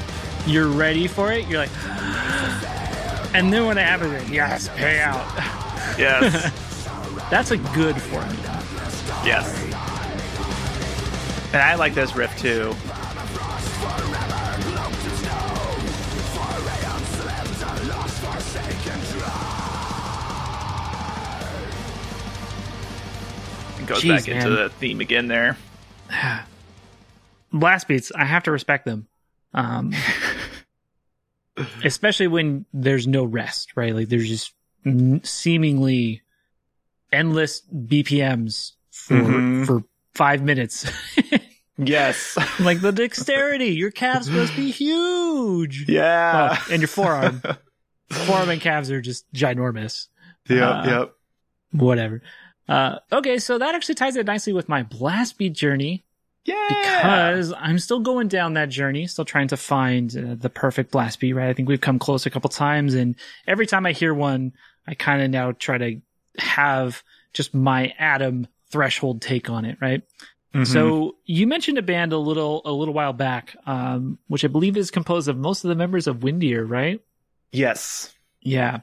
you're 0.48 0.66
ready 0.66 1.06
for 1.06 1.30
it. 1.30 1.46
You're 1.46 1.60
like, 1.60 1.70
and 3.34 3.52
then 3.52 3.66
when 3.66 3.78
it 3.78 3.84
happens, 3.86 4.12
like, 4.20 4.28
yes, 4.32 4.68
pay 4.70 4.98
out. 4.98 5.24
yes. 5.96 6.50
That's 7.30 7.52
a 7.52 7.56
good 7.58 8.02
formula. 8.02 8.64
yes. 9.24 9.46
And 11.52 11.62
I 11.62 11.76
like 11.76 11.94
this 11.94 12.16
riff 12.16 12.36
too. 12.36 12.74
Goes 23.90 24.02
Jeez, 24.02 24.08
back 24.08 24.28
into 24.28 24.50
the 24.50 24.68
theme 24.70 25.00
again 25.00 25.26
there. 25.28 25.56
blast 27.52 27.88
beats 27.88 28.12
i 28.14 28.24
have 28.24 28.44
to 28.44 28.50
respect 28.52 28.84
them 28.84 29.06
um 29.54 29.92
especially 31.84 32.28
when 32.28 32.64
there's 32.72 33.06
no 33.06 33.24
rest 33.24 33.76
right 33.76 33.94
like 33.94 34.08
there's 34.08 34.28
just 34.28 34.52
n- 34.86 35.20
seemingly 35.24 36.22
endless 37.12 37.62
bpms 37.72 38.72
for 38.92 39.14
Mhm. 39.14 39.66
for 39.66 39.82
five 40.14 40.42
minutes 40.42 40.90
Yes. 41.82 42.36
like 42.60 42.80
the 42.82 42.92
dexterity 42.92 43.68
your 43.68 43.90
calves 43.90 44.28
must 44.30 44.54
be 44.54 44.70
huge 44.70 45.88
yeah. 45.88 46.56
Oh, 46.60 46.66
and 46.72 46.82
your 46.82 46.88
forearm 46.88 47.42
forearm 48.10 48.50
and 48.50 48.60
calves 48.60 48.90
are 48.90 49.00
just 49.00 49.30
ginormous 49.32 50.08
Yep, 50.48 50.62
Uh, 50.62 50.82
yep. 50.86 51.12
whatever 51.72 52.22
uh 52.70 52.98
okay 53.12 53.38
so 53.38 53.58
that 53.58 53.74
actually 53.74 53.94
ties 53.96 54.16
it 54.16 54.24
nicely 54.26 54.52
with 54.52 54.68
my 54.68 54.82
blast 54.82 55.36
beat 55.38 55.52
journey 55.52 56.04
Yeah. 56.44 56.66
because 56.68 57.52
I'm 57.58 57.78
still 57.78 58.00
going 58.00 58.28
down 58.28 58.54
that 58.54 58.68
journey, 58.70 59.06
still 59.06 59.24
trying 59.26 59.48
to 59.48 59.56
find 59.58 60.16
uh, 60.16 60.34
the 60.36 60.48
perfect 60.48 60.90
blast 60.92 61.20
beat, 61.20 61.34
right? 61.34 61.48
I 61.50 61.52
think 61.52 61.68
we've 61.68 61.80
come 61.80 61.98
close 61.98 62.24
a 62.26 62.30
couple 62.30 62.48
times 62.48 62.94
and 62.94 63.14
every 63.46 63.66
time 63.66 63.84
I 63.86 63.92
hear 63.92 64.14
one, 64.14 64.52
I 64.86 64.94
kind 64.94 65.20
of 65.22 65.30
now 65.30 65.52
try 65.52 65.76
to 65.78 66.00
have 66.38 67.02
just 67.34 67.52
my 67.54 67.92
Adam 67.98 68.46
threshold 68.70 69.20
take 69.20 69.50
on 69.50 69.64
it, 69.64 69.76
right? 69.80 70.02
Mhm. 70.54 70.66
So 70.66 71.16
you 71.26 71.46
mentioned 71.46 71.78
a 71.78 71.82
band 71.82 72.12
a 72.12 72.18
little, 72.18 72.62
a 72.64 72.72
little 72.72 72.94
while 72.94 73.12
back, 73.12 73.54
um, 73.66 74.18
which 74.28 74.44
I 74.44 74.48
believe 74.48 74.76
is 74.76 74.90
composed 74.90 75.28
of 75.28 75.36
most 75.36 75.62
of 75.64 75.68
the 75.68 75.74
members 75.76 76.06
of 76.06 76.18
Windir, 76.20 76.68
right? 76.68 77.00
yes. 77.52 78.14
Yeah. 78.42 78.80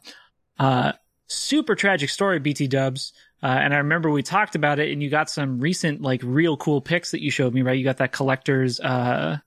Uh, 0.60 0.92
super 1.28 1.74
tragic 1.76 2.10
story, 2.10 2.38
BT 2.40 2.68
dubs. 2.68 3.12
Uh, 3.44 3.46
and 3.48 3.74
I 3.74 3.78
remember 3.78 4.10
we 4.10 4.24
talked 4.24 4.56
about 4.56 4.80
it 4.80 4.92
and 4.92 5.02
you 5.04 5.10
got 5.10 5.30
some 5.30 5.60
recent, 5.60 6.02
like 6.02 6.22
real 6.24 6.58
cool 6.58 6.82
pics 6.82 7.12
that 7.12 7.22
you 7.22 7.30
showed 7.30 7.54
me, 7.54 7.62
right? 7.62 7.78
You 7.78 7.84
got 7.84 7.98
that 7.98 8.12
collector's, 8.12 8.80
uh, 8.80 9.38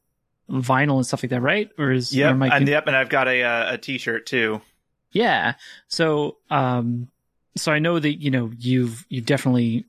vinyl 0.49 0.97
and 0.97 1.07
stuff 1.07 1.23
like 1.23 1.31
that, 1.31 1.41
right? 1.43 1.71
Or 1.79 1.91
is, 1.93 2.15
Yep. 2.15 2.31
And 2.33 2.51
con- 2.51 2.67
yep. 2.67 2.87
And 2.87 2.97
I've 2.97 3.09
got 3.09 3.29
a 3.29 3.43
uh, 3.43 3.75
a 3.75 3.79
T-shirt 3.79 4.27
too. 4.27 4.61
yeah. 5.13 5.55
So, 5.89 6.37
um, 6.51 7.09
so 7.57 7.73
I 7.73 7.79
know 7.81 7.99
that, 7.99 8.21
you 8.23 8.31
know, 8.31 8.51
you've, 8.59 9.05
you've 9.09 9.27
definitely 9.27 9.87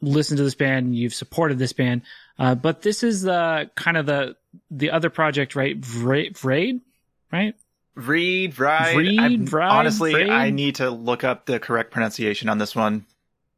listened 0.00 0.38
to 0.38 0.44
this 0.44 0.54
band 0.54 0.86
and 0.86 0.96
you've 0.96 1.14
supported 1.14 1.58
this 1.58 1.72
band. 1.72 2.02
Uh, 2.38 2.54
but 2.54 2.82
this 2.82 3.02
is, 3.02 3.26
uh, 3.26 3.64
kind 3.74 3.96
of 3.96 4.06
the, 4.06 4.36
the 4.70 4.92
other 4.92 5.10
project, 5.10 5.56
right? 5.56 5.78
Vra- 5.80 6.32
Vreid, 6.32 6.80
right? 7.32 7.54
Read, 7.98 8.58
right? 8.58 8.96
Read, 8.96 9.52
ride, 9.52 9.70
honestly, 9.70 10.12
braid. 10.12 10.30
I 10.30 10.50
need 10.50 10.76
to 10.76 10.90
look 10.90 11.24
up 11.24 11.46
the 11.46 11.58
correct 11.58 11.90
pronunciation 11.90 12.48
on 12.48 12.58
this 12.58 12.74
one. 12.76 13.04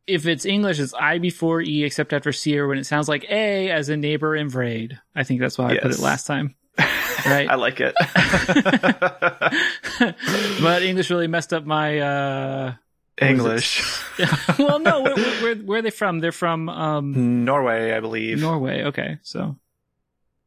if 0.06 0.26
it's 0.26 0.44
English, 0.44 0.80
it's 0.80 0.94
I 0.94 1.18
before 1.18 1.60
E 1.60 1.84
except 1.84 2.12
after 2.12 2.32
C, 2.32 2.58
or 2.58 2.66
when 2.66 2.78
it 2.78 2.86
sounds 2.86 3.08
like 3.08 3.24
A 3.30 3.70
as 3.70 3.88
a 3.90 3.96
neighbor 3.96 4.34
in 4.34 4.50
Vreid. 4.50 4.98
I 5.14 5.22
think 5.24 5.40
that's 5.40 5.58
why 5.58 5.72
I 5.72 5.78
put 5.78 5.92
it 5.92 5.98
last 6.00 6.26
time. 6.26 6.54
Right. 7.26 7.50
I 7.50 7.56
like 7.56 7.80
it. 7.80 7.94
but 10.62 10.82
English 10.82 11.10
really 11.10 11.26
messed 11.26 11.52
up 11.52 11.66
my. 11.66 11.98
uh 11.98 12.74
English. 13.20 13.82
Well, 14.58 14.78
no, 14.78 15.02
where, 15.02 15.14
where, 15.14 15.42
where, 15.42 15.54
where 15.56 15.78
are 15.78 15.82
they 15.82 15.90
from? 15.90 16.20
They're 16.20 16.32
from 16.32 16.68
um 16.70 17.44
Norway, 17.44 17.92
I 17.92 18.00
believe. 18.00 18.40
Norway. 18.40 18.84
Okay, 18.84 19.18
so 19.22 19.56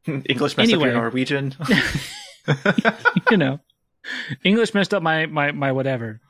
English 0.06 0.56
messed 0.56 0.72
up 0.72 0.80
your 0.80 0.92
Norwegian. 0.92 1.54
you 3.30 3.36
know, 3.36 3.60
English 4.42 4.74
messed 4.74 4.94
up 4.94 5.02
my 5.02 5.26
my 5.26 5.52
my 5.52 5.72
whatever. 5.72 6.20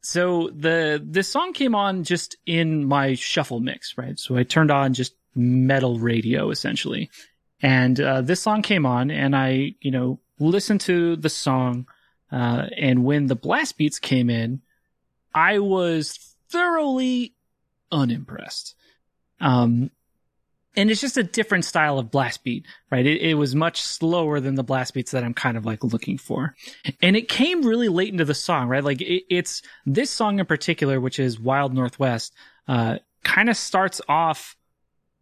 So 0.00 0.50
the 0.50 1.02
this 1.04 1.28
song 1.28 1.52
came 1.52 1.74
on 1.74 2.04
just 2.04 2.36
in 2.44 2.84
my 2.84 3.14
shuffle 3.14 3.60
mix, 3.60 3.96
right? 3.96 4.18
So 4.18 4.36
I 4.36 4.42
turned 4.42 4.70
on 4.70 4.94
just 4.94 5.14
metal 5.34 5.98
radio 5.98 6.50
essentially, 6.50 7.10
and 7.60 8.00
uh, 8.00 8.20
this 8.20 8.40
song 8.40 8.62
came 8.62 8.84
on, 8.84 9.10
and 9.10 9.36
I 9.36 9.74
you 9.80 9.90
know 9.90 10.20
listened 10.38 10.80
to 10.82 11.16
the 11.16 11.30
song, 11.30 11.86
uh, 12.30 12.66
and 12.76 13.04
when 13.04 13.26
the 13.26 13.36
blast 13.36 13.78
beats 13.78 13.98
came 13.98 14.28
in, 14.28 14.60
I 15.34 15.60
was 15.60 16.34
thoroughly 16.50 17.34
unimpressed. 17.90 18.74
Um, 19.40 19.90
and 20.76 20.90
it's 20.90 21.00
just 21.00 21.16
a 21.16 21.22
different 21.22 21.64
style 21.64 21.98
of 21.98 22.10
blast 22.10 22.42
beat, 22.44 22.66
right? 22.90 23.04
It, 23.04 23.20
it 23.20 23.34
was 23.34 23.54
much 23.54 23.82
slower 23.82 24.40
than 24.40 24.54
the 24.54 24.62
blast 24.64 24.94
beats 24.94 25.10
that 25.10 25.22
I'm 25.24 25.34
kind 25.34 25.56
of 25.56 25.66
like 25.66 25.84
looking 25.84 26.18
for. 26.18 26.54
And 27.00 27.16
it 27.16 27.28
came 27.28 27.62
really 27.62 27.88
late 27.88 28.10
into 28.12 28.24
the 28.24 28.34
song, 28.34 28.68
right? 28.68 28.82
Like 28.82 29.00
it, 29.00 29.24
it's 29.28 29.62
this 29.86 30.10
song 30.10 30.38
in 30.38 30.46
particular, 30.46 31.00
which 31.00 31.18
is 31.18 31.38
Wild 31.38 31.74
Northwest, 31.74 32.34
uh, 32.68 32.98
kind 33.22 33.48
of 33.50 33.56
starts 33.56 34.00
off 34.08 34.56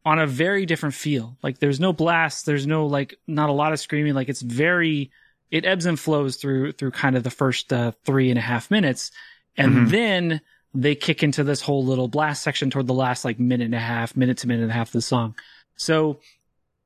on 0.05 0.19
a 0.19 0.27
very 0.27 0.67
different 0.67 0.95
feel. 0.95 1.37
Like 1.43 1.59
there's 1.59 1.81
no 1.81 1.93
blast, 1.93 2.47
there's 2.47 2.67
no 2.67 2.87
like, 2.87 3.17
not 3.27 3.51
a 3.51 3.53
lot 3.53 3.73
of 3.73 3.81
screaming. 3.81 4.15
Like 4.15 4.29
it's 4.29 4.43
very, 4.43 5.11
it 5.51 5.65
ebbs 5.65 5.85
and 5.85 5.99
flows 5.99 6.37
through, 6.37 6.73
through 6.73 6.93
kind 6.93 7.17
of 7.17 7.23
the 7.23 7.31
first, 7.31 7.73
uh, 7.73 7.93
three 8.05 8.31
and 8.31 8.39
a 8.39 8.43
half 8.43 8.71
minutes. 8.71 9.11
And 9.57 9.73
Mhm. 9.73 9.91
then 9.91 10.41
they 10.75 10.95
kick 10.95 11.23
into 11.23 11.43
this 11.45 11.61
whole 11.61 11.85
little 11.85 12.09
blast 12.09 12.43
section 12.43 12.71
toward 12.71 12.87
the 12.87 12.95
last 12.95 13.25
like 13.25 13.39
minute 13.41 13.65
and 13.65 13.75
a 13.75 13.79
half, 13.81 14.17
minute 14.17 14.39
to 14.39 14.49
minute 14.49 14.63
and 14.63 14.71
a 14.71 14.75
half 14.75 14.89
of 14.89 14.93
the 14.93 15.03
song. 15.03 15.35
So 15.77 16.21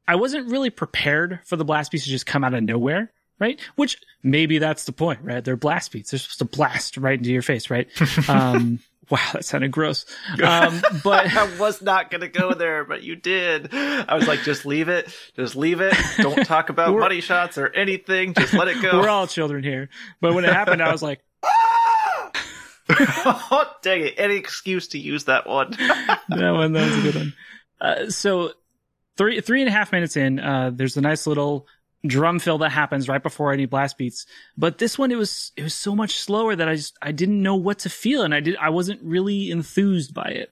I 0.08 0.16
wasn't 0.16 0.50
really 0.50 0.70
prepared 0.70 1.40
for 1.44 1.56
the 1.56 1.64
blast 1.64 1.90
beats 1.92 2.04
to 2.04 2.10
just 2.10 2.26
come 2.26 2.44
out 2.44 2.54
of 2.54 2.62
nowhere, 2.62 3.10
right? 3.38 3.60
Which 3.76 3.98
maybe 4.22 4.58
that's 4.58 4.84
the 4.84 4.92
point, 4.92 5.20
right? 5.22 5.44
They're 5.44 5.56
blast 5.56 5.92
beats. 5.92 6.10
They're 6.10 6.18
supposed 6.18 6.38
to 6.38 6.44
blast 6.46 6.96
right 6.96 7.18
into 7.18 7.30
your 7.32 7.42
face, 7.42 7.70
right? 7.70 7.88
Um, 8.28 8.78
wow, 9.10 9.18
that 9.34 9.44
sounded 9.44 9.70
gross. 9.70 10.06
Um, 10.42 10.80
but 11.02 11.26
I 11.36 11.54
was 11.58 11.82
not 11.82 12.10
gonna 12.10 12.28
go 12.28 12.54
there, 12.54 12.84
but 12.84 13.02
you 13.02 13.16
did. 13.16 13.68
I 13.74 14.14
was 14.14 14.26
like, 14.26 14.40
just 14.44 14.64
leave 14.64 14.88
it. 14.88 15.14
Just 15.36 15.56
leave 15.56 15.82
it. 15.82 15.94
Don't 16.16 16.46
talk 16.46 16.70
about 16.70 16.88
We're- 16.94 17.00
money 17.00 17.20
shots 17.20 17.58
or 17.58 17.68
anything. 17.68 18.32
Just 18.32 18.54
let 18.54 18.68
it 18.68 18.80
go. 18.80 18.98
we're 19.00 19.10
all 19.10 19.26
children 19.26 19.62
here. 19.62 19.90
But 20.22 20.32
when 20.34 20.44
it 20.46 20.52
happened, 20.54 20.82
I 20.82 20.90
was 20.90 21.02
like, 21.02 21.20
oh, 22.90 23.70
dang 23.82 24.02
it. 24.02 24.14
Any 24.16 24.36
excuse 24.36 24.88
to 24.88 24.98
use 24.98 25.24
that 25.24 25.46
one. 25.46 25.70
that 25.78 26.20
one, 26.30 26.72
that 26.72 26.88
was 26.88 26.98
a 26.98 27.02
good 27.02 27.14
one. 27.14 27.34
Uh, 27.80 28.10
so 28.10 28.52
three, 29.16 29.40
three 29.40 29.60
and 29.60 29.68
a 29.68 29.72
half 29.72 29.92
minutes 29.92 30.16
in, 30.16 30.38
uh, 30.38 30.70
there's 30.72 30.96
a 30.96 31.00
nice 31.00 31.26
little 31.26 31.66
drum 32.06 32.38
fill 32.38 32.58
that 32.58 32.70
happens 32.70 33.08
right 33.08 33.22
before 33.22 33.52
any 33.52 33.66
blast 33.66 33.96
beats. 33.96 34.26
But 34.56 34.78
this 34.78 34.98
one, 34.98 35.10
it 35.10 35.16
was, 35.16 35.52
it 35.56 35.62
was 35.62 35.74
so 35.74 35.94
much 35.94 36.18
slower 36.18 36.54
that 36.54 36.68
I 36.68 36.76
just, 36.76 36.96
I 37.00 37.12
didn't 37.12 37.42
know 37.42 37.56
what 37.56 37.80
to 37.80 37.90
feel. 37.90 38.22
And 38.22 38.34
I 38.34 38.40
did, 38.40 38.56
I 38.56 38.70
wasn't 38.70 39.02
really 39.02 39.50
enthused 39.50 40.12
by 40.12 40.28
it. 40.28 40.50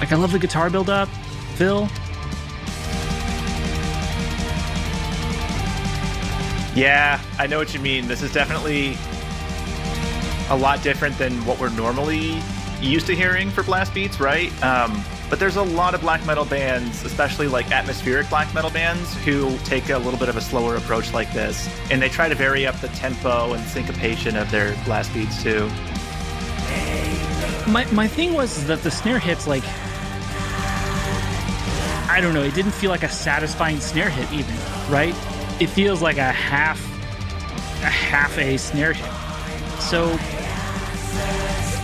Like, 0.00 0.12
I 0.12 0.16
love 0.16 0.32
the 0.32 0.38
guitar 0.38 0.68
build 0.68 0.90
up, 0.90 1.08
Phil. 1.56 1.88
Yeah, 6.74 7.20
I 7.38 7.46
know 7.46 7.58
what 7.58 7.72
you 7.72 7.80
mean. 7.80 8.08
This 8.08 8.22
is 8.22 8.32
definitely 8.32 8.96
a 10.50 10.56
lot 10.56 10.82
different 10.82 11.16
than 11.18 11.32
what 11.46 11.58
we're 11.60 11.70
normally 11.70 12.42
used 12.80 13.06
to 13.06 13.14
hearing 13.14 13.50
for 13.50 13.62
blast 13.62 13.94
beats, 13.94 14.20
right? 14.20 14.50
Um, 14.62 15.02
but 15.30 15.38
there's 15.38 15.56
a 15.56 15.62
lot 15.62 15.94
of 15.94 16.00
black 16.00 16.24
metal 16.26 16.44
bands, 16.44 17.04
especially 17.04 17.48
like 17.48 17.70
atmospheric 17.70 18.28
black 18.28 18.52
metal 18.52 18.70
bands, 18.70 19.14
who 19.24 19.56
take 19.58 19.88
a 19.88 19.98
little 19.98 20.18
bit 20.18 20.28
of 20.28 20.36
a 20.36 20.40
slower 20.40 20.76
approach 20.76 21.12
like 21.12 21.32
this, 21.32 21.68
and 21.90 22.02
they 22.02 22.08
try 22.08 22.28
to 22.28 22.34
vary 22.34 22.66
up 22.66 22.78
the 22.80 22.88
tempo 22.88 23.52
and 23.54 23.64
syncopation 23.64 24.36
of 24.36 24.50
their 24.50 24.74
blast 24.84 25.14
beats 25.14 25.42
too. 25.42 25.66
My 27.66 27.86
my 27.92 28.06
thing 28.06 28.34
was 28.34 28.66
that 28.66 28.82
the 28.82 28.90
snare 28.90 29.18
hits 29.18 29.46
like 29.46 29.64
I 32.10 32.20
don't 32.20 32.34
know, 32.34 32.42
it 32.42 32.54
didn't 32.54 32.72
feel 32.72 32.90
like 32.90 33.02
a 33.02 33.08
satisfying 33.08 33.80
snare 33.80 34.10
hit 34.10 34.30
even, 34.32 34.54
right? 34.90 35.14
It 35.60 35.68
feels 35.68 36.02
like 36.02 36.18
a 36.18 36.32
half 36.32 36.82
a 37.82 37.90
half 37.90 38.36
a 38.38 38.56
snare 38.56 38.92
hit. 38.92 39.10
So 39.80 40.16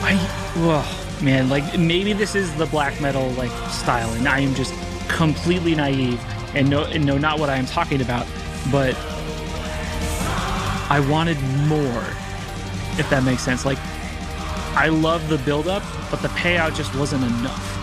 I 0.02 0.52
well, 0.56 0.86
man, 1.22 1.48
like 1.48 1.78
maybe 1.78 2.12
this 2.12 2.34
is 2.34 2.54
the 2.56 2.66
black 2.66 3.00
metal 3.00 3.28
like 3.32 3.50
style 3.70 4.12
and 4.14 4.28
I 4.28 4.40
am 4.40 4.54
just 4.54 4.74
completely 5.08 5.74
naive 5.74 6.20
and 6.54 6.68
know 6.68 6.84
and 6.84 7.04
know 7.04 7.18
not 7.18 7.38
what 7.38 7.50
I 7.50 7.56
am 7.56 7.66
talking 7.66 8.00
about, 8.00 8.26
but 8.72 8.96
I 10.90 11.04
wanted 11.08 11.40
more 11.68 12.04
if 12.98 13.08
that 13.10 13.22
makes 13.24 13.42
sense. 13.42 13.64
Like 13.64 13.78
I 14.74 14.88
love 14.88 15.28
the 15.28 15.38
build 15.38 15.68
up, 15.68 15.82
but 16.10 16.22
the 16.22 16.28
payout 16.28 16.74
just 16.74 16.94
wasn't 16.96 17.24
enough. 17.24 17.76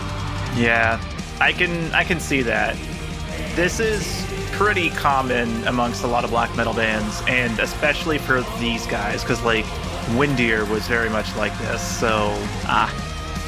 Yeah, 0.57 1.01
I 1.39 1.53
can 1.53 1.93
I 1.93 2.03
can 2.03 2.19
see 2.19 2.41
that. 2.41 2.75
This 3.55 3.79
is 3.79 4.26
pretty 4.57 4.89
common 4.91 5.65
amongst 5.67 6.03
a 6.03 6.07
lot 6.07 6.23
of 6.23 6.31
black 6.31 6.55
metal 6.55 6.73
bands, 6.73 7.21
and 7.27 7.57
especially 7.59 8.17
for 8.17 8.41
these 8.59 8.85
guys, 8.87 9.21
because 9.21 9.41
like 9.43 9.65
Windir 10.17 10.67
was 10.69 10.87
very 10.87 11.09
much 11.09 11.33
like 11.35 11.57
this. 11.59 11.81
So 11.99 12.33
Ah, 12.65 12.91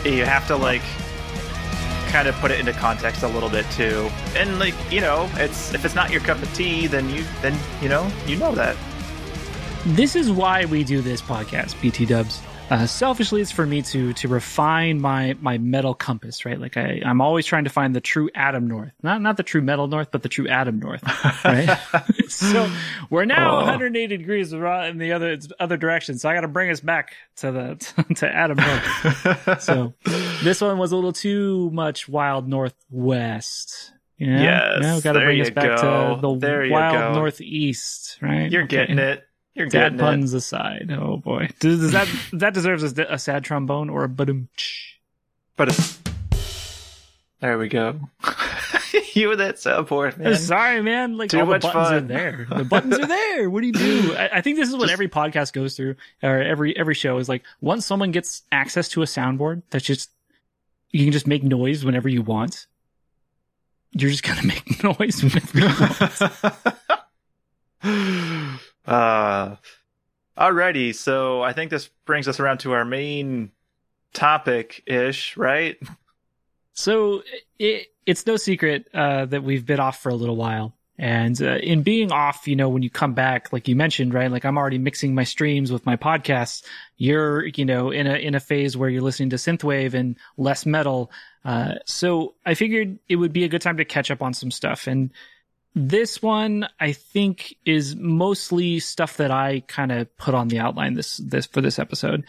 you 0.05 0.23
have 0.25 0.45
to 0.47 0.55
like 0.55 0.83
kind 2.09 2.27
of 2.27 2.35
put 2.35 2.51
it 2.51 2.59
into 2.59 2.73
context 2.73 3.23
a 3.23 3.27
little 3.27 3.49
bit 3.49 3.65
too. 3.71 4.09
And 4.35 4.59
like 4.59 4.75
you 4.91 5.01
know, 5.01 5.29
it's 5.35 5.73
if 5.73 5.83
it's 5.85 5.95
not 5.95 6.11
your 6.11 6.21
cup 6.21 6.41
of 6.41 6.53
tea, 6.53 6.87
then 6.87 7.09
you 7.09 7.25
then 7.41 7.57
you 7.81 7.89
know 7.89 8.09
you 8.27 8.35
know 8.35 8.53
that. 8.53 8.75
this 9.85 10.15
is 10.15 10.31
why 10.31 10.65
we 10.65 10.83
do 10.83 11.01
this 11.01 11.21
podcast, 11.21 11.79
BT 11.81 12.05
Dubs. 12.05 12.41
Uh, 12.69 12.85
selfishly, 12.85 13.41
it's 13.41 13.51
for 13.51 13.65
me 13.65 13.81
to 13.81 14.13
to 14.13 14.27
refine 14.27 15.01
my 15.01 15.35
my 15.41 15.57
metal 15.57 15.95
compass, 15.95 16.45
right? 16.45 16.59
Like 16.59 16.77
I, 16.77 17.01
I'm 17.03 17.19
always 17.19 17.47
trying 17.47 17.63
to 17.63 17.69
find 17.71 17.95
the 17.95 18.01
true 18.01 18.29
Adam 18.35 18.67
North, 18.67 18.91
not 19.01 19.21
not 19.23 19.37
the 19.37 19.43
true 19.43 19.61
metal 19.61 19.87
North, 19.87 20.09
but 20.11 20.21
the 20.21 20.29
true 20.29 20.47
Adam 20.47 20.77
North, 20.77 21.01
right? 21.43 21.79
so 22.27 22.69
we're 23.09 23.25
now 23.25 23.53
Oh. 23.53 23.55
180 23.65 24.17
degrees 24.17 24.53
in 24.53 24.97
the 24.99 25.11
other 25.13 25.35
other 25.59 25.77
direction. 25.77 26.19
So 26.19 26.29
I 26.29 26.35
got 26.35 26.41
to 26.41 26.47
bring 26.47 26.69
us 26.69 26.79
back 26.79 27.13
to 27.37 27.51
the 27.51 28.05
to 28.15 28.29
Adam 28.31 28.57
North. 28.57 29.61
So 29.63 29.93
this 30.43 30.61
one 30.61 30.77
was 30.77 30.91
a 30.91 30.95
little 30.95 31.11
too 31.13 31.71
much 31.71 32.07
Wild 32.07 32.47
Northwest, 32.47 33.93
Yeah, 34.19 34.41
Yes, 34.77 34.81
no, 34.81 35.01
got 35.01 35.13
to 35.13 35.21
bring 35.21 35.37
you 35.37 35.43
us 35.43 35.49
back 35.49 35.81
go. 35.81 36.15
to 36.15 36.21
the 36.21 36.35
There 36.37 36.69
wild 36.69 37.15
northeast, 37.15 38.17
right? 38.21 38.51
You're 38.51 38.63
Okay. 38.63 38.75
getting 38.77 38.99
it. 38.99 39.23
You're 39.59 39.67
Dad 39.67 39.99
puns 39.99 40.33
aside. 40.33 40.89
Oh 40.91 41.17
boy, 41.17 41.49
does, 41.59 41.79
does 41.79 41.91
that 41.91 42.07
that 42.33 42.53
deserves 42.53 42.97
a, 42.97 43.03
a 43.09 43.19
sad 43.19 43.43
trombone 43.43 43.89
or 43.89 44.03
a 44.05 44.09
badum? 44.09 44.47
But 45.55 45.99
there 47.41 47.57
we 47.57 47.67
go. 47.67 47.99
you 49.13 49.31
and 49.31 49.39
that 49.39 49.55
soundboard, 49.55 50.17
man. 50.17 50.33
Uh, 50.33 50.35
sorry, 50.35 50.81
man. 50.81 51.17
Like 51.17 51.29
Too 51.29 51.39
all 51.39 51.45
the 51.45 51.51
much 51.51 51.61
buttons 51.61 51.87
are 51.91 51.99
fun. 51.99 52.07
there. 52.07 52.47
The 52.49 52.63
buttons 52.63 52.97
are 52.99 53.05
there. 53.05 53.49
What 53.49 53.61
do 53.61 53.67
you 53.67 53.73
do? 53.73 54.15
I, 54.17 54.37
I 54.37 54.41
think 54.41 54.57
this 54.57 54.69
is 54.69 54.75
what 54.75 54.89
every 54.89 55.07
podcast 55.09 55.53
goes 55.53 55.75
through, 55.75 55.95
or 56.23 56.41
every 56.41 56.75
every 56.77 56.95
show 56.95 57.17
is 57.17 57.29
like. 57.29 57.43
Once 57.61 57.85
someone 57.85 58.11
gets 58.11 58.43
access 58.51 58.89
to 58.89 59.01
a 59.01 59.05
soundboard, 59.05 59.63
that's 59.69 59.85
just 59.85 60.09
you 60.91 61.05
can 61.05 61.11
just 61.11 61.27
make 61.27 61.43
noise 61.43 61.85
whenever 61.85 62.09
you 62.09 62.21
want. 62.21 62.67
You're 63.91 64.11
just 64.11 64.23
gonna 64.23 64.45
make 64.45 64.83
noise 64.83 65.23
whenever 65.23 65.59
you 65.59 65.67
want. 67.83 68.58
Uh, 68.85 69.55
alrighty, 70.37 70.95
so 70.95 71.41
I 71.41 71.53
think 71.53 71.71
this 71.71 71.89
brings 72.05 72.27
us 72.27 72.39
around 72.39 72.59
to 72.59 72.73
our 72.73 72.85
main 72.85 73.51
topic 74.13 74.83
ish, 74.85 75.37
right? 75.37 75.77
So 76.73 77.23
it, 77.57 77.87
it's 78.05 78.25
no 78.25 78.37
secret 78.37 78.87
uh, 78.93 79.25
that 79.25 79.43
we've 79.43 79.65
been 79.65 79.79
off 79.79 80.01
for 80.01 80.09
a 80.09 80.15
little 80.15 80.37
while. 80.37 80.73
And 80.97 81.41
uh, 81.41 81.55
in 81.63 81.81
being 81.81 82.11
off, 82.11 82.45
you 82.45 82.57
know, 82.57 82.67
when 82.67 82.83
you 82.83 82.89
come 82.89 83.13
back, 83.13 83.53
like 83.53 83.69
you 83.69 83.75
mentioned, 83.75 84.13
right? 84.13 84.29
Like 84.29 84.43
I'm 84.43 84.57
already 84.57 84.77
mixing 84.77 85.15
my 85.15 85.23
streams 85.23 85.71
with 85.71 85.85
my 85.85 85.95
podcasts. 85.95 86.63
You're, 86.97 87.45
you 87.47 87.63
know, 87.63 87.89
in 87.89 88.05
a 88.05 88.15
in 88.15 88.35
a 88.35 88.41
phase 88.41 88.75
where 88.75 88.89
you're 88.89 89.01
listening 89.01 89.29
to 89.29 89.37
synthwave 89.37 89.93
and 89.93 90.17
less 90.35 90.65
metal. 90.65 91.09
Uh, 91.45 91.75
so 91.85 92.35
I 92.45 92.53
figured 92.53 92.99
it 93.07 93.15
would 93.15 93.31
be 93.31 93.45
a 93.45 93.47
good 93.47 93.61
time 93.61 93.77
to 93.77 93.85
catch 93.85 94.11
up 94.11 94.21
on 94.21 94.33
some 94.33 94.51
stuff. 94.51 94.87
And 94.87 95.11
this 95.75 96.21
one, 96.21 96.67
I 96.79 96.93
think, 96.93 97.55
is 97.65 97.95
mostly 97.95 98.79
stuff 98.79 99.17
that 99.17 99.31
I 99.31 99.61
kind 99.67 99.91
of 99.91 100.15
put 100.17 100.33
on 100.33 100.47
the 100.47 100.59
outline 100.59 100.95
this 100.95 101.17
this 101.17 101.45
for 101.45 101.61
this 101.61 101.79
episode 101.79 102.25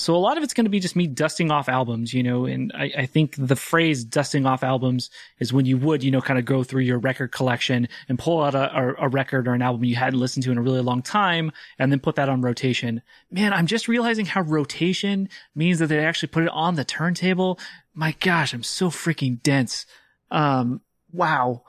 so 0.00 0.14
a 0.14 0.18
lot 0.18 0.36
of 0.36 0.42
it's 0.42 0.54
going 0.54 0.64
to 0.64 0.70
be 0.70 0.80
just 0.80 0.96
me 0.96 1.06
dusting 1.06 1.50
off 1.50 1.68
albums, 1.68 2.14
you 2.14 2.22
know, 2.22 2.46
and 2.46 2.72
I, 2.74 2.92
I 2.98 3.06
think 3.06 3.34
the 3.36 3.56
phrase 3.56 4.04
dusting 4.04 4.46
off 4.46 4.62
albums 4.62 5.10
is 5.38 5.52
when 5.52 5.66
you 5.66 5.76
would, 5.78 6.02
you 6.02 6.10
know, 6.10 6.20
kind 6.20 6.38
of 6.38 6.44
go 6.44 6.62
through 6.62 6.82
your 6.82 6.98
record 6.98 7.32
collection 7.32 7.88
and 8.08 8.18
pull 8.18 8.42
out 8.42 8.54
a, 8.54 8.94
a, 8.98 9.08
record 9.08 9.48
or 9.48 9.52
an 9.54 9.62
album 9.62 9.84
you 9.84 9.96
hadn't 9.96 10.18
listened 10.18 10.44
to 10.44 10.52
in 10.52 10.58
a 10.58 10.62
really 10.62 10.80
long 10.80 11.02
time 11.02 11.52
and 11.78 11.90
then 11.90 11.98
put 11.98 12.14
that 12.16 12.28
on 12.28 12.40
rotation. 12.40 13.02
Man, 13.30 13.52
I'm 13.52 13.66
just 13.66 13.88
realizing 13.88 14.26
how 14.26 14.42
rotation 14.42 15.28
means 15.54 15.80
that 15.80 15.88
they 15.88 16.04
actually 16.04 16.28
put 16.28 16.44
it 16.44 16.50
on 16.50 16.76
the 16.76 16.84
turntable. 16.84 17.58
My 17.92 18.14
gosh, 18.20 18.54
I'm 18.54 18.62
so 18.62 18.90
freaking 18.90 19.42
dense. 19.42 19.86
Um, 20.30 20.80
wow. 21.12 21.64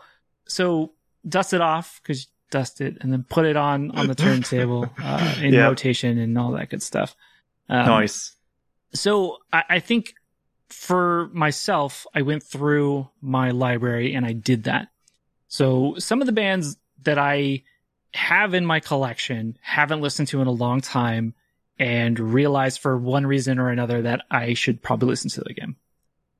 So 0.47 0.93
dust 1.27 1.53
it 1.53 1.62
off 1.62 1.99
because 2.03 2.27
dust 2.49 2.81
it 2.81 2.97
and 3.01 3.12
then 3.13 3.23
put 3.29 3.45
it 3.45 3.55
on 3.55 3.91
on 3.91 4.07
the 4.07 4.15
turntable 4.15 4.89
uh, 5.01 5.36
in 5.41 5.53
Yeah. 5.53 5.65
rotation 5.67 6.17
and 6.17 6.38
all 6.38 6.51
that 6.51 6.69
good 6.69 6.84
stuff. 6.84 7.15
Um, 7.69 7.86
nice. 7.86 8.36
so 8.93 9.38
I, 9.53 9.63
I 9.69 9.79
think 9.79 10.13
for 10.69 11.29
myself, 11.34 12.05
I 12.13 12.21
went 12.23 12.43
through 12.43 13.10
my 13.21 13.51
library 13.51 14.13
and 14.13 14.25
I 14.25 14.34
did 14.34 14.63
that. 14.65 14.88
So 15.47 15.95
some 15.97 16.21
of 16.21 16.25
the 16.27 16.34
bands 16.34 16.77
that 17.03 17.17
I 17.17 17.63
have 18.13 18.53
in 18.53 18.65
my 18.65 18.79
collection 18.79 19.57
haven't 19.62 20.01
listened 20.01 20.27
to 20.29 20.41
in 20.41 20.47
a 20.47 20.51
long 20.51 20.81
time 20.81 21.34
and 21.79 22.17
realized 22.19 22.79
for 22.79 22.97
one 22.97 23.25
reason 23.25 23.57
or 23.60 23.69
another 23.69 24.01
that 24.03 24.21
I 24.29 24.53
should 24.53 24.81
probably 24.81 25.10
listen 25.10 25.29
to 25.31 25.41
it 25.41 25.47
again. 25.51 25.75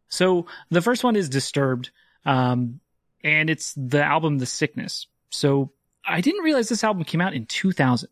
So 0.10 0.46
the 0.70 0.82
first 0.82 1.04
one 1.04 1.15
is 1.15 1.30
Disturbed, 1.30 1.89
um, 2.26 2.80
and 3.24 3.50
it's 3.50 3.74
the 3.76 4.04
album 4.04 4.38
The 4.40 4.46
Sickness. 4.46 5.08
So 5.30 5.72
I 6.06 6.22
didn't 6.22 6.44
realize 6.44 6.70
this 6.70 6.84
album 6.84 7.04
came 7.04 7.22
out 7.22 7.34
in 7.34 7.46
2000. 7.46 8.10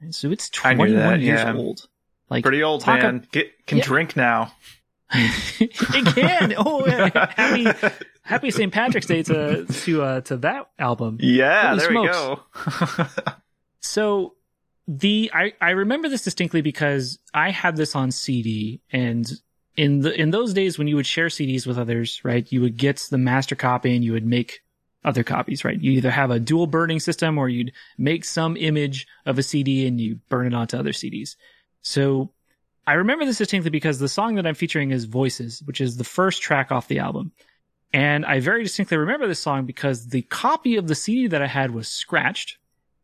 And 0.00 0.14
So 0.14 0.30
it's 0.30 0.50
I 0.64 0.74
knew 0.74 0.86
21 0.86 1.02
that, 1.02 1.20
years 1.20 1.40
yeah. 1.40 1.54
old. 1.54 1.88
Like 2.30 2.44
Pretty 2.44 2.62
old 2.62 2.86
man. 2.86 3.26
Get, 3.32 3.66
can 3.66 3.78
Yeah. 3.78 3.84
drink 3.84 4.16
now. 4.16 4.52
it 5.12 6.14
can. 6.14 6.52
Oh, 6.58 6.84
happy 6.84 7.66
happy 8.22 8.50
St. 8.50 8.70
Patrick's 8.70 9.06
Day 9.06 9.22
to 9.22 9.64
to 9.64 10.02
uh, 10.02 10.20
to 10.20 10.36
that 10.38 10.68
album. 10.78 11.16
Yeah, 11.20 11.68
Holy 11.68 11.78
there 11.78 11.90
smokes. 11.90 12.98
we 12.98 13.04
go. 13.04 13.06
So 13.80 14.34
the 14.86 15.30
I 15.32 15.54
I 15.60 15.70
remember 15.70 16.08
this 16.10 16.22
distinctly 16.22 16.60
because 16.60 17.18
I 17.32 17.50
had 17.50 17.76
this 17.76 17.94
on 17.96 18.10
CD 18.10 18.82
and 18.90 19.26
in 19.78 20.00
the 20.00 20.20
in 20.20 20.32
those 20.32 20.52
days 20.52 20.76
when 20.76 20.88
you 20.88 20.96
would 20.96 21.06
share 21.06 21.28
CDs 21.28 21.64
with 21.64 21.78
others, 21.78 22.20
right? 22.24 22.50
You 22.50 22.60
would 22.62 22.76
get 22.76 22.96
the 23.10 23.16
master 23.16 23.54
copy 23.54 23.94
and 23.94 24.04
you 24.04 24.12
would 24.12 24.26
make 24.26 24.60
other 25.04 25.22
copies, 25.22 25.64
right? 25.64 25.80
You 25.80 25.92
either 25.92 26.10
have 26.10 26.32
a 26.32 26.40
dual 26.40 26.66
burning 26.66 26.98
system 26.98 27.38
or 27.38 27.48
you'd 27.48 27.72
make 27.96 28.24
some 28.24 28.56
image 28.56 29.06
of 29.24 29.38
a 29.38 29.42
CD 29.42 29.86
and 29.86 30.00
you 30.00 30.16
burn 30.28 30.48
it 30.48 30.54
onto 30.54 30.76
other 30.76 30.90
CDs. 30.90 31.36
So 31.82 32.32
I 32.88 32.94
remember 32.94 33.24
this 33.24 33.38
distinctly 33.38 33.70
because 33.70 34.00
the 34.00 34.08
song 34.08 34.34
that 34.34 34.48
I'm 34.48 34.56
featuring 34.56 34.90
is 34.90 35.04
Voices, 35.04 35.62
which 35.64 35.80
is 35.80 35.96
the 35.96 36.04
first 36.04 36.42
track 36.42 36.72
off 36.72 36.88
the 36.88 36.98
album. 36.98 37.30
And 37.92 38.26
I 38.26 38.40
very 38.40 38.64
distinctly 38.64 38.96
remember 38.96 39.28
this 39.28 39.38
song 39.38 39.64
because 39.64 40.08
the 40.08 40.22
copy 40.22 40.74
of 40.74 40.88
the 40.88 40.96
CD 40.96 41.28
that 41.28 41.40
I 41.40 41.46
had 41.46 41.70
was 41.70 41.86
scratched 41.86 42.58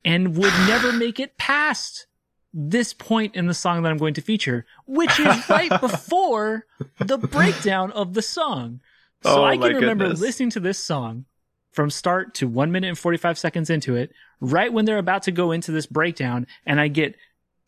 and 0.04 0.36
would 0.36 0.52
never 0.66 0.92
make 0.92 1.20
it 1.20 1.38
past 1.38 2.08
this 2.56 2.94
point 2.94 3.34
in 3.34 3.46
the 3.46 3.54
song 3.54 3.82
that 3.82 3.90
I'm 3.90 3.98
going 3.98 4.14
to 4.14 4.22
feature, 4.22 4.64
which 4.86 5.18
is 5.18 5.46
right 5.50 5.68
before 5.80 6.66
the 7.00 7.18
breakdown 7.18 7.90
of 7.92 8.14
the 8.14 8.22
song. 8.22 8.80
So 9.22 9.40
Oh 9.40 9.44
I 9.44 9.56
can 9.56 9.74
remember 9.74 10.04
goodness. 10.04 10.20
listening 10.20 10.50
to 10.50 10.60
this 10.60 10.78
song 10.78 11.24
from 11.72 11.90
start 11.90 12.34
to 12.34 12.46
one 12.46 12.70
minute 12.70 12.88
and 12.88 12.98
45 12.98 13.36
seconds 13.38 13.68
into 13.70 13.96
it, 13.96 14.12
right 14.40 14.72
when 14.72 14.84
they're 14.84 14.98
about 14.98 15.24
to 15.24 15.32
go 15.32 15.50
into 15.50 15.72
this 15.72 15.86
breakdown, 15.86 16.46
and 16.64 16.80
I 16.80 16.86
get 16.88 17.16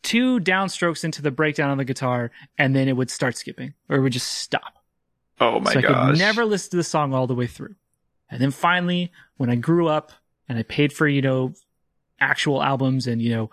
two 0.03 0.39
downstrokes 0.39 1.03
into 1.03 1.21
the 1.21 1.31
breakdown 1.31 1.69
on 1.69 1.77
the 1.77 1.83
guitar, 1.83 2.31
and 2.57 2.73
then 2.73 2.87
it 2.87 2.93
would 2.95 3.09
start 3.11 3.35
skipping, 3.35 3.73
or 3.89 3.97
it 3.97 4.01
would 4.01 4.13
just 4.13 4.31
stop 4.31 4.75
Oh 5.39 5.59
my 5.59 5.73
so 5.73 5.79
I 5.79 5.81
gosh. 5.81 6.11
could 6.11 6.17
never 6.19 6.45
listen 6.45 6.71
to 6.71 6.77
the 6.77 6.83
song 6.83 7.13
all 7.13 7.27
the 7.27 7.35
way 7.35 7.47
through. 7.47 7.75
And 8.29 8.41
then 8.41 8.51
finally, 8.51 9.11
when 9.35 9.49
I 9.49 9.55
grew 9.55 9.87
up 9.87 10.11
and 10.47 10.57
I 10.57 10.63
paid 10.63 10.93
for, 10.93 11.07
you 11.07 11.21
know, 11.21 11.53
actual 12.19 12.63
albums 12.63 13.07
and, 13.07 13.21
you 13.21 13.29
know, 13.29 13.49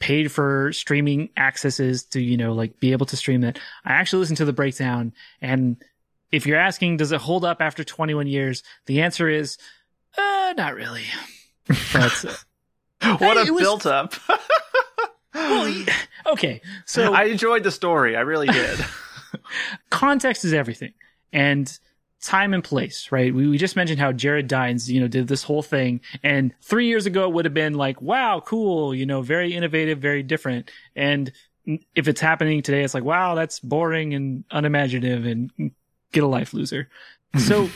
paid 0.00 0.32
for 0.32 0.72
streaming 0.72 1.28
accesses 1.36 2.02
to, 2.04 2.20
you 2.20 2.36
know, 2.36 2.52
like 2.52 2.80
be 2.80 2.92
able 2.92 3.06
to 3.06 3.16
stream 3.16 3.44
it, 3.44 3.58
I 3.84 3.92
actually 3.92 4.20
listened 4.20 4.38
to 4.38 4.44
the 4.44 4.52
breakdown. 4.52 5.12
And 5.40 5.76
if 6.32 6.46
you're 6.46 6.58
asking, 6.58 6.96
does 6.96 7.12
it 7.12 7.20
hold 7.20 7.44
up 7.44 7.60
after 7.60 7.84
21 7.84 8.26
years? 8.26 8.62
The 8.86 9.02
answer 9.02 9.28
is, 9.28 9.58
uh, 10.18 10.54
not 10.56 10.74
really. 10.74 11.04
But, 11.92 12.24
what 13.20 13.48
a 13.48 13.52
was- 13.52 13.62
build 13.62 13.86
up. 13.86 14.14
well, 15.34 15.84
okay. 16.26 16.60
So 16.86 17.14
I 17.14 17.24
enjoyed 17.24 17.62
the 17.62 17.70
story. 17.70 18.16
I 18.16 18.20
really 18.20 18.48
did. 18.48 18.84
context 19.90 20.44
is 20.44 20.52
everything 20.52 20.92
and 21.32 21.78
time 22.22 22.52
and 22.52 22.62
place 22.62 23.10
right 23.10 23.34
we, 23.34 23.48
we 23.48 23.56
just 23.56 23.76
mentioned 23.76 23.98
how 23.98 24.12
jared 24.12 24.46
dines 24.46 24.90
you 24.90 25.00
know 25.00 25.08
did 25.08 25.26
this 25.26 25.42
whole 25.42 25.62
thing 25.62 26.00
and 26.22 26.52
three 26.60 26.86
years 26.86 27.06
ago 27.06 27.24
it 27.24 27.32
would 27.32 27.46
have 27.46 27.54
been 27.54 27.74
like 27.74 28.00
wow 28.02 28.42
cool 28.44 28.94
you 28.94 29.06
know 29.06 29.22
very 29.22 29.54
innovative 29.54 29.98
very 29.98 30.22
different 30.22 30.70
and 30.94 31.32
if 31.94 32.08
it's 32.08 32.20
happening 32.20 32.60
today 32.60 32.82
it's 32.82 32.94
like 32.94 33.04
wow 33.04 33.34
that's 33.34 33.58
boring 33.60 34.12
and 34.12 34.44
unimaginative 34.50 35.24
and 35.24 35.50
get 36.12 36.22
a 36.22 36.26
life 36.26 36.52
loser 36.52 36.88
so 37.38 37.70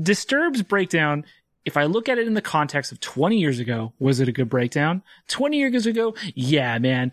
disturbs 0.00 0.62
breakdown 0.62 1.24
if 1.64 1.78
I 1.78 1.84
look 1.84 2.08
at 2.08 2.18
it 2.18 2.26
in 2.26 2.34
the 2.34 2.42
context 2.42 2.92
of 2.92 3.00
20 3.00 3.38
years 3.38 3.58
ago, 3.58 3.94
was 3.98 4.20
it 4.20 4.28
a 4.28 4.32
good 4.32 4.50
breakdown? 4.50 5.02
20 5.28 5.56
years 5.56 5.86
ago, 5.86 6.14
yeah, 6.34 6.78
man, 6.78 7.10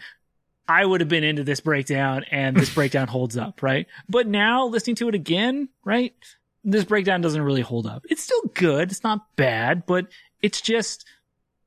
I 0.67 0.85
would 0.85 1.01
have 1.01 1.09
been 1.09 1.23
into 1.23 1.43
this 1.43 1.59
breakdown 1.59 2.25
and 2.31 2.55
this 2.55 2.73
breakdown 2.73 3.07
holds 3.07 3.37
up, 3.37 3.63
right? 3.63 3.87
But 4.09 4.27
now 4.27 4.65
listening 4.67 4.95
to 4.97 5.09
it 5.09 5.15
again, 5.15 5.69
right? 5.83 6.13
This 6.63 6.83
breakdown 6.83 7.21
doesn't 7.21 7.41
really 7.41 7.61
hold 7.61 7.87
up. 7.87 8.05
It's 8.09 8.23
still 8.23 8.41
good. 8.53 8.91
It's 8.91 9.03
not 9.03 9.35
bad, 9.35 9.85
but 9.85 10.07
it's 10.41 10.61
just, 10.61 11.05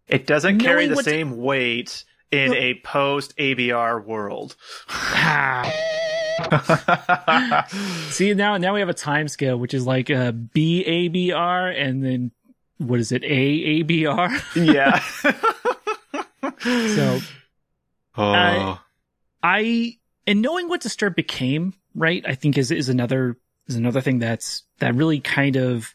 It 0.09 0.27
doesn't 0.27 0.61
carry 0.61 0.87
the 0.87 0.95
what 0.95 1.05
to- 1.05 1.11
same 1.11 1.37
weight 1.39 2.05
in 2.31 2.51
Well- 2.51 2.61
a 2.61 2.75
post 2.85 3.37
ABR 3.37 4.05
world. 4.05 4.57
See, 8.11 8.35
now, 8.35 8.57
now 8.57 8.75
we 8.75 8.81
have 8.81 8.89
a 8.89 8.95
time 8.95 9.29
scale, 9.29 9.57
which 9.59 9.75
is 9.75 9.87
like 9.87 10.11
uh, 10.11 10.15
a 10.15 10.33
BABR 10.33 11.81
and 11.81 12.05
then 12.05 12.31
what 12.79 12.99
is 13.01 13.13
it? 13.13 13.23
AABR? 13.23 14.67
yeah. 14.67 15.01
So 16.61 17.21
oh. 18.17 18.81
I 19.43 19.99
and 20.27 20.43
knowing 20.43 20.69
what 20.69 20.81
Disturb 20.81 21.15
became, 21.15 21.75
right? 21.95 22.25
I 22.27 22.35
think 22.35 22.57
is 22.59 22.71
is 22.71 22.89
another 22.89 23.37
is 23.67 23.77
another 23.77 24.01
thing 24.01 24.19
that's 24.19 24.63
that 24.79 24.95
really 24.95 25.21
kind 25.21 25.57
of 25.57 25.95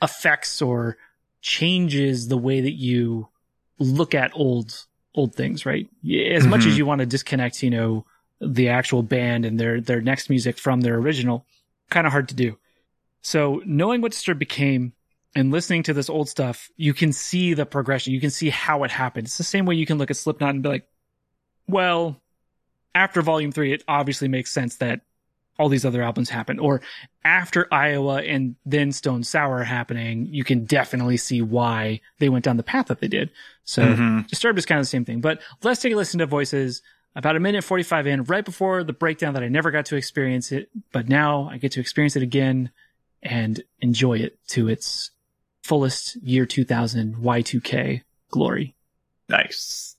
affects 0.00 0.62
or 0.62 0.96
changes 1.40 2.28
the 2.28 2.36
way 2.36 2.60
that 2.60 2.72
you 2.72 3.28
look 3.78 4.14
at 4.14 4.30
old 4.34 4.86
old 5.14 5.34
things, 5.34 5.66
right? 5.66 5.88
As 6.32 6.46
much 6.46 6.62
Mhm. 6.62 6.66
as 6.68 6.78
you 6.78 6.86
want 6.86 7.00
to 7.00 7.06
disconnect, 7.06 7.62
you 7.62 7.70
know, 7.70 8.06
the 8.40 8.68
actual 8.68 9.02
band 9.02 9.44
and 9.44 9.58
their 9.58 9.80
their 9.80 10.00
next 10.00 10.30
music 10.30 10.56
from 10.58 10.82
their 10.82 10.94
original, 10.94 11.46
kind 11.90 12.06
of 12.06 12.12
hard 12.12 12.28
to 12.28 12.34
do. 12.34 12.58
So 13.22 13.62
knowing 13.66 14.00
what 14.00 14.12
Disturbed 14.12 14.38
became, 14.38 14.92
and 15.34 15.50
listening 15.50 15.82
to 15.84 15.92
this 15.92 16.10
old 16.10 16.28
stuff, 16.28 16.70
you 16.76 16.92
can 16.94 17.12
see 17.12 17.54
the 17.54 17.66
progression. 17.66 18.12
You 18.12 18.20
can 18.20 18.30
see 18.30 18.50
how 18.50 18.82
it 18.84 18.90
happened. 18.90 19.26
It's 19.26 19.38
the 19.38 19.44
same 19.44 19.64
way 19.64 19.74
you 19.74 19.86
can 19.86 19.98
look 19.98 20.10
at 20.10 20.16
Slipknot 20.16 20.50
and 20.50 20.62
be 20.62 20.68
like, 20.68 20.86
well, 21.68 22.20
after 22.94 23.22
volume 23.22 23.52
three, 23.52 23.72
it 23.72 23.84
obviously 23.86 24.26
makes 24.26 24.50
sense 24.50 24.76
that 24.76 25.02
all 25.58 25.68
these 25.68 25.84
other 25.84 26.02
albums 26.02 26.30
happen. 26.30 26.58
Or 26.58 26.80
after 27.24 27.66
Iowa 27.72 28.22
and 28.22 28.56
then 28.64 28.92
Stone 28.92 29.24
Sour 29.24 29.62
happening, 29.62 30.26
you 30.26 30.44
can 30.44 30.64
definitely 30.64 31.16
see 31.16 31.42
why 31.42 32.00
they 32.18 32.28
went 32.28 32.44
down 32.44 32.56
the 32.56 32.62
path 32.62 32.86
that 32.86 33.00
they 33.00 33.08
did. 33.08 33.30
So 33.64 33.82
mm-hmm. 33.82 34.20
Disturbed 34.22 34.58
is 34.58 34.66
kind 34.66 34.78
of 34.78 34.84
the 34.84 34.90
same 34.90 35.04
thing. 35.04 35.20
But 35.20 35.40
let's 35.62 35.80
take 35.80 35.92
a 35.92 35.96
listen 35.96 36.18
to 36.18 36.26
Voices 36.26 36.82
about 37.14 37.36
a 37.36 37.40
minute 37.40 37.64
45 37.64 38.06
in, 38.06 38.24
right 38.24 38.44
before 38.44 38.84
the 38.84 38.92
breakdown 38.92 39.34
that 39.34 39.42
I 39.42 39.48
never 39.48 39.70
got 39.70 39.86
to 39.86 39.96
experience 39.96 40.52
it, 40.52 40.70
but 40.92 41.08
now 41.08 41.48
I 41.50 41.58
get 41.58 41.72
to 41.72 41.80
experience 41.80 42.16
it 42.16 42.22
again 42.22 42.70
and 43.22 43.62
enjoy 43.80 44.18
it 44.18 44.38
to 44.48 44.68
its 44.68 45.10
fullest 45.62 46.16
year 46.16 46.46
2000 46.46 47.16
Y2K 47.16 48.02
glory. 48.30 48.74
Nice. 49.28 49.96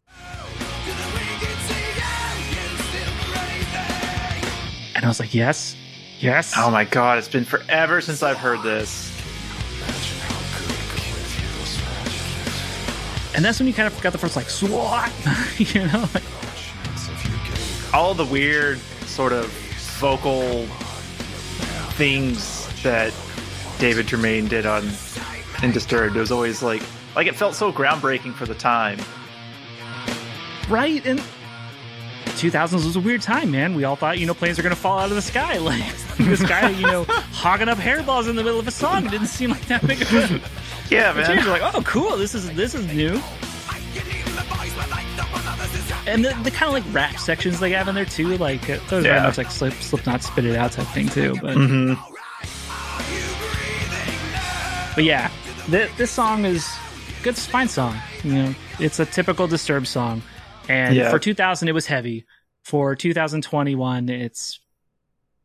And 5.02 5.08
I 5.08 5.10
was 5.10 5.20
like, 5.20 5.34
yes, 5.34 5.76
yes. 6.20 6.54
Oh 6.56 6.70
my 6.70 6.86
god, 6.86 7.18
it's 7.18 7.28
been 7.28 7.44
forever 7.44 8.02
since 8.02 8.22
I've 8.22 8.38
heard 8.38 8.62
this. 8.62 9.10
And 13.34 13.44
that's 13.44 13.58
when 13.58 13.68
you 13.68 13.74
kind 13.74 13.92
of 13.92 14.00
got 14.02 14.12
the 14.12 14.20
first 14.20 14.36
like 14.36 14.48
SWAT, 14.48 15.12
you 15.58 15.88
know, 15.88 16.08
all 17.96 18.14
the 18.14 18.26
weird 18.26 18.78
sort 19.08 19.34
of 19.34 19.48
vocal 20.00 20.68
things 21.96 22.68
that 22.84 23.12
David 23.80 24.06
Draiman 24.06 24.50
did 24.50 24.68
on 24.68 24.88
in 25.64 25.72
Disturbed. 25.72 26.16
It 26.16 26.20
was 26.20 26.32
always 26.32 26.62
like 26.62 26.84
like 27.16 27.26
it 27.26 27.36
felt 27.36 27.56
so 27.56 27.74
groundbreaking 27.74 28.36
for 28.36 28.46
the 28.46 28.54
time. 28.54 29.00
Right, 30.70 31.04
and 31.08 31.20
2000s 32.34 32.74
was 32.74 32.96
a 32.96 33.00
weird 33.00 33.22
time, 33.22 33.52
man. 33.52 33.76
We 33.76 33.84
all 33.84 33.96
thought, 33.96 34.20
you 34.20 34.26
know, 34.26 34.34
planes 34.34 34.60
are 34.60 34.64
going 34.64 34.76
to 34.76 34.82
fall 34.82 35.00
out 35.00 35.10
of 35.10 35.16
the 35.16 35.22
sky. 35.22 35.58
Like 35.62 35.96
this 36.18 36.42
guy, 36.44 36.70
you 36.70 36.86
know, 36.86 37.06
hogging 37.06 37.70
up 37.70 37.78
hairballs 37.78 38.30
in 38.30 38.36
the 38.36 38.44
middle 38.44 38.60
of 38.60 38.68
a 38.68 38.72
song. 38.72 39.08
Didn't 39.08 39.28
seem 39.28 39.52
like 39.52 39.66
that 39.68 39.86
big 39.86 40.02
of 40.02 40.14
a 40.14 40.42
yeah, 40.94 41.14
man. 41.14 41.38
You're 41.38 41.48
like, 41.48 41.74
oh, 41.74 41.82
cool. 41.84 42.18
This 42.18 42.36
is 42.36 42.52
this 42.54 42.76
is 42.76 42.86
new. 42.94 43.22
And 46.08 46.26
the, 46.26 46.34
the 46.44 46.52
kind 46.52 46.68
of 46.68 46.74
like 46.74 46.94
rap 46.94 47.18
sections 47.20 47.60
they 47.60 47.72
have 47.72 47.88
in 47.88 47.96
there 47.96 48.06
too, 48.06 48.38
like 48.38 48.70
uh, 48.70 48.80
those 48.90 49.06
yeah. 49.06 49.14
very 49.14 49.22
much 49.28 49.38
like 49.38 49.52
slip, 49.52 49.74
Slipknot, 49.74 50.24
spit 50.24 50.46
it 50.46 50.56
out 50.56 50.72
type 50.72 50.88
thing 50.88 51.08
too. 51.08 51.36
But 51.42 51.56
mm-hmm. 51.56 51.94
but 54.96 55.04
yeah, 55.04 55.30
th- 55.70 55.92
this 55.98 56.12
song 56.12 56.46
is 56.46 56.68
good, 57.24 57.38
fine 57.38 57.68
song. 57.68 57.96
You 58.24 58.34
know, 58.34 58.56
it's 58.80 59.00
a 59.00 59.06
typical 59.06 59.48
Disturbed 59.48 59.88
song. 59.88 60.22
And 60.70 60.96
yeah. 60.96 61.10
for 61.10 61.20
2000, 61.20 61.68
it 61.68 61.74
was 61.74 61.86
heavy. 61.86 62.26
For 62.64 62.96
2021, 62.96 64.10
it's 64.10 64.60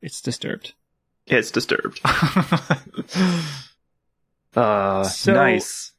it's 0.03 0.21
disturbed. 0.21 0.75
It's 1.27 1.51
disturbed. 1.51 2.01
uh, 4.55 5.03
so, 5.05 5.33
nice. 5.33 5.93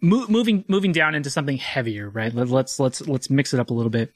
Mo- 0.00 0.26
moving 0.28 0.64
moving 0.68 0.92
down 0.92 1.14
into 1.14 1.30
something 1.30 1.58
heavier, 1.58 2.08
right? 2.08 2.34
Let, 2.34 2.48
let's 2.48 2.80
let's 2.80 3.06
let's 3.06 3.28
mix 3.30 3.52
it 3.54 3.60
up 3.60 3.70
a 3.70 3.74
little 3.74 3.90
bit. 3.90 4.12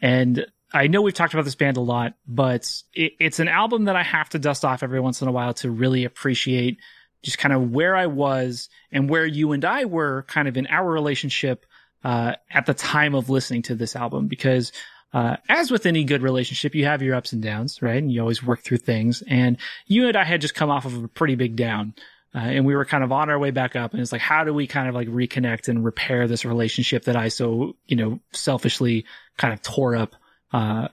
And 0.00 0.46
I 0.72 0.86
know 0.86 1.02
we've 1.02 1.14
talked 1.14 1.34
about 1.34 1.44
this 1.44 1.54
band 1.54 1.76
a 1.76 1.82
lot, 1.82 2.14
but 2.26 2.82
it, 2.94 3.12
it's 3.20 3.38
an 3.38 3.48
album 3.48 3.84
that 3.84 3.96
I 3.96 4.02
have 4.02 4.28
to 4.30 4.38
dust 4.38 4.64
off 4.64 4.82
every 4.82 5.00
once 5.00 5.22
in 5.22 5.28
a 5.28 5.32
while 5.32 5.54
to 5.54 5.70
really 5.70 6.04
appreciate 6.04 6.78
just 7.22 7.38
kind 7.38 7.52
of 7.52 7.70
where 7.70 7.96
I 7.96 8.06
was 8.06 8.68
and 8.92 9.10
where 9.10 9.26
you 9.26 9.52
and 9.52 9.64
I 9.64 9.84
were 9.84 10.24
kind 10.28 10.48
of 10.48 10.56
in 10.56 10.66
our 10.68 10.88
relationship 10.88 11.66
uh, 12.04 12.34
at 12.50 12.66
the 12.66 12.74
time 12.74 13.14
of 13.14 13.30
listening 13.30 13.62
to 13.62 13.74
this 13.74 13.96
album 13.96 14.28
because 14.28 14.72
uh, 15.12 15.36
as 15.48 15.70
with 15.70 15.86
any 15.86 16.04
good 16.04 16.22
relationship, 16.22 16.74
you 16.74 16.84
have 16.84 17.02
your 17.02 17.14
ups 17.14 17.32
and 17.32 17.42
downs, 17.42 17.80
right? 17.80 17.96
And 17.96 18.12
you 18.12 18.20
always 18.20 18.42
work 18.42 18.60
through 18.60 18.78
things. 18.78 19.22
And 19.26 19.56
you 19.86 20.06
and 20.06 20.16
I 20.16 20.24
had 20.24 20.40
just 20.40 20.54
come 20.54 20.70
off 20.70 20.84
of 20.84 21.02
a 21.02 21.08
pretty 21.08 21.34
big 21.34 21.56
down. 21.56 21.94
Uh, 22.34 22.40
and 22.40 22.66
we 22.66 22.76
were 22.76 22.84
kind 22.84 23.02
of 23.02 23.10
on 23.10 23.30
our 23.30 23.38
way 23.38 23.50
back 23.50 23.74
up. 23.74 23.92
And 23.92 24.02
it's 24.02 24.12
like, 24.12 24.20
how 24.20 24.44
do 24.44 24.52
we 24.52 24.66
kind 24.66 24.86
of 24.86 24.94
like 24.94 25.08
reconnect 25.08 25.68
and 25.68 25.82
repair 25.82 26.28
this 26.28 26.44
relationship 26.44 27.04
that 27.04 27.16
I 27.16 27.28
so, 27.28 27.74
you 27.86 27.96
know, 27.96 28.20
selfishly 28.32 29.06
kind 29.38 29.54
of 29.54 29.62
tore 29.62 29.96
up, 29.96 30.14
uh, 30.52 30.88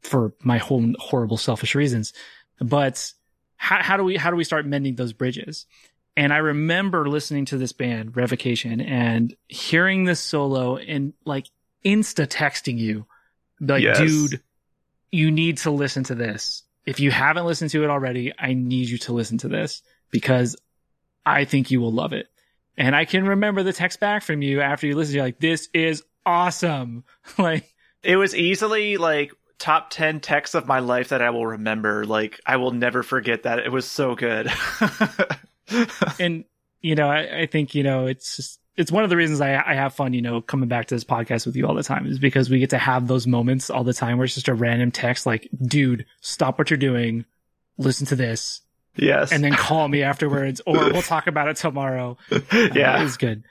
for 0.00 0.32
my 0.40 0.62
own 0.70 0.96
horrible 0.98 1.36
selfish 1.36 1.74
reasons. 1.74 2.14
But 2.58 3.12
how, 3.56 3.82
how 3.82 3.96
do 3.98 4.04
we, 4.04 4.16
how 4.16 4.30
do 4.30 4.36
we 4.36 4.44
start 4.44 4.64
mending 4.64 4.94
those 4.94 5.12
bridges? 5.12 5.66
And 6.18 6.32
I 6.32 6.38
remember 6.38 7.08
listening 7.08 7.44
to 7.44 7.58
this 7.58 7.70
band, 7.70 8.16
Revocation, 8.16 8.80
and 8.80 9.36
hearing 9.46 10.02
this 10.02 10.18
solo 10.18 10.76
and 10.76 11.12
like 11.24 11.46
insta 11.84 12.26
texting 12.26 12.76
you, 12.76 13.06
like, 13.60 13.84
yes. 13.84 13.98
dude, 13.98 14.42
you 15.12 15.30
need 15.30 15.58
to 15.58 15.70
listen 15.70 16.02
to 16.02 16.16
this. 16.16 16.64
If 16.84 16.98
you 16.98 17.12
haven't 17.12 17.46
listened 17.46 17.70
to 17.70 17.84
it 17.84 17.88
already, 17.90 18.32
I 18.36 18.54
need 18.54 18.88
you 18.88 18.98
to 18.98 19.12
listen 19.12 19.38
to 19.38 19.48
this 19.48 19.80
because 20.10 20.56
I 21.24 21.44
think 21.44 21.70
you 21.70 21.80
will 21.80 21.92
love 21.92 22.12
it. 22.12 22.26
And 22.76 22.96
I 22.96 23.04
can 23.04 23.24
remember 23.24 23.62
the 23.62 23.72
text 23.72 24.00
back 24.00 24.24
from 24.24 24.42
you 24.42 24.60
after 24.60 24.88
you 24.88 24.96
listened. 24.96 25.14
You're 25.14 25.24
like, 25.24 25.38
this 25.38 25.68
is 25.72 26.02
awesome. 26.26 27.04
like, 27.38 27.72
it 28.02 28.16
was 28.16 28.34
easily 28.34 28.96
like 28.96 29.30
top 29.60 29.90
10 29.90 30.18
texts 30.18 30.56
of 30.56 30.66
my 30.66 30.80
life 30.80 31.10
that 31.10 31.22
I 31.22 31.30
will 31.30 31.46
remember. 31.46 32.04
Like, 32.04 32.40
I 32.44 32.56
will 32.56 32.72
never 32.72 33.04
forget 33.04 33.44
that. 33.44 33.60
It 33.60 33.70
was 33.70 33.86
so 33.86 34.16
good. 34.16 34.50
and 36.20 36.44
you 36.80 36.94
know, 36.94 37.08
I, 37.08 37.40
I, 37.40 37.46
think 37.46 37.74
you 37.74 37.82
know 37.82 38.06
it's 38.06 38.36
just 38.36 38.60
it's 38.78 38.92
one 38.92 39.02
of 39.02 39.10
the 39.10 39.16
reasons 39.16 39.40
I, 39.40 39.54
I 39.54 39.74
have 39.74 39.92
fun, 39.92 40.14
you 40.14 40.22
know, 40.22 40.40
coming 40.40 40.68
back 40.68 40.86
to 40.86 40.94
this 40.94 41.02
podcast 41.02 41.44
with 41.46 41.56
you 41.56 41.66
all 41.66 41.74
the 41.74 41.82
time 41.82 42.06
is 42.06 42.20
because 42.20 42.48
we 42.48 42.60
get 42.60 42.70
to 42.70 42.78
have 42.78 43.08
those 43.08 43.26
moments 43.26 43.70
all 43.70 43.82
the 43.82 43.92
time 43.92 44.18
where 44.18 44.24
it's 44.24 44.34
just 44.34 44.46
a 44.46 44.54
random 44.54 44.92
text 44.92 45.26
like, 45.26 45.48
dude, 45.60 46.06
stop 46.20 46.58
what 46.58 46.70
you're 46.70 46.78
doing, 46.78 47.24
listen 47.76 48.06
to 48.06 48.16
this. 48.16 48.60
Yes. 48.94 49.32
And 49.32 49.42
then 49.42 49.52
call 49.52 49.88
me 49.88 50.04
afterwards 50.04 50.60
or 50.64 50.74
we'll 50.74 51.02
talk 51.02 51.26
about 51.26 51.48
it 51.48 51.56
tomorrow. 51.56 52.18
yeah. 52.52 52.98
Uh, 52.98 53.04
it's 53.04 53.16
good. 53.16 53.42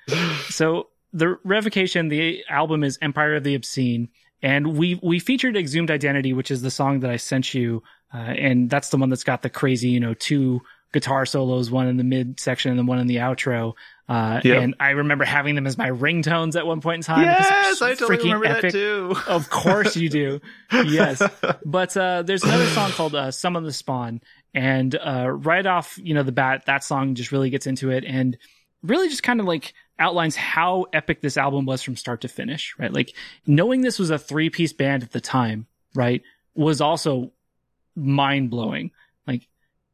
So 0.47 0.87
the 1.11 1.37
revocation, 1.43 2.07
the 2.07 2.45
album 2.49 2.85
is 2.85 2.97
Empire 3.01 3.35
of 3.35 3.43
the 3.43 3.55
Obscene. 3.55 4.07
And 4.41 4.77
we, 4.77 4.99
we 5.03 5.19
featured 5.19 5.57
Exhumed 5.57 5.91
Identity, 5.91 6.31
which 6.31 6.51
is 6.51 6.61
the 6.61 6.71
song 6.71 7.01
that 7.01 7.11
I 7.11 7.17
sent 7.17 7.53
you. 7.53 7.83
Uh, 8.13 8.17
and 8.17 8.69
that's 8.69 8.89
the 8.89 8.97
one 8.97 9.09
that's 9.09 9.25
got 9.25 9.41
the 9.41 9.49
crazy, 9.49 9.89
you 9.89 9.99
know, 9.99 10.13
two 10.13 10.61
guitar 10.93 11.25
solos, 11.25 11.69
one 11.69 11.87
in 11.87 11.97
the 11.97 12.03
mid 12.03 12.39
section 12.39 12.71
and 12.71 12.79
then 12.79 12.85
one 12.85 12.99
in 12.99 13.07
the 13.07 13.17
outro. 13.17 13.73
Uh, 14.09 14.39
yep. 14.43 14.63
and 14.63 14.75
I 14.79 14.91
remember 14.91 15.25
having 15.25 15.55
them 15.55 15.67
as 15.67 15.77
my 15.77 15.89
ringtones 15.89 16.55
at 16.55 16.65
one 16.65 16.79
point 16.79 16.99
in 16.99 17.03
time. 17.03 17.23
Yes, 17.23 17.81
I 17.81 17.93
totally 17.93 18.23
remember 18.23 18.45
epic. 18.45 18.61
that 18.61 18.71
too. 18.71 19.15
of 19.27 19.49
course 19.49 19.97
you 19.97 20.07
do. 20.07 20.39
yes. 20.71 21.21
But, 21.65 21.97
uh, 21.97 22.23
there's 22.23 22.43
another 22.43 22.67
song 22.67 22.91
called, 22.91 23.15
uh, 23.15 23.31
Summon 23.31 23.63
the 23.63 23.73
Spawn. 23.73 24.21
And, 24.53 24.95
uh, 24.95 25.29
right 25.29 25.65
off, 25.65 25.99
you 26.01 26.13
know, 26.13 26.23
the 26.23 26.31
bat, 26.31 26.63
that 26.67 26.83
song 26.85 27.15
just 27.15 27.33
really 27.33 27.49
gets 27.49 27.67
into 27.67 27.91
it 27.91 28.05
and 28.05 28.37
really 28.81 29.09
just 29.09 29.23
kind 29.23 29.41
of 29.41 29.45
like 29.45 29.73
outlines 29.99 30.37
how 30.37 30.85
epic 30.93 31.19
this 31.19 31.35
album 31.35 31.65
was 31.65 31.81
from 31.81 31.97
start 31.97 32.21
to 32.21 32.29
finish, 32.29 32.75
right? 32.79 32.93
Like 32.93 33.13
knowing 33.45 33.81
this 33.81 33.99
was 33.99 34.09
a 34.09 34.17
three 34.17 34.49
piece 34.49 34.71
band 34.71 35.03
at 35.03 35.11
the 35.11 35.19
time, 35.19 35.67
right, 35.93 36.21
was 36.55 36.79
also 36.79 37.33
mind 37.95 38.49
blowing 38.49 38.91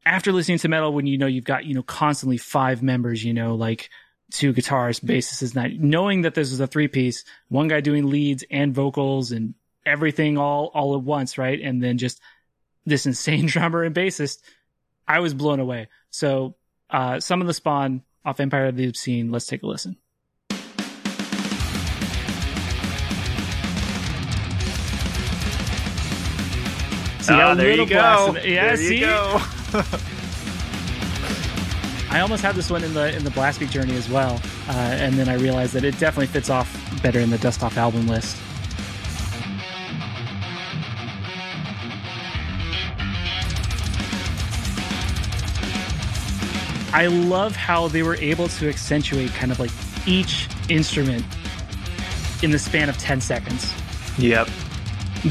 after 0.06 0.32
listening 0.32 0.58
to 0.58 0.68
metal, 0.68 0.92
when 0.92 1.06
you 1.06 1.18
know 1.18 1.26
you've 1.26 1.44
got 1.44 1.64
you 1.64 1.74
know 1.74 1.82
constantly 1.82 2.36
five 2.36 2.82
members, 2.82 3.24
you 3.24 3.32
know 3.32 3.54
like 3.54 3.90
two 4.32 4.52
guitarists, 4.52 5.00
bassists, 5.00 5.42
is 5.42 5.54
not 5.54 5.72
knowing 5.72 6.22
that 6.22 6.34
this 6.34 6.52
is 6.52 6.60
a 6.60 6.66
three 6.66 6.88
piece, 6.88 7.24
one 7.48 7.68
guy 7.68 7.80
doing 7.80 8.08
leads 8.08 8.44
and 8.50 8.74
vocals 8.74 9.32
and 9.32 9.54
everything 9.86 10.38
all 10.38 10.70
all 10.74 10.94
at 10.94 11.02
once, 11.02 11.38
right? 11.38 11.60
And 11.60 11.82
then 11.82 11.98
just 11.98 12.20
this 12.84 13.06
insane 13.06 13.46
drummer 13.46 13.82
and 13.82 13.94
bassist, 13.94 14.42
I 15.08 15.20
was 15.20 15.34
blown 15.34 15.60
away. 15.60 15.88
So, 16.10 16.56
uh, 16.90 17.20
of 17.40 17.46
the 17.46 17.54
Spawn 17.54 18.02
off 18.24 18.40
Empire 18.40 18.66
of 18.66 18.76
the 18.76 18.88
Obscene. 18.88 19.30
Let's 19.30 19.46
take 19.46 19.62
a 19.62 19.66
listen. 19.66 19.96
See, 27.20 27.32
ah, 27.32 27.54
there 27.54 27.72
you 27.72 27.86
go. 27.86 28.36
Yeah, 28.44 28.76
there 28.76 28.76
see? 28.76 28.98
I 32.10 32.20
almost 32.20 32.42
had 32.42 32.54
this 32.54 32.70
one 32.70 32.84
in 32.84 32.94
the 32.94 33.14
in 33.14 33.24
the 33.24 33.30
Blastbeat 33.30 33.70
journey 33.70 33.96
as 33.96 34.08
well, 34.08 34.40
uh, 34.68 34.72
and 34.72 35.14
then 35.14 35.28
I 35.28 35.34
realized 35.34 35.72
that 35.72 35.82
it 35.84 35.98
definitely 35.98 36.28
fits 36.28 36.48
off 36.48 36.72
better 37.02 37.18
in 37.18 37.30
the 37.30 37.38
Dust 37.38 37.62
Off 37.64 37.76
album 37.76 38.06
list. 38.06 38.36
I 46.94 47.08
love 47.08 47.56
how 47.56 47.88
they 47.88 48.04
were 48.04 48.14
able 48.14 48.46
to 48.46 48.68
accentuate 48.68 49.32
kind 49.32 49.50
of 49.50 49.58
like 49.58 49.72
each 50.06 50.48
instrument 50.68 51.24
in 52.44 52.52
the 52.52 52.58
span 52.60 52.88
of 52.88 52.96
10 52.98 53.20
seconds. 53.20 53.72
Yep. 54.18 54.48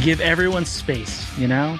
Give 0.01 0.19
everyone 0.19 0.65
space, 0.65 1.25
you 1.37 1.47
know? 1.47 1.79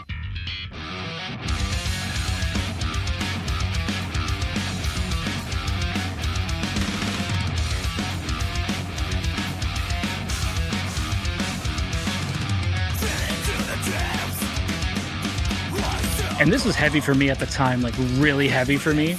And 16.44 16.52
this 16.52 16.66
was 16.66 16.76
heavy 16.76 17.00
for 17.00 17.16
me 17.16 17.30
at 17.30 17.39
the 17.39 17.46
time, 17.46 17.82
like 17.82 17.94
really 18.16 18.50
heavy 18.50 18.76
for 18.76 18.94
me. 18.94 19.16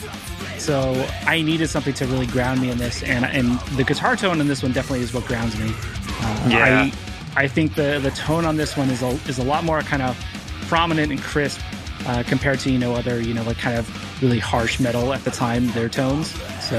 So 0.59 0.93
I 1.27 1.41
needed 1.41 1.71
something 1.71 1.95
to 1.95 2.07
really 2.07 2.27
ground 2.27 2.61
me 2.61 2.71
in 2.71 2.77
this, 2.77 3.03
and 3.03 3.25
and 3.25 3.59
the 3.79 3.83
guitar 3.83 4.15
tone 4.15 4.43
in 4.43 4.47
this 4.47 4.63
one 4.63 4.73
definitely 4.73 5.01
is 5.01 5.15
what 5.15 5.25
grounds 5.25 5.59
me. 5.59 5.73
Uh, 6.21 6.49
Yeah. 6.51 6.91
I, 7.35 7.45
I 7.45 7.49
think 7.49 7.77
the 7.77 7.99
the 7.99 8.11
tone 8.11 8.45
on 8.45 8.59
this 8.59 8.77
one 8.77 8.91
is 8.91 9.01
a, 9.01 9.09
is 9.27 9.39
a 9.39 9.43
lot 9.43 9.65
more 9.65 9.81
kind 9.81 10.03
of 10.03 10.23
prominent 10.69 11.13
and 11.13 11.21
crisp 11.21 11.63
uh, 12.07 12.25
compared 12.27 12.61
to 12.61 12.71
you 12.71 12.79
know 12.79 12.95
other 12.95 13.19
you 13.23 13.33
know 13.33 13.43
like 13.45 13.57
kind 13.57 13.79
of 13.79 14.23
really 14.23 14.39
harsh 14.39 14.79
metal 14.79 15.15
at 15.15 15.25
the 15.25 15.31
time 15.31 15.69
their 15.69 15.89
tones. 15.89 16.31
So 16.61 16.77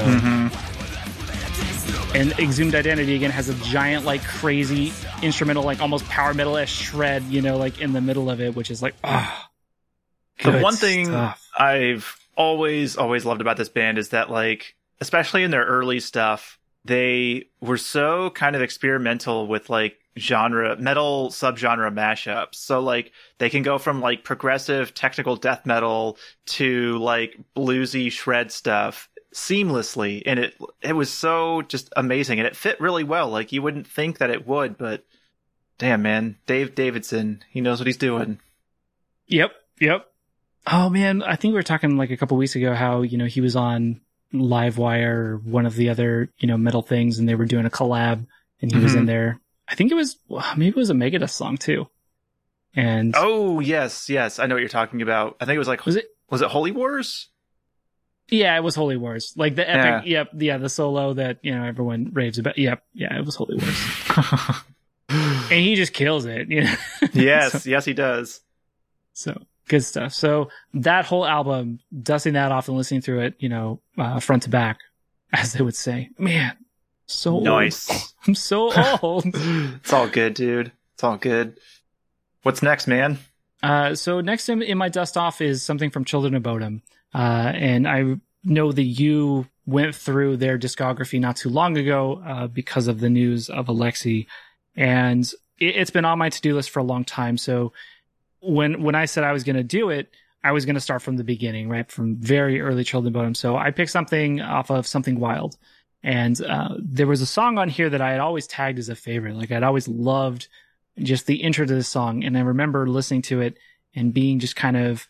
and 2.14 2.30
Exhumed 2.38 2.76
Identity 2.76 3.16
again 3.16 3.32
has 3.32 3.48
a 3.48 3.54
giant 3.64 4.04
like 4.04 4.22
crazy 4.22 4.92
instrumental 5.22 5.64
like 5.64 5.80
almost 5.80 6.04
power 6.04 6.32
metal 6.34 6.56
esque 6.56 6.72
shred 6.72 7.24
you 7.24 7.42
know 7.42 7.56
like 7.56 7.80
in 7.80 7.92
the 7.92 8.00
middle 8.00 8.30
of 8.30 8.40
it, 8.40 8.54
which 8.54 8.70
is 8.70 8.80
like 8.80 8.94
ah. 9.02 9.45
The 10.46 10.52
good 10.52 10.62
one 10.62 10.76
thing 10.76 11.06
stuff. 11.06 11.48
I've 11.58 12.16
always, 12.36 12.96
always 12.96 13.24
loved 13.24 13.40
about 13.40 13.56
this 13.56 13.68
band 13.68 13.98
is 13.98 14.10
that, 14.10 14.30
like, 14.30 14.74
especially 15.00 15.42
in 15.42 15.50
their 15.50 15.64
early 15.64 16.00
stuff, 16.00 16.58
they 16.84 17.48
were 17.60 17.78
so 17.78 18.30
kind 18.30 18.56
of 18.56 18.62
experimental 18.62 19.46
with 19.46 19.68
like 19.68 19.98
genre, 20.18 20.76
metal 20.76 21.28
subgenre 21.30 21.92
mashups. 21.92 22.54
So, 22.54 22.80
like, 22.80 23.12
they 23.38 23.50
can 23.50 23.62
go 23.62 23.78
from 23.78 24.00
like 24.00 24.24
progressive 24.24 24.94
technical 24.94 25.36
death 25.36 25.66
metal 25.66 26.16
to 26.46 26.98
like 26.98 27.38
bluesy 27.54 28.10
shred 28.10 28.52
stuff 28.52 29.08
seamlessly. 29.34 30.22
And 30.24 30.38
it, 30.38 30.54
it 30.80 30.94
was 30.94 31.10
so 31.10 31.62
just 31.62 31.92
amazing 31.96 32.38
and 32.38 32.46
it 32.46 32.56
fit 32.56 32.80
really 32.80 33.04
well. 33.04 33.28
Like, 33.28 33.52
you 33.52 33.62
wouldn't 33.62 33.86
think 33.86 34.18
that 34.18 34.30
it 34.30 34.46
would, 34.46 34.78
but 34.78 35.04
damn, 35.78 36.02
man, 36.02 36.36
Dave 36.46 36.74
Davidson, 36.74 37.44
he 37.50 37.60
knows 37.60 37.78
what 37.78 37.86
he's 37.86 37.96
doing. 37.96 38.38
Yep, 39.26 39.52
yep. 39.80 40.10
Oh 40.70 40.88
man, 40.90 41.22
I 41.22 41.36
think 41.36 41.52
we 41.52 41.58
were 41.58 41.62
talking 41.62 41.96
like 41.96 42.10
a 42.10 42.16
couple 42.16 42.36
weeks 42.36 42.56
ago 42.56 42.74
how 42.74 43.02
you 43.02 43.18
know 43.18 43.26
he 43.26 43.40
was 43.40 43.54
on 43.56 44.00
Livewire 44.34 45.06
or 45.14 45.36
one 45.38 45.66
of 45.66 45.76
the 45.76 45.88
other 45.90 46.32
you 46.38 46.48
know 46.48 46.56
metal 46.56 46.82
things, 46.82 47.18
and 47.18 47.28
they 47.28 47.34
were 47.34 47.44
doing 47.46 47.66
a 47.66 47.70
collab, 47.70 48.26
and 48.60 48.72
he 48.72 48.78
was 48.78 48.94
Mhm. 48.94 48.98
in 48.98 49.06
there. 49.06 49.40
I 49.68 49.74
think 49.74 49.90
it 49.92 49.94
was 49.94 50.16
maybe 50.56 50.70
it 50.70 50.76
was 50.76 50.90
a 50.90 50.94
Megadeth 50.94 51.30
song 51.30 51.56
too. 51.56 51.88
And 52.74 53.14
Oh 53.16 53.60
yes, 53.60 54.08
yes, 54.10 54.38
I 54.38 54.46
know 54.46 54.54
what 54.54 54.60
you're 54.60 54.68
talking 54.68 55.02
about. 55.02 55.36
I 55.40 55.44
think 55.44 55.54
it 55.56 55.58
was 55.60 55.68
like 55.68 55.86
was 55.86 55.96
it? 55.96 56.06
was 56.30 56.42
it 56.42 56.48
Holy 56.48 56.72
Wars? 56.72 57.28
Yeah, 58.28 58.56
it 58.56 58.62
was 58.64 58.74
Holy 58.74 58.96
Wars, 58.96 59.32
like 59.36 59.54
the 59.54 59.68
epic. 59.70 60.08
Yep, 60.08 60.30
yeah, 60.38 60.58
the 60.58 60.68
solo 60.68 61.14
that 61.14 61.38
you 61.42 61.54
know 61.54 61.62
everyone 61.64 62.10
raves 62.12 62.38
about. 62.38 62.58
Yep, 62.58 62.82
yeah, 62.92 63.16
it 63.16 63.24
was 63.24 63.36
Holy 63.36 63.56
Wars, 63.56 63.84
and 65.08 65.60
he 65.60 65.76
just 65.76 65.92
kills 65.92 66.24
it. 66.26 66.48
You 66.50 66.64
know, 66.64 66.74
yes, 67.12 67.66
yes, 67.66 67.84
he 67.84 67.92
does. 67.94 68.40
So 69.12 69.40
good 69.68 69.84
stuff. 69.84 70.12
So 70.12 70.48
that 70.74 71.04
whole 71.06 71.26
album, 71.26 71.80
dusting 72.02 72.34
that 72.34 72.52
off 72.52 72.68
and 72.68 72.76
listening 72.76 73.00
through 73.00 73.20
it, 73.20 73.34
you 73.38 73.48
know, 73.48 73.80
uh, 73.98 74.20
front 74.20 74.44
to 74.44 74.50
back, 74.50 74.78
as 75.32 75.52
they 75.54 75.62
would 75.64 75.74
say, 75.76 76.10
man, 76.18 76.56
so 77.06 77.38
Nice. 77.40 77.88
old. 77.90 78.00
I'm 78.26 78.34
so 78.34 78.72
old. 79.02 79.24
it's 79.26 79.92
all 79.92 80.08
good, 80.08 80.34
dude. 80.34 80.72
It's 80.94 81.04
all 81.04 81.16
good. 81.16 81.58
What's 82.42 82.62
next, 82.62 82.86
man? 82.86 83.18
uh, 83.62 83.94
so 83.94 84.20
next 84.20 84.48
in, 84.48 84.62
in 84.62 84.78
my 84.78 84.88
dust 84.88 85.16
off 85.16 85.40
is 85.40 85.62
something 85.62 85.90
from 85.90 86.04
Children 86.04 86.34
of 86.34 86.42
Bodom. 86.42 86.82
Uh, 87.14 87.52
and 87.54 87.88
I 87.88 88.16
know 88.44 88.70
that 88.70 88.82
you 88.82 89.46
went 89.66 89.94
through 89.96 90.36
their 90.36 90.56
discography 90.58 91.18
not 91.18 91.36
too 91.36 91.48
long 91.48 91.76
ago, 91.76 92.22
uh, 92.24 92.46
because 92.46 92.86
of 92.86 93.00
the 93.00 93.10
news 93.10 93.48
of 93.48 93.66
Alexi. 93.66 94.26
And 94.76 95.24
it, 95.58 95.74
it's 95.76 95.90
been 95.90 96.04
on 96.04 96.18
my 96.18 96.28
to-do 96.30 96.54
list 96.54 96.70
for 96.70 96.78
a 96.80 96.84
long 96.84 97.04
time. 97.04 97.36
So 97.38 97.72
when, 98.46 98.82
when 98.82 98.94
I 98.94 99.06
said 99.06 99.24
I 99.24 99.32
was 99.32 99.44
going 99.44 99.56
to 99.56 99.64
do 99.64 99.90
it, 99.90 100.10
I 100.44 100.52
was 100.52 100.64
going 100.64 100.74
to 100.74 100.80
start 100.80 101.02
from 101.02 101.16
the 101.16 101.24
beginning, 101.24 101.68
right? 101.68 101.90
From 101.90 102.16
very 102.16 102.60
early 102.60 102.84
Children 102.84 103.12
Bodom. 103.12 103.34
So 103.36 103.56
I 103.56 103.70
picked 103.72 103.90
something 103.90 104.40
off 104.40 104.70
of 104.70 104.86
Something 104.86 105.18
Wild. 105.18 105.56
And, 106.02 106.40
uh, 106.40 106.76
there 106.78 107.08
was 107.08 107.20
a 107.20 107.26
song 107.26 107.58
on 107.58 107.68
here 107.68 107.90
that 107.90 108.00
I 108.00 108.12
had 108.12 108.20
always 108.20 108.46
tagged 108.46 108.78
as 108.78 108.88
a 108.88 108.94
favorite. 108.94 109.34
Like 109.34 109.50
I'd 109.50 109.64
always 109.64 109.88
loved 109.88 110.46
just 110.98 111.26
the 111.26 111.36
intro 111.36 111.66
to 111.66 111.74
this 111.74 111.88
song. 111.88 112.24
And 112.24 112.38
I 112.38 112.42
remember 112.42 112.86
listening 112.86 113.22
to 113.22 113.40
it 113.40 113.58
and 113.94 114.14
being 114.14 114.38
just 114.38 114.54
kind 114.54 114.76
of 114.76 115.08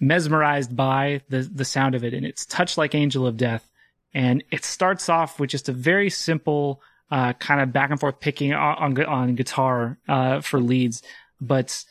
mesmerized 0.00 0.74
by 0.74 1.20
the, 1.28 1.40
the 1.42 1.64
sound 1.64 1.94
of 1.94 2.04
it. 2.04 2.14
And 2.14 2.24
it's 2.24 2.46
"Touch 2.46 2.78
like 2.78 2.94
Angel 2.94 3.26
of 3.26 3.36
Death. 3.36 3.68
And 4.14 4.42
it 4.50 4.64
starts 4.64 5.08
off 5.08 5.38
with 5.38 5.50
just 5.50 5.68
a 5.68 5.72
very 5.72 6.08
simple, 6.08 6.80
uh, 7.10 7.34
kind 7.34 7.60
of 7.60 7.72
back 7.72 7.90
and 7.90 8.00
forth 8.00 8.20
picking 8.20 8.54
on, 8.54 8.98
on, 8.98 9.04
on 9.04 9.34
guitar, 9.34 9.98
uh, 10.08 10.40
for 10.40 10.60
leads. 10.60 11.02
But 11.40 11.84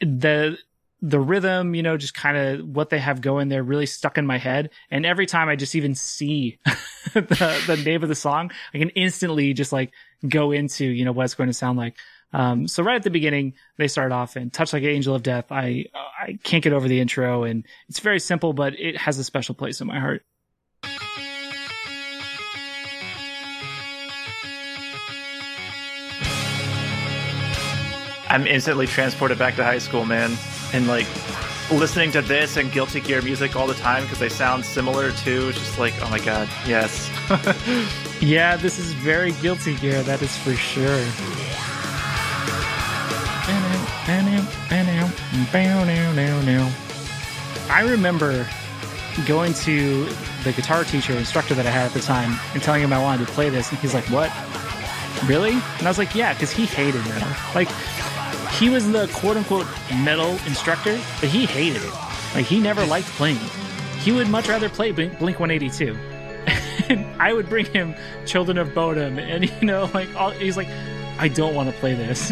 the, 0.00 0.58
the 1.02 1.20
rhythm, 1.20 1.74
you 1.74 1.82
know, 1.82 1.96
just 1.96 2.14
kind 2.14 2.36
of 2.36 2.68
what 2.68 2.90
they 2.90 2.98
have 2.98 3.20
going 3.20 3.48
there 3.48 3.62
really 3.62 3.86
stuck 3.86 4.18
in 4.18 4.26
my 4.26 4.38
head. 4.38 4.70
And 4.90 5.06
every 5.06 5.26
time 5.26 5.48
I 5.48 5.56
just 5.56 5.74
even 5.74 5.94
see 5.94 6.58
the, 7.14 7.62
the 7.66 7.82
name 7.84 8.02
of 8.02 8.08
the 8.08 8.14
song, 8.14 8.50
I 8.74 8.78
can 8.78 8.90
instantly 8.90 9.52
just 9.54 9.72
like 9.72 9.92
go 10.26 10.52
into, 10.52 10.84
you 10.84 11.04
know, 11.04 11.12
what 11.12 11.24
it's 11.24 11.34
going 11.34 11.48
to 11.48 11.54
sound 11.54 11.78
like. 11.78 11.96
Um, 12.32 12.68
so 12.68 12.82
right 12.82 12.96
at 12.96 13.02
the 13.02 13.10
beginning, 13.10 13.54
they 13.76 13.88
start 13.88 14.12
off 14.12 14.36
and 14.36 14.52
touch 14.52 14.72
like 14.72 14.82
an 14.82 14.90
angel 14.90 15.14
of 15.14 15.22
death. 15.22 15.50
I, 15.50 15.86
I 15.94 16.38
can't 16.42 16.62
get 16.62 16.72
over 16.72 16.86
the 16.86 17.00
intro 17.00 17.44
and 17.44 17.66
it's 17.88 18.00
very 18.00 18.20
simple, 18.20 18.52
but 18.52 18.78
it 18.78 18.96
has 18.98 19.18
a 19.18 19.24
special 19.24 19.54
place 19.54 19.80
in 19.80 19.86
my 19.86 19.98
heart. 19.98 20.24
I'm 28.30 28.46
instantly 28.46 28.86
transported 28.86 29.38
back 29.38 29.56
to 29.56 29.64
high 29.64 29.78
school, 29.78 30.06
man. 30.06 30.36
And 30.72 30.86
like 30.86 31.06
listening 31.70 32.10
to 32.12 32.22
this 32.22 32.56
and 32.56 32.72
Guilty 32.72 33.00
Gear 33.00 33.20
music 33.22 33.56
all 33.56 33.66
the 33.66 33.74
time 33.74 34.04
because 34.04 34.18
they 34.18 34.28
sound 34.28 34.64
similar 34.64 35.12
too. 35.12 35.48
It's 35.48 35.58
just 35.58 35.78
like, 35.78 35.94
oh 36.02 36.08
my 36.08 36.18
god, 36.20 36.48
yes. 36.66 37.10
Yeah, 38.20 38.56
this 38.56 38.78
is 38.78 38.92
very 38.92 39.32
guilty 39.40 39.76
gear. 39.76 40.02
That 40.02 40.20
is 40.20 40.36
for 40.36 40.52
sure. 40.52 41.02
I 47.70 47.80
remember 47.88 48.46
going 49.26 49.54
to 49.54 50.04
the 50.44 50.52
guitar 50.52 50.84
teacher 50.84 51.14
instructor 51.14 51.54
that 51.54 51.64
I 51.66 51.70
had 51.70 51.86
at 51.86 51.94
the 51.94 52.00
time 52.00 52.38
and 52.52 52.62
telling 52.62 52.82
him 52.82 52.92
I 52.92 53.02
wanted 53.02 53.26
to 53.26 53.32
play 53.32 53.48
this, 53.48 53.70
and 53.70 53.78
he's 53.78 53.94
like, 53.94 54.04
"What? 54.10 54.30
Really?" 55.26 55.52
And 55.52 55.82
I 55.86 55.88
was 55.88 55.96
like, 55.98 56.14
"Yeah," 56.14 56.34
because 56.34 56.50
he 56.50 56.66
hated 56.66 57.02
metal. 57.06 57.28
Like, 57.54 57.68
he 58.58 58.68
was 58.68 58.90
the 58.90 59.08
quote 59.14 59.36
unquote 59.36 59.66
metal 60.02 60.30
instructor, 60.46 60.98
but 61.20 61.28
he 61.28 61.46
hated 61.46 61.82
it. 61.82 61.94
Like, 62.34 62.46
he 62.46 62.60
never 62.60 62.84
liked 62.86 63.08
playing. 63.08 63.38
He 64.00 64.12
would 64.12 64.28
much 64.28 64.48
rather 64.48 64.68
play 64.68 64.92
Blink 64.92 65.20
182 65.20 65.96
and 66.88 67.04
I 67.20 67.32
would 67.32 67.48
bring 67.48 67.66
him 67.66 67.94
Children 68.26 68.58
of 68.58 68.68
Bodom, 68.74 69.18
and 69.18 69.44
you 69.48 69.66
know, 69.66 69.90
like 69.94 70.14
all, 70.16 70.30
he's 70.30 70.56
like, 70.56 70.68
I 71.18 71.28
don't 71.28 71.54
want 71.54 71.70
to 71.70 71.76
play 71.78 71.94
this. 71.94 72.30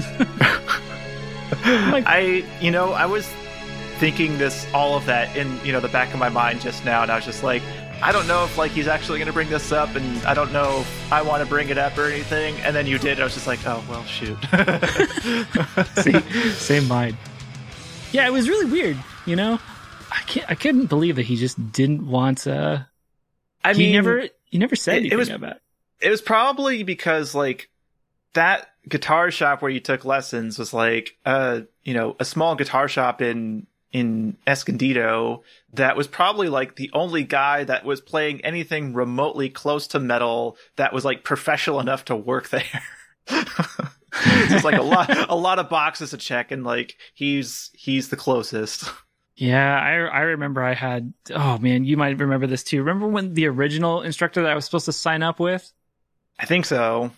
like, 1.66 2.04
I, 2.06 2.44
you 2.60 2.70
know, 2.70 2.92
I 2.92 3.06
was 3.06 3.26
thinking 3.98 4.38
this, 4.38 4.66
all 4.72 4.96
of 4.96 5.06
that 5.06 5.36
in, 5.36 5.60
you 5.64 5.72
know, 5.72 5.80
the 5.80 5.88
back 5.88 6.12
of 6.12 6.18
my 6.18 6.28
mind 6.28 6.60
just 6.60 6.84
now, 6.84 7.02
and 7.02 7.10
I 7.10 7.16
was 7.16 7.24
just 7.24 7.42
like, 7.42 7.62
I 8.02 8.12
don't 8.12 8.26
know 8.28 8.44
if 8.44 8.56
like 8.56 8.70
he's 8.70 8.86
actually 8.88 9.18
going 9.18 9.26
to 9.26 9.32
bring 9.32 9.48
this 9.50 9.72
up, 9.72 9.94
and 9.96 10.24
I 10.24 10.32
don't 10.34 10.52
know 10.52 10.80
if 10.80 11.12
I 11.12 11.22
want 11.22 11.42
to 11.42 11.48
bring 11.48 11.68
it 11.68 11.78
up 11.78 11.98
or 11.98 12.04
anything. 12.04 12.54
And 12.60 12.74
then 12.74 12.86
you 12.86 12.98
did. 12.98 13.20
I 13.20 13.24
was 13.24 13.34
just 13.34 13.46
like, 13.46 13.58
oh 13.66 13.82
well, 13.88 14.04
shoot. 14.04 14.38
same, 15.96 16.22
same 16.52 16.88
mind. 16.88 17.16
Yeah, 18.12 18.26
it 18.26 18.32
was 18.32 18.48
really 18.48 18.70
weird. 18.70 18.96
You 19.26 19.36
know, 19.36 19.58
I 20.10 20.20
can't, 20.26 20.50
I 20.50 20.54
couldn't 20.54 20.86
believe 20.86 21.16
that 21.16 21.26
he 21.26 21.36
just 21.36 21.72
didn't 21.72 22.06
want. 22.06 22.46
Uh, 22.46 22.78
I 23.64 23.72
he 23.74 23.78
mean, 23.86 23.92
never, 23.94 24.28
he 24.44 24.58
never 24.58 24.76
said 24.76 24.94
it- 24.94 24.96
it 24.96 25.00
anything 25.12 25.18
was- 25.18 25.28
about. 25.30 25.56
It. 26.00 26.06
it 26.06 26.10
was 26.10 26.22
probably 26.22 26.84
because 26.84 27.34
like 27.34 27.68
that 28.34 28.68
guitar 28.88 29.30
shop 29.30 29.60
where 29.60 29.70
you 29.70 29.80
took 29.80 30.04
lessons 30.04 30.58
was 30.58 30.72
like 30.72 31.16
uh 31.26 31.60
you 31.82 31.92
know 31.92 32.16
a 32.20 32.24
small 32.24 32.54
guitar 32.54 32.88
shop 32.88 33.20
in 33.20 33.66
in 33.92 34.36
Escondido 34.46 35.42
that 35.74 35.96
was 35.96 36.06
probably 36.06 36.48
like 36.48 36.76
the 36.76 36.90
only 36.92 37.24
guy 37.24 37.64
that 37.64 37.84
was 37.84 38.00
playing 38.00 38.40
anything 38.42 38.94
remotely 38.94 39.50
close 39.50 39.86
to 39.88 40.00
metal 40.00 40.56
that 40.76 40.92
was 40.92 41.04
like 41.04 41.24
professional 41.24 41.80
enough 41.80 42.06
to 42.06 42.16
work 42.16 42.48
there. 42.48 42.62
it's 43.28 44.64
like 44.64 44.78
a 44.78 44.82
lot 44.82 45.30
a 45.30 45.34
lot 45.34 45.58
of 45.58 45.68
boxes 45.68 46.10
to 46.10 46.16
check 46.16 46.50
and 46.50 46.64
like 46.64 46.96
he's 47.14 47.70
he's 47.74 48.08
the 48.08 48.16
closest. 48.16 48.90
Yeah, 49.36 49.78
I 49.78 49.92
I 49.92 50.20
remember 50.22 50.62
I 50.62 50.74
had. 50.74 51.12
Oh 51.32 51.58
man, 51.58 51.84
you 51.84 51.96
might 51.96 52.18
remember 52.18 52.46
this 52.46 52.64
too. 52.64 52.78
Remember 52.78 53.06
when 53.06 53.34
the 53.34 53.46
original 53.46 54.02
instructor 54.02 54.42
that 54.42 54.50
I 54.50 54.54
was 54.54 54.64
supposed 54.64 54.86
to 54.86 54.92
sign 54.92 55.22
up 55.22 55.38
with? 55.38 55.70
I 56.38 56.46
think 56.46 56.64
so. 56.64 57.12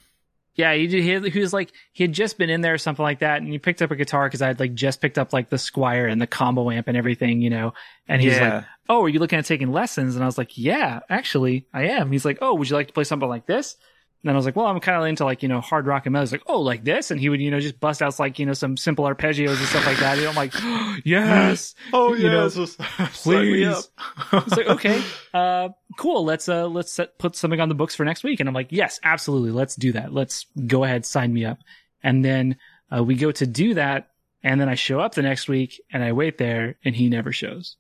Yeah, 0.55 0.75
he, 0.75 0.87
did- 0.89 1.03
he, 1.25 1.31
he 1.31 1.41
was 1.41 1.53
like 1.53 1.73
he 1.93 2.05
had 2.05 2.13
just 2.13 2.37
been 2.37 2.51
in 2.51 2.61
there 2.61 2.75
or 2.75 2.79
something 2.79 3.03
like 3.03 3.21
that, 3.21 3.41
and 3.41 3.51
he 3.51 3.59
picked 3.59 3.83
up 3.83 3.91
a 3.91 3.97
guitar 3.97 4.27
because 4.27 4.43
I 4.43 4.49
had 4.49 4.61
like 4.61 4.75
just 4.75 5.01
picked 5.01 5.19
up 5.19 5.33
like 5.33 5.49
the 5.49 5.57
Squier 5.57 6.11
and 6.11 6.21
the 6.21 6.27
combo 6.27 6.71
amp 6.71 6.89
and 6.89 6.97
everything, 6.97 7.41
you 7.41 7.51
know. 7.51 7.73
And 8.09 8.21
he's 8.21 8.35
yeah. 8.35 8.55
like, 8.57 8.65
"Oh, 8.89 9.03
are 9.05 9.09
you 9.09 9.21
looking 9.21 9.39
at 9.39 9.45
taking 9.45 9.73
lessons?" 9.73 10.17
And 10.17 10.25
I 10.25 10.27
was 10.27 10.39
like, 10.39 10.59
"Yeah, 10.59 11.01
actually, 11.09 11.67
I 11.73 11.85
am." 11.89 12.11
He's 12.13 12.25
like, 12.25 12.39
"Oh, 12.41 12.55
would 12.55 12.69
you 12.69 12.77
like 12.77 12.89
to 12.89 12.93
play 12.93 13.05
something 13.05 13.29
like 13.29 13.47
this?" 13.47 13.77
Then 14.23 14.35
I 14.35 14.37
was 14.37 14.45
like, 14.45 14.55
well, 14.55 14.67
I'm 14.67 14.81
kind 14.81 15.01
of 15.01 15.09
into 15.09 15.25
like, 15.25 15.43
you 15.43 15.49
know, 15.49 15.61
hard 15.63 15.87
rock 15.87 16.05
and 16.05 16.13
metal. 16.13 16.25
He's 16.25 16.33
like, 16.33 16.43
oh, 16.47 16.61
like 16.61 16.85
this. 16.85 17.11
And 17.11 17.19
he 17.19 17.31
would, 17.31 17.41
you 17.41 17.51
know, 17.51 17.59
just 17.59 17.81
bust 17.81 18.03
out 18.03 18.19
like, 18.19 18.39
you 18.39 18.45
know, 18.45 18.53
some 18.53 18.77
simple 18.77 19.07
arpeggios 19.07 19.57
and 19.57 19.67
stuff 19.67 19.87
like 19.87 19.99
that. 19.99 20.19
And 20.19 20.27
I'm 20.27 20.35
like, 20.35 20.53
yes. 21.05 21.75
Oh, 21.93 22.13
You 22.15 22.29
know, 22.29 22.49
please. 23.13 23.89
It's 24.33 24.57
like, 24.57 24.67
okay, 24.67 25.03
uh, 25.33 25.71
cool. 25.97 26.25
Let's, 26.25 26.49
uh, 26.49 26.67
let's 26.69 26.93
set, 26.93 27.19
put 27.19 27.35
something 27.35 27.61
on 27.61 27.69
the 27.71 27.75
books 27.75 27.95
for 27.95 28.05
next 28.05 28.23
week. 28.23 28.41
And 28.41 28.49
I'm 28.49 28.55
like, 28.55 28.69
yes, 28.71 29.01
absolutely. 29.03 29.53
Let's 29.53 29.75
do 29.75 29.93
that. 29.93 30.13
Let's 30.13 30.45
go 30.67 30.85
ahead, 30.85 31.07
sign 31.07 31.33
me 31.33 31.47
up. 31.47 31.59
And 32.03 32.25
then, 32.25 32.57
uh, 32.95 33.03
we 33.03 33.15
go 33.15 33.33
to 33.33 33.47
do 33.47 33.75
that. 33.75 34.11
And 34.43 34.61
then 34.61 34.69
I 34.69 34.75
show 34.75 35.01
up 35.01 35.15
the 35.15 35.23
next 35.23 35.49
week 35.49 35.81
and 35.93 36.03
I 36.03 36.13
wait 36.13 36.39
there 36.39 36.77
and 36.85 36.95
he 36.95 37.09
never 37.09 37.33
shows. 37.33 37.77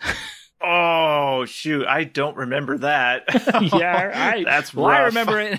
Oh 0.62 1.46
shoot! 1.46 1.86
I 1.86 2.04
don't 2.04 2.36
remember 2.36 2.76
that. 2.78 3.24
yeah, 3.72 4.10
I, 4.14 4.44
That's 4.44 4.74
well, 4.74 4.86
I 4.86 5.04
remember 5.04 5.40
it. 5.40 5.58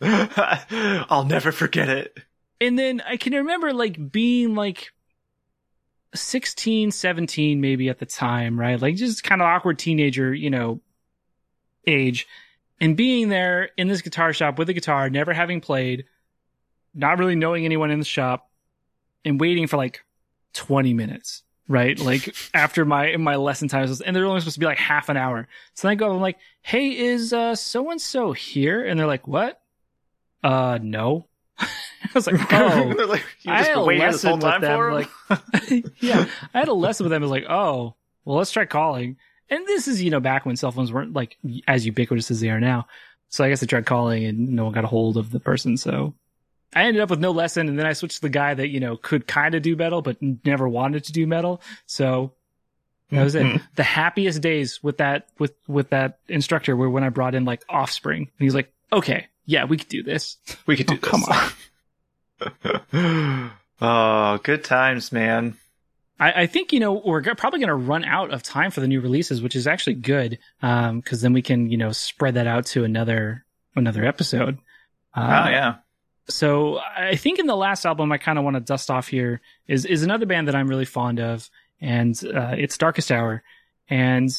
I'll 1.10 1.24
never 1.24 1.52
forget 1.52 1.88
it. 1.88 2.18
and 2.60 2.78
then 2.78 3.00
I 3.06 3.16
can 3.16 3.32
remember 3.32 3.72
like 3.72 4.10
being 4.12 4.54
like 4.54 4.92
16, 6.14 6.90
17 6.90 7.60
maybe 7.60 7.88
at 7.88 7.98
the 7.98 8.06
time, 8.06 8.58
right? 8.58 8.80
Like 8.80 8.96
just 8.96 9.24
kind 9.24 9.42
of 9.42 9.46
awkward 9.46 9.78
teenager, 9.78 10.32
you 10.32 10.50
know, 10.50 10.80
age 11.86 12.26
and 12.80 12.96
being 12.96 13.28
there 13.28 13.70
in 13.76 13.88
this 13.88 14.02
guitar 14.02 14.32
shop 14.32 14.58
with 14.58 14.68
a 14.68 14.72
guitar, 14.72 15.10
never 15.10 15.32
having 15.32 15.60
played, 15.60 16.04
not 16.94 17.18
really 17.18 17.34
knowing 17.34 17.64
anyone 17.64 17.90
in 17.90 17.98
the 17.98 18.04
shop 18.04 18.50
and 19.24 19.40
waiting 19.40 19.66
for 19.66 19.76
like 19.76 20.04
20 20.54 20.94
minutes, 20.94 21.42
right? 21.66 21.98
Like 21.98 22.34
after 22.54 22.84
my, 22.84 23.16
my 23.16 23.36
lesson 23.36 23.68
times 23.68 24.00
and 24.00 24.14
they're 24.14 24.26
only 24.26 24.40
supposed 24.40 24.54
to 24.54 24.60
be 24.60 24.66
like 24.66 24.78
half 24.78 25.08
an 25.08 25.16
hour. 25.16 25.48
So 25.74 25.88
then 25.88 25.92
I 25.92 25.94
go, 25.96 26.12
I'm 26.12 26.20
like, 26.20 26.38
Hey, 26.62 26.96
is, 26.96 27.32
uh, 27.32 27.54
so 27.54 27.90
and 27.90 28.00
so 28.00 28.32
here? 28.32 28.84
And 28.84 28.98
they're 28.98 29.06
like, 29.06 29.26
what? 29.26 29.60
Uh, 30.42 30.78
no. 30.82 31.26
I 31.58 31.68
was 32.14 32.26
like, 32.26 32.52
oh, 32.52 32.94
like, 33.08 33.24
I 33.46 33.62
had 33.62 33.76
a 33.76 33.80
lesson 33.80 34.32
with 34.32 34.40
time 34.42 34.60
them, 34.60 34.90
like- 34.92 35.84
yeah, 36.00 36.26
I 36.54 36.58
had 36.58 36.68
a 36.68 36.72
lesson 36.72 37.04
with 37.04 37.10
them. 37.10 37.22
I 37.22 37.24
was 37.24 37.30
like, 37.30 37.46
oh, 37.48 37.94
well, 38.24 38.36
let's 38.38 38.52
try 38.52 38.64
calling. 38.64 39.16
And 39.50 39.66
this 39.66 39.88
is, 39.88 40.02
you 40.02 40.10
know, 40.10 40.20
back 40.20 40.46
when 40.46 40.56
cell 40.56 40.70
phones 40.72 40.92
weren't 40.92 41.14
like 41.14 41.36
as 41.66 41.86
ubiquitous 41.86 42.30
as 42.30 42.40
they 42.40 42.50
are 42.50 42.60
now. 42.60 42.86
So 43.30 43.44
I 43.44 43.48
guess 43.48 43.62
I 43.62 43.66
tried 43.66 43.86
calling 43.86 44.24
and 44.24 44.50
no 44.50 44.64
one 44.64 44.72
got 44.74 44.84
a 44.84 44.88
hold 44.88 45.16
of 45.16 45.30
the 45.30 45.40
person. 45.40 45.76
So 45.76 46.14
I 46.74 46.84
ended 46.84 47.02
up 47.02 47.10
with 47.10 47.18
no 47.20 47.30
lesson. 47.30 47.68
And 47.68 47.78
then 47.78 47.86
I 47.86 47.94
switched 47.94 48.16
to 48.16 48.22
the 48.22 48.28
guy 48.28 48.54
that, 48.54 48.68
you 48.68 48.78
know, 48.80 48.96
could 48.96 49.26
kind 49.26 49.54
of 49.54 49.62
do 49.62 49.74
metal, 49.74 50.02
but 50.02 50.18
never 50.44 50.68
wanted 50.68 51.04
to 51.04 51.12
do 51.12 51.26
metal. 51.26 51.60
So 51.86 52.32
that 53.10 53.24
was 53.24 53.34
Mhm. 53.34 53.56
it. 53.56 53.62
The 53.74 53.82
happiest 53.82 54.42
days 54.42 54.82
with 54.82 54.98
that, 54.98 55.28
with, 55.38 55.54
with 55.66 55.90
that 55.90 56.18
instructor 56.28 56.76
were 56.76 56.90
when 56.90 57.04
I 57.04 57.08
brought 57.08 57.34
in 57.34 57.44
like 57.46 57.62
offspring 57.70 58.22
and 58.22 58.44
he's 58.44 58.54
like, 58.54 58.70
okay, 58.92 59.26
yeah, 59.48 59.64
we 59.64 59.78
could 59.78 59.88
do 59.88 60.02
this. 60.02 60.36
we 60.66 60.76
could 60.76 60.86
do 60.86 60.94
Oh, 60.94 60.98
come 60.98 61.24
on. 62.92 63.50
oh, 63.80 64.38
good 64.42 64.62
times, 64.62 65.10
man. 65.10 65.56
I, 66.20 66.42
I 66.42 66.46
think 66.46 66.72
you 66.72 66.80
know 66.80 66.92
we're 67.04 67.22
probably 67.22 67.58
going 67.58 67.68
to 67.68 67.74
run 67.74 68.04
out 68.04 68.30
of 68.30 68.42
time 68.42 68.70
for 68.70 68.80
the 68.80 68.86
new 68.86 69.00
releases, 69.00 69.40
which 69.40 69.56
is 69.56 69.66
actually 69.66 69.94
good 69.94 70.38
because 70.60 71.22
then 71.22 71.32
we 71.32 71.40
can 71.40 71.70
you 71.70 71.78
know 71.78 71.92
spread 71.92 72.34
that 72.34 72.46
out 72.46 72.66
to 72.66 72.84
another 72.84 73.44
another 73.74 74.04
episode. 74.04 74.58
Uh, 75.14 75.44
oh 75.46 75.50
yeah. 75.50 75.74
So 76.28 76.78
I 76.78 77.16
think 77.16 77.38
in 77.38 77.46
the 77.46 77.56
last 77.56 77.86
album 77.86 78.12
I 78.12 78.18
kind 78.18 78.38
of 78.38 78.44
want 78.44 78.54
to 78.56 78.60
dust 78.60 78.90
off 78.90 79.08
here 79.08 79.40
is 79.66 79.86
is 79.86 80.02
another 80.02 80.26
band 80.26 80.48
that 80.48 80.54
I'm 80.54 80.68
really 80.68 80.84
fond 80.84 81.20
of, 81.20 81.48
and 81.80 82.20
uh, 82.22 82.54
it's 82.58 82.76
Darkest 82.76 83.10
Hour. 83.10 83.42
And 83.88 84.30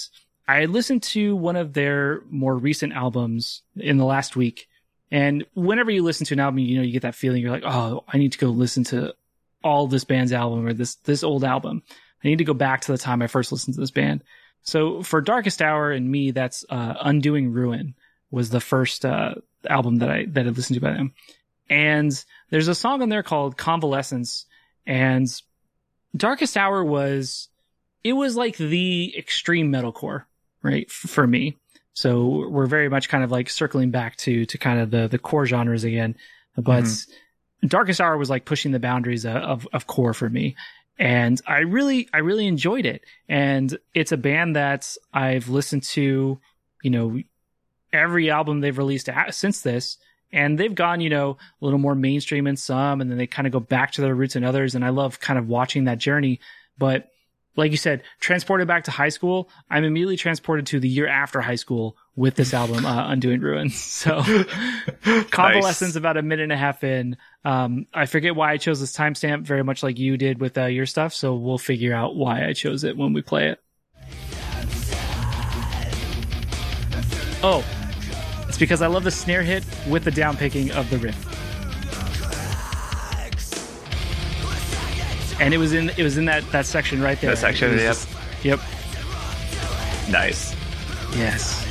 I 0.47 0.65
listened 0.65 1.01
to 1.03 1.35
one 1.35 1.55
of 1.55 1.73
their 1.73 2.21
more 2.29 2.55
recent 2.55 2.93
albums 2.93 3.63
in 3.75 3.97
the 3.97 4.05
last 4.05 4.35
week. 4.35 4.67
And 5.11 5.45
whenever 5.53 5.89
you 5.91 6.03
listen 6.03 6.25
to 6.27 6.33
an 6.35 6.39
album, 6.39 6.59
you 6.59 6.77
know 6.77 6.83
you 6.83 6.91
get 6.91 7.01
that 7.01 7.15
feeling. 7.15 7.41
You're 7.41 7.51
like, 7.51 7.63
oh, 7.65 8.03
I 8.07 8.17
need 8.17 8.33
to 8.33 8.37
go 8.37 8.49
listen 8.49 8.83
to 8.85 9.15
all 9.63 9.87
this 9.87 10.03
band's 10.03 10.31
album 10.31 10.65
or 10.65 10.73
this 10.73 10.95
this 10.95 11.23
old 11.23 11.43
album. 11.43 11.83
I 12.23 12.27
need 12.27 12.37
to 12.37 12.43
go 12.43 12.53
back 12.53 12.81
to 12.81 12.91
the 12.91 12.97
time 12.97 13.21
I 13.21 13.27
first 13.27 13.51
listened 13.51 13.75
to 13.75 13.81
this 13.81 13.91
band. 13.91 14.23
So 14.61 15.01
for 15.03 15.21
Darkest 15.21 15.61
Hour 15.61 15.91
and 15.91 16.09
me, 16.09 16.31
that's 16.31 16.65
uh, 16.69 16.95
Undoing 17.01 17.51
Ruin 17.51 17.95
was 18.29 18.49
the 18.49 18.59
first 18.59 19.05
uh, 19.05 19.35
album 19.67 19.97
that 19.97 20.09
I 20.09 20.25
that 20.29 20.45
I 20.45 20.49
listened 20.49 20.75
to 20.75 20.85
by 20.85 20.93
them. 20.93 21.13
And 21.69 22.11
there's 22.49 22.67
a 22.67 22.75
song 22.75 23.01
on 23.01 23.09
there 23.09 23.23
called 23.23 23.57
Convalescence. 23.57 24.45
And 24.85 25.27
Darkest 26.15 26.57
Hour 26.57 26.83
was, 26.83 27.47
it 28.03 28.13
was 28.13 28.35
like 28.35 28.57
the 28.57 29.13
extreme 29.17 29.71
metalcore, 29.71 30.23
right? 30.63 30.87
f- 30.87 31.09
For 31.09 31.27
me. 31.27 31.57
So 31.99 32.47
we're 32.47 32.65
very 32.65 32.87
much 32.87 33.09
kind 33.09 33.25
of 33.25 33.31
like 33.31 33.49
circling 33.49 33.91
back 33.91 34.15
to, 34.17 34.45
to 34.45 34.57
kind 34.57 34.79
of 34.79 34.89
the, 34.89 35.09
the 35.09 35.19
core 35.19 35.45
genres 35.45 35.83
again. 35.83 36.15
But 36.55 36.85
mm-hmm. 36.85 37.67
Darkest 37.67 37.99
Hour 37.99 38.17
was 38.17 38.29
like 38.29 38.45
pushing 38.45 38.71
the 38.71 38.79
boundaries 38.79 39.25
of, 39.25 39.35
of, 39.35 39.67
of 39.73 39.85
core 39.85 40.13
for 40.13 40.29
me. 40.29 40.55
And 40.97 41.41
I 41.45 41.57
really, 41.59 42.07
I 42.13 42.19
really 42.19 42.47
enjoyed 42.47 42.85
it. 42.85 43.03
And 43.27 43.77
it's 43.93 44.13
a 44.13 44.17
band 44.17 44.55
that 44.55 44.95
I've 45.13 45.49
listened 45.49 45.83
to, 45.83 46.39
you 46.83 46.89
know, 46.89 47.19
every 47.91 48.29
album 48.29 48.61
they've 48.61 48.77
released 48.77 49.09
since 49.31 49.59
this 49.59 49.97
and 50.31 50.57
they've 50.57 50.75
gone 50.75 51.01
you 51.01 51.09
know 51.09 51.31
a 51.59 51.65
little 51.65 51.79
more 51.79 51.95
mainstream 51.95 52.45
in 52.45 52.55
some 52.55 53.01
and 53.01 53.09
then 53.09 53.17
they 53.17 53.25
kind 53.25 53.47
of 53.47 53.51
go 53.51 53.59
back 53.59 53.93
to 53.93 54.01
their 54.01 54.13
roots 54.13 54.35
in 54.35 54.43
others 54.43 54.75
and 54.75 54.85
i 54.85 54.89
love 54.89 55.19
kind 55.19 55.39
of 55.39 55.47
watching 55.47 55.85
that 55.85 55.97
journey 55.97 56.39
but 56.77 57.09
like 57.59 57.71
you 57.71 57.77
said 57.77 58.01
transported 58.19 58.67
back 58.67 58.85
to 58.85 58.91
high 58.91 59.09
school 59.09 59.49
i'm 59.69 59.83
immediately 59.83 60.17
transported 60.17 60.65
to 60.65 60.79
the 60.79 60.89
year 60.89 61.07
after 61.07 61.41
high 61.41 61.55
school 61.55 61.97
with 62.15 62.35
this 62.35 62.53
album 62.53 62.85
uh, 62.85 63.09
undoing 63.09 63.39
ruins. 63.39 63.75
So 63.99 64.23
convalescence 65.31 65.95
about 65.95 66.17
a 66.17 66.21
minute 66.21 66.43
and 66.43 66.51
a 66.51 66.57
half 66.57 66.83
in. 66.83 67.17
Um, 67.45 67.85
i 67.93 68.05
forget 68.05 68.35
why 68.35 68.51
i 68.53 68.57
chose 68.57 68.79
this 68.79 68.95
timestamp 68.95 69.43
very 69.43 69.63
much 69.63 69.83
like 69.83 69.99
you 69.99 70.17
did 70.17 70.39
with 70.39 70.57
uh, 70.57 70.65
your 70.65 70.85
stuff 70.85 71.13
so 71.13 71.35
we'll 71.35 71.57
figure 71.57 71.93
out 71.93 72.15
why 72.15 72.45
i 72.47 72.53
chose 72.53 72.83
it 72.83 72.97
when 72.97 73.13
we 73.13 73.21
play 73.21 73.49
it. 73.49 73.61
Oh 77.41 77.63
it's 78.49 78.57
because 78.57 78.81
I 78.81 78.87
love 78.87 79.03
the 79.03 79.11
snare 79.11 79.43
hit 79.43 79.63
with 79.87 80.03
the 80.03 80.11
down 80.11 80.35
picking 80.35 80.71
of 80.71 80.89
the 80.89 80.97
riff. 80.97 81.38
And 85.39 85.53
it 85.53 85.57
was 85.57 85.73
in 85.73 85.89
it 85.91 86.03
was 86.03 86.17
in 86.17 86.25
that 86.25 86.49
that 86.51 86.65
section 86.65 87.01
right 87.01 87.19
there. 87.21 87.31
That 87.31 87.37
section, 87.37 87.71
yep. 87.71 87.79
just- 87.79 88.09
yep. 88.43 88.59
Nice. 90.09 90.55
Yes. 91.15 91.65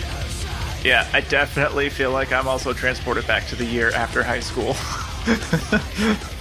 Yeah, 0.85 1.09
I 1.13 1.21
definitely 1.23 1.89
feel 1.91 2.13
like 2.13 2.33
I'm 2.33 2.47
also 2.49 2.73
transported 2.73 3.27
back 3.27 3.47
to 3.49 3.57
the 3.57 3.65
year 3.65 3.91
after 3.91 4.23
high 4.23 4.41
school. 4.41 4.77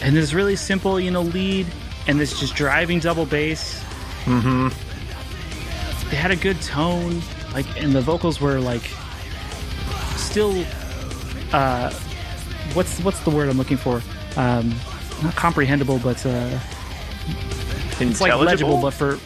And 0.00 0.16
this 0.16 0.32
really 0.32 0.56
simple, 0.56 1.00
you 1.00 1.10
know, 1.10 1.22
lead 1.22 1.66
and 2.06 2.18
this 2.20 2.38
just 2.38 2.54
driving 2.54 3.00
double 3.00 3.26
bass. 3.26 3.82
mm-hmm. 4.24 4.68
They 6.08 6.16
had 6.16 6.30
a 6.30 6.36
good 6.36 6.60
tone, 6.62 7.20
like 7.52 7.66
and 7.82 7.92
the 7.92 8.00
vocals 8.00 8.40
were 8.40 8.60
like 8.60 8.88
still 10.16 10.64
uh 11.52 11.90
what's 12.74 13.00
what's 13.00 13.20
the 13.20 13.30
word 13.30 13.48
I'm 13.48 13.58
looking 13.58 13.76
for? 13.76 14.02
Um 14.36 14.74
not 15.22 15.34
comprehensible, 15.36 15.98
but 15.98 16.24
uh 16.26 16.58
it's 18.00 18.20
like 18.20 18.34
legible, 18.36 18.80
but 18.80 18.92
for 18.92 19.18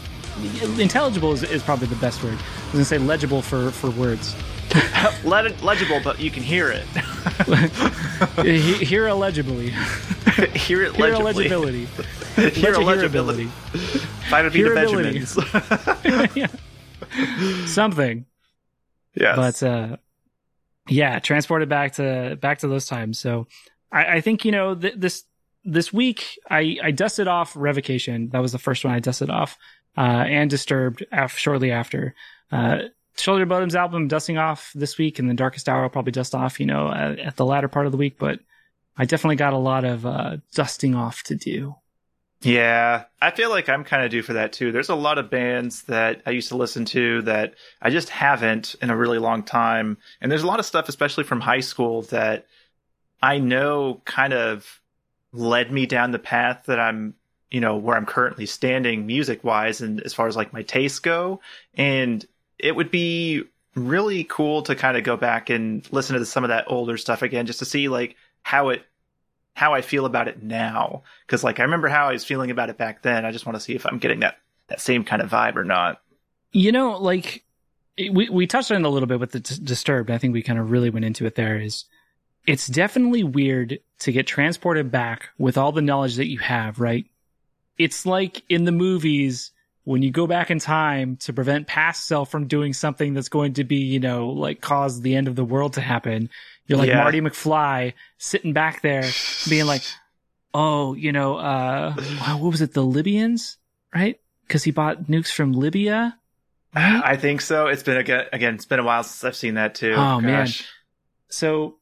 intelligible 0.79 1.33
is, 1.33 1.43
is 1.43 1.63
probably 1.63 1.87
the 1.89 1.97
best 1.97 2.23
word. 2.23 2.33
I 2.35 2.37
was 2.37 2.73
gonna 2.73 2.85
say 2.85 2.99
legible 2.99 3.43
for 3.43 3.71
for 3.71 3.91
words. 3.91 4.35
Legible, 5.25 6.01
but 6.03 6.19
you 6.19 6.31
can 6.31 6.43
hear 6.43 6.71
it. 6.71 6.87
He- 8.43 8.83
Hear 8.85 9.07
illegibly. 9.09 9.69
hear 10.57 10.83
it 10.85 10.97
Hear 10.97 11.17
legibly. 11.19 11.35
legibility. 11.35 11.85
hear 12.59 12.73
Legi- 12.73 12.85
legibility. 12.85 13.45
Vitamin 14.31 14.53
Hearability. 14.53 15.37
Benjamins. 16.03 16.35
yeah. 16.35 17.67
Something. 17.67 18.25
yes. 19.15 19.37
But 19.37 19.63
uh 19.63 19.97
yeah, 20.89 21.19
transported 21.19 21.69
back 21.69 21.93
to 21.95 22.37
back 22.41 22.59
to 22.59 22.69
those 22.69 22.87
times. 22.87 23.19
So 23.19 23.47
I, 23.91 24.17
I 24.17 24.21
think, 24.21 24.45
you 24.45 24.53
know, 24.53 24.75
th- 24.75 24.95
this 24.97 25.25
this 25.65 25.93
week 25.93 26.39
I, 26.51 26.79
I 26.83 26.91
dusted 26.91 27.29
off 27.29 27.55
Revocation. 27.57 28.31
That 28.31 28.43
was 28.43 28.53
the 28.53 28.59
first 28.59 28.85
one 28.85 28.95
I 28.95 29.01
dusted 29.01 29.31
off. 29.31 29.57
Uh 29.97 30.25
and 30.27 30.51
Disturbed 30.51 31.05
af- 31.13 31.39
shortly 31.39 31.71
after. 31.71 32.15
Uh 32.51 32.79
Shoulder 33.19 33.45
Bottoms 33.45 33.75
album 33.75 34.09
dusting 34.09 34.39
off 34.39 34.73
this 34.75 34.97
week, 34.97 35.19
and 35.19 35.29
the 35.29 35.35
Darkest 35.35 35.69
Hour 35.69 35.83
I'll 35.83 35.91
probably 35.91 36.13
dust 36.13 36.35
off, 36.35 36.59
you 36.59 36.65
know, 36.65 36.91
at, 36.91 37.19
at 37.19 37.37
the 37.37 37.45
latter 37.45 37.69
part 37.69 37.85
of 37.85 37.93
the 37.93 37.99
week. 37.99 38.19
But 38.19 38.41
I 38.97 39.05
definitely 39.05 39.37
got 39.37 39.53
a 39.53 39.59
lot 39.59 39.85
of 39.85 40.07
uh, 40.07 40.39
dusting 40.55 40.95
off 40.95 41.23
to 41.25 41.35
do. 41.35 41.75
Yeah, 42.45 43.05
I 43.21 43.31
feel 43.31 43.51
like 43.51 43.69
I'm 43.69 43.85
kind 43.85 44.05
of 44.05 44.11
due 44.11 44.23
for 44.23 44.33
that 44.33 44.53
too. 44.53 44.73
There's 44.73 44.89
a 44.89 44.97
lot 44.97 45.19
of 45.19 45.31
bands 45.31 45.85
that 45.85 46.23
I 46.27 46.31
used 46.31 46.49
to 46.49 46.57
listen 46.57 46.85
to 46.87 47.23
that 47.23 47.55
I 47.81 47.91
just 47.91 48.09
haven't 48.09 48.75
in 48.83 48.91
a 48.91 48.97
really 48.97 49.19
long 49.19 49.45
time. 49.45 49.97
And 50.21 50.31
there's 50.31 50.43
a 50.43 50.49
lot 50.49 50.59
of 50.59 50.67
stuff, 50.67 50.89
especially 50.89 51.23
from 51.23 51.41
high 51.41 51.61
school, 51.61 52.03
that 52.03 52.47
I 53.23 53.39
know 53.39 54.03
kind 54.05 54.33
of 54.33 54.81
led 55.33 55.71
me 55.71 55.87
down 55.87 56.11
the 56.11 56.19
path 56.19 56.65
that 56.67 56.81
I'm, 56.81 57.15
you 57.53 57.61
know, 57.61 57.77
where 57.77 57.97
I'm 57.97 58.07
currently 58.07 58.47
standing 58.47 59.07
music 59.07 59.45
wise 59.45 59.81
and 59.81 60.01
as 60.01 60.13
far 60.13 60.27
as 60.27 60.35
like 60.35 60.53
my 60.53 60.63
tastes 60.63 60.99
go. 60.99 61.41
And 61.75 62.27
it 62.59 62.75
would 62.75 62.91
be 62.91 63.45
really 63.77 64.25
cool 64.25 64.63
to 64.63 64.75
kind 64.75 64.97
of 64.97 65.05
go 65.05 65.17
back 65.17 65.49
and 65.49 65.87
listen 65.93 66.19
to 66.19 66.27
some 66.27 66.43
of 66.43 66.49
that 66.49 66.65
older 66.67 66.97
stuff 66.97 67.23
again, 67.23 67.47
just 67.47 67.61
to 67.61 67.65
see 67.65 67.89
like 67.89 68.17
how 68.43 68.71
it 68.71 68.85
how 69.55 69.75
I 69.75 69.83
feel 69.83 70.07
about 70.07 70.29
it 70.29 70.43
now. 70.43 71.03
Because 71.27 71.45
like 71.45 71.61
I 71.61 71.65
remember 71.65 71.89
how 71.89 72.09
I 72.09 72.13
was 72.13 72.25
feeling 72.25 72.51
about 72.51 72.71
it 72.71 72.79
back 72.79 73.03
then. 73.03 73.25
I 73.25 73.33
just 73.33 73.47
want 73.47 73.57
to 73.57 73.61
see 73.61 73.75
if 73.75 73.87
I'm 73.87 73.99
getting 73.99 74.21
that 74.21 74.37
that 74.69 74.81
same 74.81 75.05
kind 75.05 75.23
of 75.23 75.31
vibe 75.31 75.57
or 75.57 75.65
not. 75.65 76.01
You 76.53 76.73
know, 76.73 76.99
like 76.99 77.45
we 77.99 78.29
we 78.29 78.47
touched 78.47 78.71
on 78.71 78.85
it 78.85 78.87
a 78.87 78.91
little 78.91 79.07
bit 79.07 79.21
with 79.21 79.33
the 79.33 79.41
disturbed. 79.41 80.11
I 80.11 80.19
think 80.19 80.33
we 80.33 80.43
kind 80.43 80.59
of 80.59 80.71
really 80.71 80.91
went 80.91 81.05
into 81.05 81.27
it 81.27 81.35
there. 81.35 81.59
Is 81.59 81.85
it's 82.47 82.67
definitely 82.67 83.23
weird 83.23 83.79
to 84.01 84.13
get 84.13 84.27
transported 84.27 84.91
back 84.91 85.29
with 85.39 85.57
all 85.57 85.73
the 85.73 85.83
knowledge 85.83 86.17
that 86.17 86.29
you 86.29 86.39
have, 86.39 86.81
right? 86.81 87.07
It's 87.79 88.05
like 88.05 88.43
in 88.49 88.65
the 88.65 88.73
movies 88.73 89.53
when 89.85 90.03
you 90.03 90.11
go 90.11 90.27
back 90.27 90.51
in 90.51 90.59
time 90.59 91.17
to 91.17 91.33
prevent 91.33 91.67
past 91.67 92.07
self 92.07 92.31
from 92.31 92.47
doing 92.47 92.73
something 92.73 93.15
that's 93.15 93.29
going 93.29 93.55
to 93.55 93.65
be, 93.65 93.77
you 93.77 94.01
know, 94.01 94.29
like 94.29 94.61
cause 94.61 95.01
the 95.01 95.17
end 95.17 95.29
of 95.29 95.37
the 95.37 95.45
world 95.45 95.75
to 95.75 95.81
happen. 95.81 96.31
You're 96.67 96.79
like 96.79 96.89
Yeah. 96.89 97.03
Marty 97.03 97.21
McFly 97.21 97.95
sitting 98.19 98.53
back 98.53 98.83
there 98.83 99.05
being 99.49 99.67
like, 99.67 99.83
oh, 100.55 100.95
you 100.95 101.13
know, 101.13 101.37
uh, 101.37 101.93
what 102.39 102.51
was 102.53 102.61
it? 102.61 102.73
The 102.75 102.83
Libyans, 102.85 103.59
right? 103.95 104.19
Cause 104.49 104.65
he 104.65 104.71
bought 104.71 105.05
nukes 105.05 105.33
from 105.33 105.53
Libya. 105.53 106.19
Right? 106.75 107.03
I 107.05 107.17
think 107.17 107.41
so. 107.43 107.67
It's 107.67 107.83
been 107.83 107.97
again, 107.99 108.27
again. 108.33 108.55
It's 108.55 108.65
been 108.65 108.79
a 108.79 108.83
while 108.85 109.03
since 109.05 109.25
I've 109.25 109.37
seen 109.37 109.55
that 109.55 109.75
too. 109.75 109.93
Oh, 109.95 110.21
man. 110.21 110.47
Gosh. 110.47 110.67
So 111.29 111.77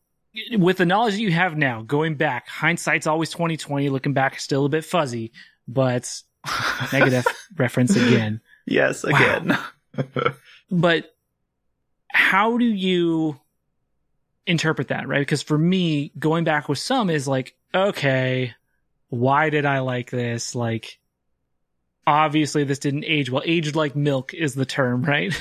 with 0.57 0.76
the 0.78 0.87
knowledge 0.87 1.14
that 1.14 1.20
you 1.20 1.31
have 1.33 1.57
now, 1.57 1.83
going 1.83 2.14
back, 2.16 2.49
hindsight's 2.49 3.07
always 3.07 3.31
2020, 3.31 3.89
looking 3.89 4.12
back 4.14 4.39
still 4.41 4.64
a 4.64 4.68
bit 4.68 4.85
fuzzy, 4.85 5.33
but 5.68 6.22
negative 6.93 7.24
reference 7.57 7.95
again. 7.97 8.41
yes, 8.66 9.05
Wow. 9.05 9.11
again. 9.11 9.59
But 10.70 11.14
how 12.12 12.57
do 12.59 12.64
you 12.64 13.41
interpret 14.47 14.88
that, 14.88 15.09
right? 15.09 15.20
Because 15.20 15.43
for 15.43 15.59
me, 15.59 16.12
going 16.18 16.45
back 16.45 16.68
with 16.68 16.78
some 16.78 17.11
is 17.11 17.28
like, 17.28 17.55
okay, 17.74 18.55
why 19.09 19.51
did 19.51 19.66
I 19.66 19.80
like 19.80 20.11
this? 20.11 20.55
Like, 20.55 20.99
obviously 22.07 22.64
this 22.64 22.78
didn't 22.78 23.05
age 23.05 23.30
well. 23.30 23.43
Aged 23.45 23.76
like 23.76 23.95
milk 23.97 24.34
is 24.34 24.55
the 24.55 24.66
term, 24.66 25.03
right? 25.05 25.34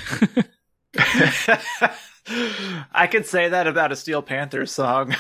I 2.92 3.08
could 3.08 3.26
say 3.26 3.50
that 3.50 3.68
about 3.68 3.92
a 3.92 3.96
Steel 3.96 4.22
Panther 4.22 4.66
song. 4.66 5.16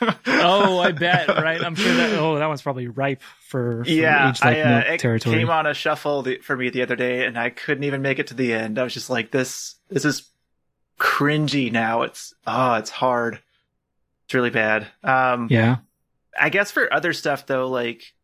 oh, 0.26 0.80
I 0.80 0.92
bet, 0.92 1.28
right? 1.28 1.62
I'm 1.62 1.74
sure 1.74 1.94
that, 1.94 2.18
oh, 2.18 2.38
that 2.38 2.46
one's 2.46 2.62
probably 2.62 2.88
ripe 2.88 3.22
for, 3.48 3.84
for 3.84 3.90
yeah, 3.90 4.32
I, 4.40 4.60
uh, 4.60 4.78
it 4.80 5.00
territory. 5.00 5.36
came 5.36 5.50
on 5.50 5.66
a 5.66 5.74
shuffle 5.74 6.22
the, 6.22 6.38
for 6.38 6.56
me 6.56 6.70
the 6.70 6.82
other 6.82 6.96
day, 6.96 7.26
and 7.26 7.38
I 7.38 7.50
couldn't 7.50 7.84
even 7.84 8.02
make 8.02 8.18
it 8.18 8.28
to 8.28 8.34
the 8.34 8.52
end. 8.52 8.78
I 8.78 8.84
was 8.84 8.94
just 8.94 9.10
like, 9.10 9.30
"This, 9.30 9.76
this 9.90 10.04
is 10.04 10.31
cringy 10.98 11.70
now. 11.70 12.02
It's 12.02 12.34
oh, 12.46 12.74
it's 12.74 12.90
hard. 12.90 13.40
It's 14.24 14.34
really 14.34 14.50
bad." 14.50 14.86
Um, 15.02 15.48
yeah. 15.50 15.78
I 16.38 16.48
guess 16.48 16.70
for 16.70 16.92
other 16.92 17.12
stuff 17.12 17.46
though, 17.46 17.68
like 17.68 18.14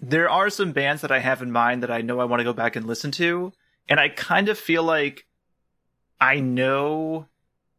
there 0.00 0.28
are 0.28 0.50
some 0.50 0.72
bands 0.72 1.02
that 1.02 1.12
I 1.12 1.20
have 1.20 1.42
in 1.42 1.52
mind 1.52 1.82
that 1.82 1.90
I 1.90 2.00
know 2.00 2.20
I 2.20 2.24
want 2.24 2.40
to 2.40 2.44
go 2.44 2.52
back 2.52 2.76
and 2.76 2.86
listen 2.86 3.10
to, 3.12 3.52
and 3.88 4.00
I 4.00 4.08
kind 4.08 4.48
of 4.48 4.58
feel 4.58 4.82
like 4.82 5.26
I 6.20 6.40
know 6.40 7.26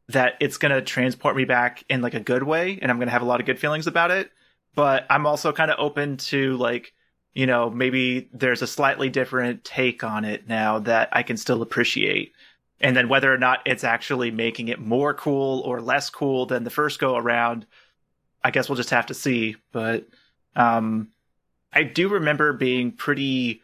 that 0.10 0.36
it's 0.40 0.58
going 0.58 0.72
to 0.72 0.82
transport 0.82 1.36
me 1.36 1.44
back 1.44 1.84
in 1.90 2.02
like 2.02 2.14
a 2.14 2.20
good 2.20 2.44
way 2.44 2.80
and 2.82 2.90
I'm 2.90 2.98
going 2.98 3.08
to 3.08 3.12
have 3.12 3.22
a 3.22 3.26
lot 3.26 3.42
of 3.42 3.46
good 3.46 3.60
feelings 3.60 3.88
about 3.88 4.10
it, 4.10 4.32
but 4.74 5.06
I'm 5.10 5.26
also 5.26 5.52
kind 5.52 5.70
of 5.70 5.78
open 5.80 6.16
to 6.18 6.56
like 6.58 6.94
you 7.38 7.46
know, 7.46 7.70
maybe 7.70 8.30
there's 8.34 8.64
a 8.64 8.68
slightly 8.68 9.10
different 9.10 9.64
take 9.64 10.04
on 10.04 10.26
it 10.26 10.50
now 10.50 10.80
that 10.80 11.10
I 11.12 11.22
can 11.22 11.38
still 11.38 11.62
appreciate. 11.62 12.34
And 12.80 12.96
then 12.96 13.10
whether 13.10 13.34
or 13.34 13.38
not 13.38 13.62
it's 13.66 13.84
actually 13.84 14.30
making 14.32 14.68
it 14.68 14.80
more 14.80 15.14
cool 15.14 15.62
or 15.62 15.82
less 15.82 16.10
cool 16.10 16.46
than 16.46 16.64
the 16.64 16.70
first 16.70 17.00
go 17.00 17.16
around, 17.16 17.66
I 18.44 18.52
guess 18.52 18.70
we'll 18.70 18.76
just 18.76 18.92
have 18.92 19.08
to 19.08 19.14
see. 19.14 19.56
But 19.72 20.08
um, 20.56 21.10
I 21.74 21.84
do 21.84 22.10
remember 22.10 22.54
being 22.54 22.92
pretty 22.92 23.62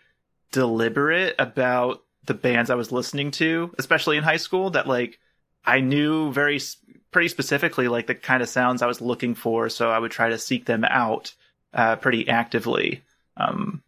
deliberate 0.52 1.36
about 1.38 2.04
the 2.26 2.34
bands 2.34 2.70
I 2.70 2.76
was 2.76 2.92
listening 2.92 3.32
to, 3.32 3.74
especially 3.78 4.18
in 4.18 4.24
high 4.24 4.38
school, 4.38 4.72
that 4.72 4.88
like 4.88 5.20
I 5.66 5.80
knew 5.80 6.32
very 6.32 6.60
pretty 7.12 7.28
specifically 7.28 7.88
like 7.88 8.08
the 8.08 8.16
kind 8.16 8.42
of 8.42 8.50
sounds 8.50 8.82
I 8.82 8.88
was 8.88 9.02
looking 9.02 9.36
for, 9.36 9.70
so 9.70 9.92
I 9.92 10.00
would 10.00 10.12
try 10.12 10.30
to 10.30 10.38
seek 10.38 10.66
them 10.66 10.84
out 10.86 11.34
uh, 11.74 11.96
pretty 11.98 12.28
actively. 12.28 13.04
Um, 13.38 13.84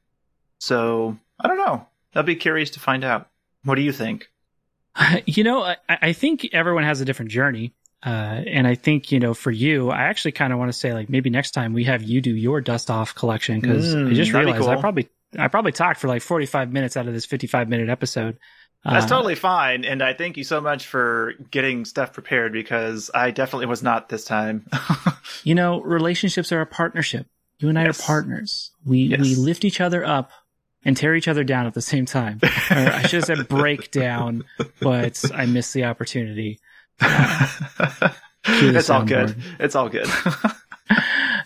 so 0.59 1.17
I 1.39 1.47
don't 1.47 1.57
know. 1.57 1.87
I'll 2.13 2.23
be 2.23 2.35
curious 2.35 2.69
to 2.71 2.79
find 2.79 3.03
out. 3.03 3.29
What 3.63 3.75
do 3.75 3.81
you 3.81 3.91
think? 3.91 4.29
You 5.25 5.43
know, 5.43 5.61
I, 5.63 5.77
I 5.89 6.13
think 6.13 6.49
everyone 6.53 6.83
has 6.83 7.01
a 7.01 7.05
different 7.05 7.31
journey. 7.31 7.73
Uh, 8.05 8.43
and 8.47 8.67
I 8.67 8.75
think, 8.75 9.11
you 9.11 9.19
know, 9.19 9.33
for 9.33 9.49
you, 9.51 9.89
I 9.89 10.03
actually 10.03 10.33
kind 10.33 10.53
of 10.53 10.59
want 10.59 10.69
to 10.69 10.77
say 10.77 10.93
like 10.93 11.09
maybe 11.09 11.29
next 11.31 11.51
time 11.51 11.73
we 11.73 11.85
have 11.85 12.03
you 12.03 12.21
do 12.21 12.35
your 12.35 12.61
dust 12.61 12.91
off 12.91 13.15
collection 13.15 13.59
because 13.59 13.95
Mm, 13.95 14.11
I 14.11 14.13
just 14.13 14.31
be 14.31 14.37
realized 14.37 14.67
I 14.69 14.75
probably, 14.75 15.09
I 15.39 15.47
probably 15.47 15.71
talked 15.71 15.99
for 15.99 16.07
like 16.07 16.21
45 16.21 16.71
minutes 16.71 16.95
out 16.97 17.07
of 17.07 17.13
this 17.13 17.25
55 17.25 17.67
minute 17.67 17.89
episode. 17.89 18.37
That's 18.83 19.05
Uh, 19.05 19.15
totally 19.15 19.33
fine, 19.33 19.83
and 19.83 20.03
I 20.03 20.13
thank 20.13 20.37
you 20.37 20.43
so 20.43 20.61
much 20.61 20.85
for 20.85 21.33
getting 21.49 21.85
stuff 21.85 22.13
prepared 22.13 22.53
because 22.53 23.09
I 23.15 23.31
definitely 23.31 23.65
was 23.65 23.81
not 23.81 24.09
this 24.09 24.23
time. 24.25 24.67
You 25.43 25.55
know, 25.55 25.81
relationships 25.81 26.51
are 26.51 26.61
a 26.61 26.65
partnership. 26.67 27.25
You 27.59 27.69
and 27.69 27.79
I 27.79 27.85
Yes. 27.85 27.99
are 27.99 28.03
partners. 28.03 28.71
We, 28.85 28.99
Yes. 28.99 29.19
we 29.21 29.35
lift 29.35 29.65
each 29.65 29.81
other 29.81 30.05
up 30.05 30.29
and 30.85 30.95
tear 30.95 31.15
each 31.15 31.27
other 31.27 31.43
down 31.43 31.65
at 31.65 31.73
the 31.73 31.81
same 31.81 32.05
time. 32.05 32.39
or 32.43 32.49
I 32.77 33.01
should 33.01 33.25
have 33.25 33.25
said 33.25 33.47
break 33.47 33.91
down, 33.91 34.43
but 34.79 35.23
I 35.33 35.45
missed 35.45 35.73
the 35.73 35.85
opportunity. 35.85 36.59
It's 38.47 38.91
all 38.91 39.03
good. 39.03 39.35
It's 39.59 39.75
all 39.75 39.89
good. 39.89 40.07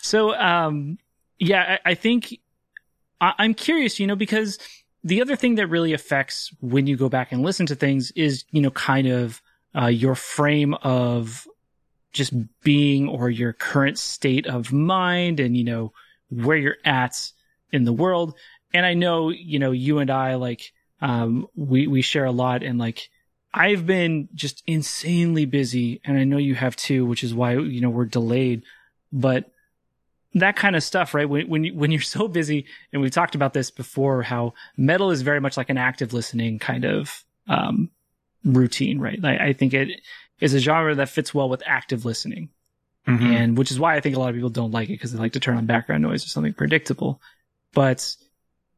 So, 0.01 0.33
um, 0.35 0.97
yeah, 1.37 1.77
I, 1.85 1.91
I 1.91 1.93
think 1.95 2.39
I, 3.21 3.33
I'm 3.37 3.53
curious, 3.53 3.99
you 3.99 4.07
know, 4.07 4.15
because 4.15 4.57
the 5.03 5.21
other 5.21 5.35
thing 5.35 5.55
that 5.55 5.67
really 5.67 5.93
affects 5.93 6.51
when 6.61 6.87
you 6.87 6.97
go 6.97 7.09
back 7.09 7.31
and 7.31 7.43
listen 7.43 7.65
to 7.67 7.75
things 7.75 8.11
is, 8.11 8.45
you 8.51 8.61
know, 8.61 8.71
kind 8.71 9.07
of 9.07 9.41
uh, 9.75 9.87
your 9.87 10.15
frame 10.15 10.73
of 10.73 11.47
just 12.11 12.33
being 12.63 13.07
or 13.07 13.29
your 13.29 13.53
current 13.53 13.97
state 13.97 14.47
of 14.47 14.73
mind 14.73 15.39
and, 15.39 15.55
you 15.55 15.63
know, 15.63 15.93
where 16.29 16.57
you're 16.57 16.77
at 16.85 17.31
in 17.71 17.83
the 17.83 17.93
world. 17.93 18.35
And 18.73 18.85
I 18.85 18.93
know, 18.93 19.29
you 19.29 19.59
know, 19.59 19.71
you 19.71 19.99
and 19.99 20.09
I, 20.09 20.35
like, 20.35 20.71
um, 21.01 21.47
we, 21.55 21.87
we 21.87 22.01
share 22.01 22.25
a 22.25 22.31
lot 22.31 22.63
and 22.63 22.77
like, 22.77 23.09
I've 23.53 23.85
been 23.85 24.29
just 24.35 24.61
insanely 24.67 25.45
busy 25.45 26.01
and 26.03 26.17
I 26.17 26.23
know 26.23 26.37
you 26.37 26.55
have 26.55 26.75
too, 26.75 27.05
which 27.05 27.23
is 27.23 27.33
why, 27.33 27.53
you 27.53 27.81
know, 27.81 27.89
we're 27.89 28.05
delayed, 28.05 28.63
but 29.11 29.49
that 30.35 30.55
kind 30.55 30.75
of 30.75 30.83
stuff, 30.83 31.15
right? 31.15 31.27
When, 31.27 31.47
when, 31.47 31.63
you, 31.63 31.73
when 31.73 31.91
you're 31.91 32.01
so 32.17 32.27
busy 32.27 32.65
and 32.93 33.01
we've 33.01 33.11
talked 33.11 33.35
about 33.35 33.53
this 33.53 33.71
before, 33.71 34.21
how 34.21 34.53
metal 34.77 35.09
is 35.09 35.23
very 35.23 35.41
much 35.41 35.57
like 35.57 35.69
an 35.69 35.77
active 35.77 36.13
listening 36.13 36.59
kind 36.59 36.85
of, 36.85 37.23
um, 37.47 37.89
routine, 38.45 38.99
right? 38.99 39.19
I, 39.23 39.47
I 39.47 39.53
think 39.53 39.73
it 39.73 39.99
is 40.39 40.53
a 40.53 40.59
genre 40.59 40.95
that 40.95 41.09
fits 41.09 41.33
well 41.33 41.49
with 41.49 41.63
active 41.65 42.05
listening 42.05 42.49
Mhm. 43.07 43.21
and 43.21 43.57
which 43.57 43.71
is 43.71 43.79
why 43.79 43.95
I 43.95 44.01
think 44.01 44.15
a 44.15 44.19
lot 44.19 44.29
of 44.29 44.35
people 44.35 44.49
don't 44.49 44.71
like 44.71 44.89
it 44.89 44.93
because 44.93 45.11
they 45.13 45.17
like 45.19 45.33
to 45.33 45.39
turn 45.39 45.57
on 45.57 45.65
background 45.65 46.03
noise 46.03 46.23
or 46.23 46.27
something 46.27 46.53
predictable. 46.53 47.21
But 47.73 48.15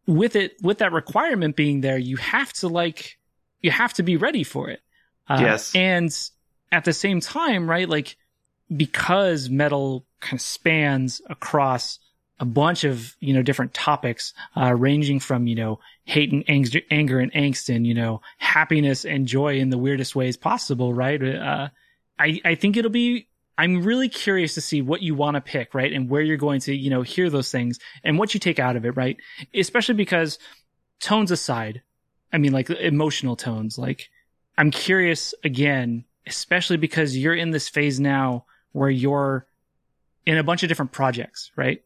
with 0.07 0.35
it, 0.35 0.57
with 0.61 0.79
that 0.79 0.91
requirement 0.91 1.55
being 1.55 1.81
there, 1.81 1.97
you 1.97 2.17
have 2.17 2.51
to 2.53 2.67
like, 2.67 3.17
you 3.61 3.71
have 3.71 3.93
to 3.93 4.03
be 4.03 4.17
ready 4.17 4.43
for 4.43 4.69
it. 4.69 4.81
Uh, 5.29 5.39
Yes. 5.41 5.75
And 5.75 6.29
at 6.71 6.85
the 6.85 6.93
same 6.93 7.19
time, 7.19 7.69
right? 7.69 7.87
Like, 7.87 8.15
because 8.75 9.49
metal 9.49 10.05
kind 10.19 10.35
of 10.35 10.41
spans 10.41 11.21
across 11.29 11.99
a 12.39 12.45
bunch 12.45 12.83
of, 12.83 13.15
you 13.19 13.33
know, 13.33 13.43
different 13.43 13.73
topics, 13.73 14.33
uh, 14.55 14.73
ranging 14.73 15.19
from, 15.19 15.45
you 15.45 15.55
know, 15.55 15.79
hate 16.05 16.31
and 16.31 16.43
anger, 16.47 16.79
anger 16.89 17.19
and 17.19 17.31
angst 17.33 17.73
and, 17.73 17.85
you 17.85 17.93
know, 17.93 18.21
happiness 18.39 19.05
and 19.05 19.27
joy 19.27 19.57
in 19.57 19.69
the 19.69 19.77
weirdest 19.77 20.15
ways 20.15 20.37
possible, 20.37 20.93
right? 20.93 21.23
Uh, 21.23 21.69
I, 22.17 22.41
I 22.43 22.55
think 22.55 22.77
it'll 22.77 22.89
be, 22.89 23.27
I'm 23.61 23.83
really 23.83 24.09
curious 24.09 24.55
to 24.55 24.61
see 24.61 24.81
what 24.81 25.03
you 25.03 25.13
want 25.13 25.35
to 25.35 25.41
pick, 25.41 25.75
right? 25.75 25.93
And 25.93 26.09
where 26.09 26.23
you're 26.23 26.35
going 26.35 26.61
to, 26.61 26.75
you 26.75 26.89
know, 26.89 27.03
hear 27.03 27.29
those 27.29 27.51
things 27.51 27.77
and 28.03 28.17
what 28.17 28.33
you 28.33 28.39
take 28.39 28.57
out 28.57 28.75
of 28.75 28.85
it, 28.85 28.97
right? 28.97 29.17
Especially 29.53 29.93
because 29.93 30.39
tones 30.99 31.29
aside, 31.29 31.83
I 32.33 32.39
mean, 32.39 32.53
like 32.53 32.71
emotional 32.71 33.35
tones, 33.35 33.77
like 33.77 34.09
I'm 34.57 34.71
curious 34.71 35.35
again, 35.43 36.05
especially 36.25 36.77
because 36.77 37.15
you're 37.15 37.35
in 37.35 37.51
this 37.51 37.69
phase 37.69 37.99
now 37.99 38.45
where 38.71 38.89
you're 38.89 39.45
in 40.25 40.39
a 40.39 40.43
bunch 40.43 40.63
of 40.63 40.69
different 40.69 40.91
projects, 40.91 41.51
right? 41.55 41.83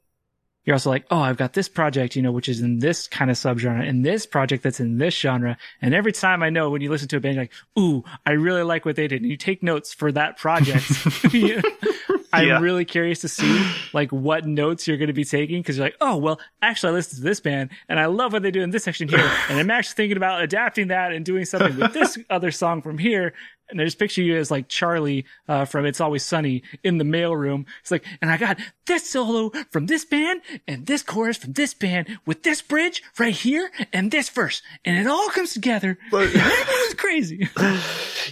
You're 0.66 0.74
also 0.76 0.89
like, 0.89 1.05
oh, 1.11 1.20
I've 1.20 1.38
got 1.38 1.53
this 1.53 1.70
project, 1.70 2.16
you 2.16 2.22
know, 2.22 2.32
which 2.32 2.49
is 2.49 2.59
in 2.61 2.80
this 2.80 3.07
kind 3.07 3.30
of 3.30 3.38
subgenre 3.38 3.88
and 3.88 4.03
this 4.05 4.26
project 4.26 4.63
that's 4.63 4.80
in 4.80 4.97
this 4.97 5.13
genre. 5.13 5.57
And 5.82 5.93
every 5.93 6.11
time 6.11 6.41
I 6.41 6.49
know 6.49 6.70
when 6.72 6.82
you 6.82 6.89
listen 6.89 7.07
to 7.09 7.18
a 7.18 7.20
band, 7.20 7.36
you're 7.36 7.43
like, 7.43 7.51
ooh, 7.80 8.03
I 8.26 8.32
really 8.32 8.63
like 8.63 8.84
what 8.84 8.95
they 8.95 9.07
did. 9.07 9.22
And 9.22 9.30
you 9.30 9.38
take 9.38 9.61
notes 9.61 9.93
for 9.93 10.11
that 10.11 10.38
project. 10.38 10.89
You- 11.34 11.61
I'm 12.34 12.47
Yeah. 12.47 12.59
really 12.59 12.84
curious 12.84 13.22
to 13.22 13.30
see 13.30 13.66
like 13.93 14.11
what 14.11 14.45
notes 14.45 14.88
you're 14.89 14.97
going 14.97 15.07
to 15.07 15.13
be 15.13 15.24
taking 15.24 15.61
because 15.61 15.78
you're 15.78 15.86
like, 15.86 15.95
oh 16.01 16.18
well, 16.18 16.38
actually 16.61 16.89
I 16.89 16.93
listened 16.93 17.18
to 17.20 17.24
this 17.24 17.39
band 17.39 17.70
and 17.88 17.97
I 17.97 18.07
love 18.07 18.34
what 18.34 18.41
they 18.41 18.51
do 18.51 18.61
in 18.61 18.72
this 18.72 18.84
section 18.84 19.07
here, 19.07 19.32
and 19.49 19.57
I'm 19.57 19.72
actually 19.72 19.95
thinking 19.95 20.18
about 20.18 20.41
adapting 20.43 20.88
that 20.89 21.13
and 21.13 21.24
doing 21.24 21.45
something 21.45 21.78
with 21.78 21.93
this 21.93 22.18
other 22.30 22.51
song 22.51 22.82
from 22.82 22.97
here. 22.97 23.34
And 23.70 23.82
I 23.82 23.86
just 23.86 23.97
picture 23.99 24.22
you 24.22 24.38
as 24.38 24.51
like 24.51 24.68
Charlie 24.68 25.26
uh, 25.47 25.66
from 25.66 25.86
It's 25.86 25.99
Always 25.99 26.24
Sunny 26.24 26.61
in 26.84 26.97
the 26.99 27.03
mailroom. 27.03 27.66
It's 27.82 27.89
like, 27.91 28.05
and 28.22 28.30
I 28.30 28.38
got 28.38 28.57
this 28.86 29.09
solo 29.09 29.51
from 29.72 29.88
this 29.88 30.05
band 30.05 30.41
and 30.68 30.86
this 30.86 31.01
chorus 31.01 31.38
from 31.38 31.53
this 31.53 31.74
band 31.74 32.20
with 32.26 32.43
this 32.43 32.61
bridge 32.61 33.01
right 33.18 33.34
here 33.34 33.72
and 33.91 34.11
this 34.11 34.30
verse, 34.30 34.61
and 34.86 34.97
it 34.97 35.07
all 35.07 35.30
comes 35.30 35.53
together. 35.53 35.97
But- 36.11 36.28
everyone's 36.36 36.93
crazy. 36.95 37.49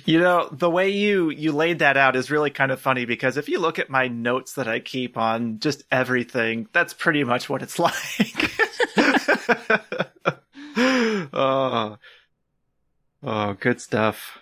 You 0.05 0.19
know, 0.19 0.49
the 0.51 0.71
way 0.71 0.89
you 0.89 1.29
you 1.29 1.51
laid 1.51 1.79
that 1.79 1.97
out 1.97 2.15
is 2.15 2.31
really 2.31 2.49
kind 2.49 2.71
of 2.71 2.81
funny 2.81 3.05
because 3.05 3.37
if 3.37 3.47
you 3.47 3.59
look 3.59 3.77
at 3.77 3.91
my 3.91 4.07
notes 4.07 4.53
that 4.53 4.67
I 4.67 4.79
keep 4.79 5.17
on 5.17 5.59
just 5.59 5.83
everything, 5.91 6.67
that's 6.73 6.93
pretty 6.95 7.23
much 7.23 7.47
what 7.47 7.61
it's 7.61 7.77
like. 7.77 7.93
oh. 11.33 11.97
Oh, 13.21 13.53
good 13.53 13.79
stuff. 13.79 14.39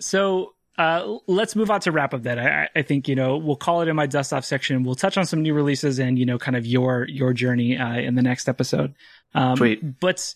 So 0.00 0.54
uh, 0.78 1.18
let's 1.26 1.56
move 1.56 1.70
on 1.70 1.80
to 1.80 1.92
wrap 1.92 2.14
up 2.14 2.22
that. 2.22 2.38
I, 2.38 2.68
I 2.76 2.82
think 2.82 3.08
you 3.08 3.16
know 3.16 3.36
we'll 3.36 3.56
call 3.56 3.82
it 3.82 3.88
in 3.88 3.96
my 3.96 4.06
dust 4.06 4.32
off 4.32 4.44
section. 4.44 4.84
We'll 4.84 4.94
touch 4.94 5.18
on 5.18 5.26
some 5.26 5.42
new 5.42 5.52
releases 5.52 5.98
and 5.98 6.18
you 6.18 6.24
know 6.24 6.38
kind 6.38 6.56
of 6.56 6.64
your 6.64 7.06
your 7.08 7.32
journey 7.32 7.76
uh, 7.76 7.96
in 7.96 8.14
the 8.14 8.22
next 8.22 8.48
episode. 8.48 8.94
Um, 9.34 9.56
Sweet. 9.56 10.00
But 10.00 10.34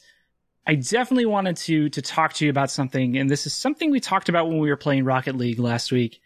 I 0.67 0.75
definitely 0.75 1.27
wanted 1.27 1.57
to 1.59 1.89
to 1.91 2.03
talk 2.03 2.33
to 2.35 2.45
you 2.45 2.51
about 2.51 2.73
something, 2.73 3.17
and 3.17 3.31
this 3.31 3.47
is 3.47 3.53
something 3.53 3.91
we 3.91 4.01
talked 4.01 4.29
about 4.29 4.49
when 4.49 4.59
we 4.59 4.69
were 4.69 4.77
playing 4.77 5.05
Rocket 5.05 5.37
League 5.37 5.61
last 5.61 5.93
week. 5.93 6.21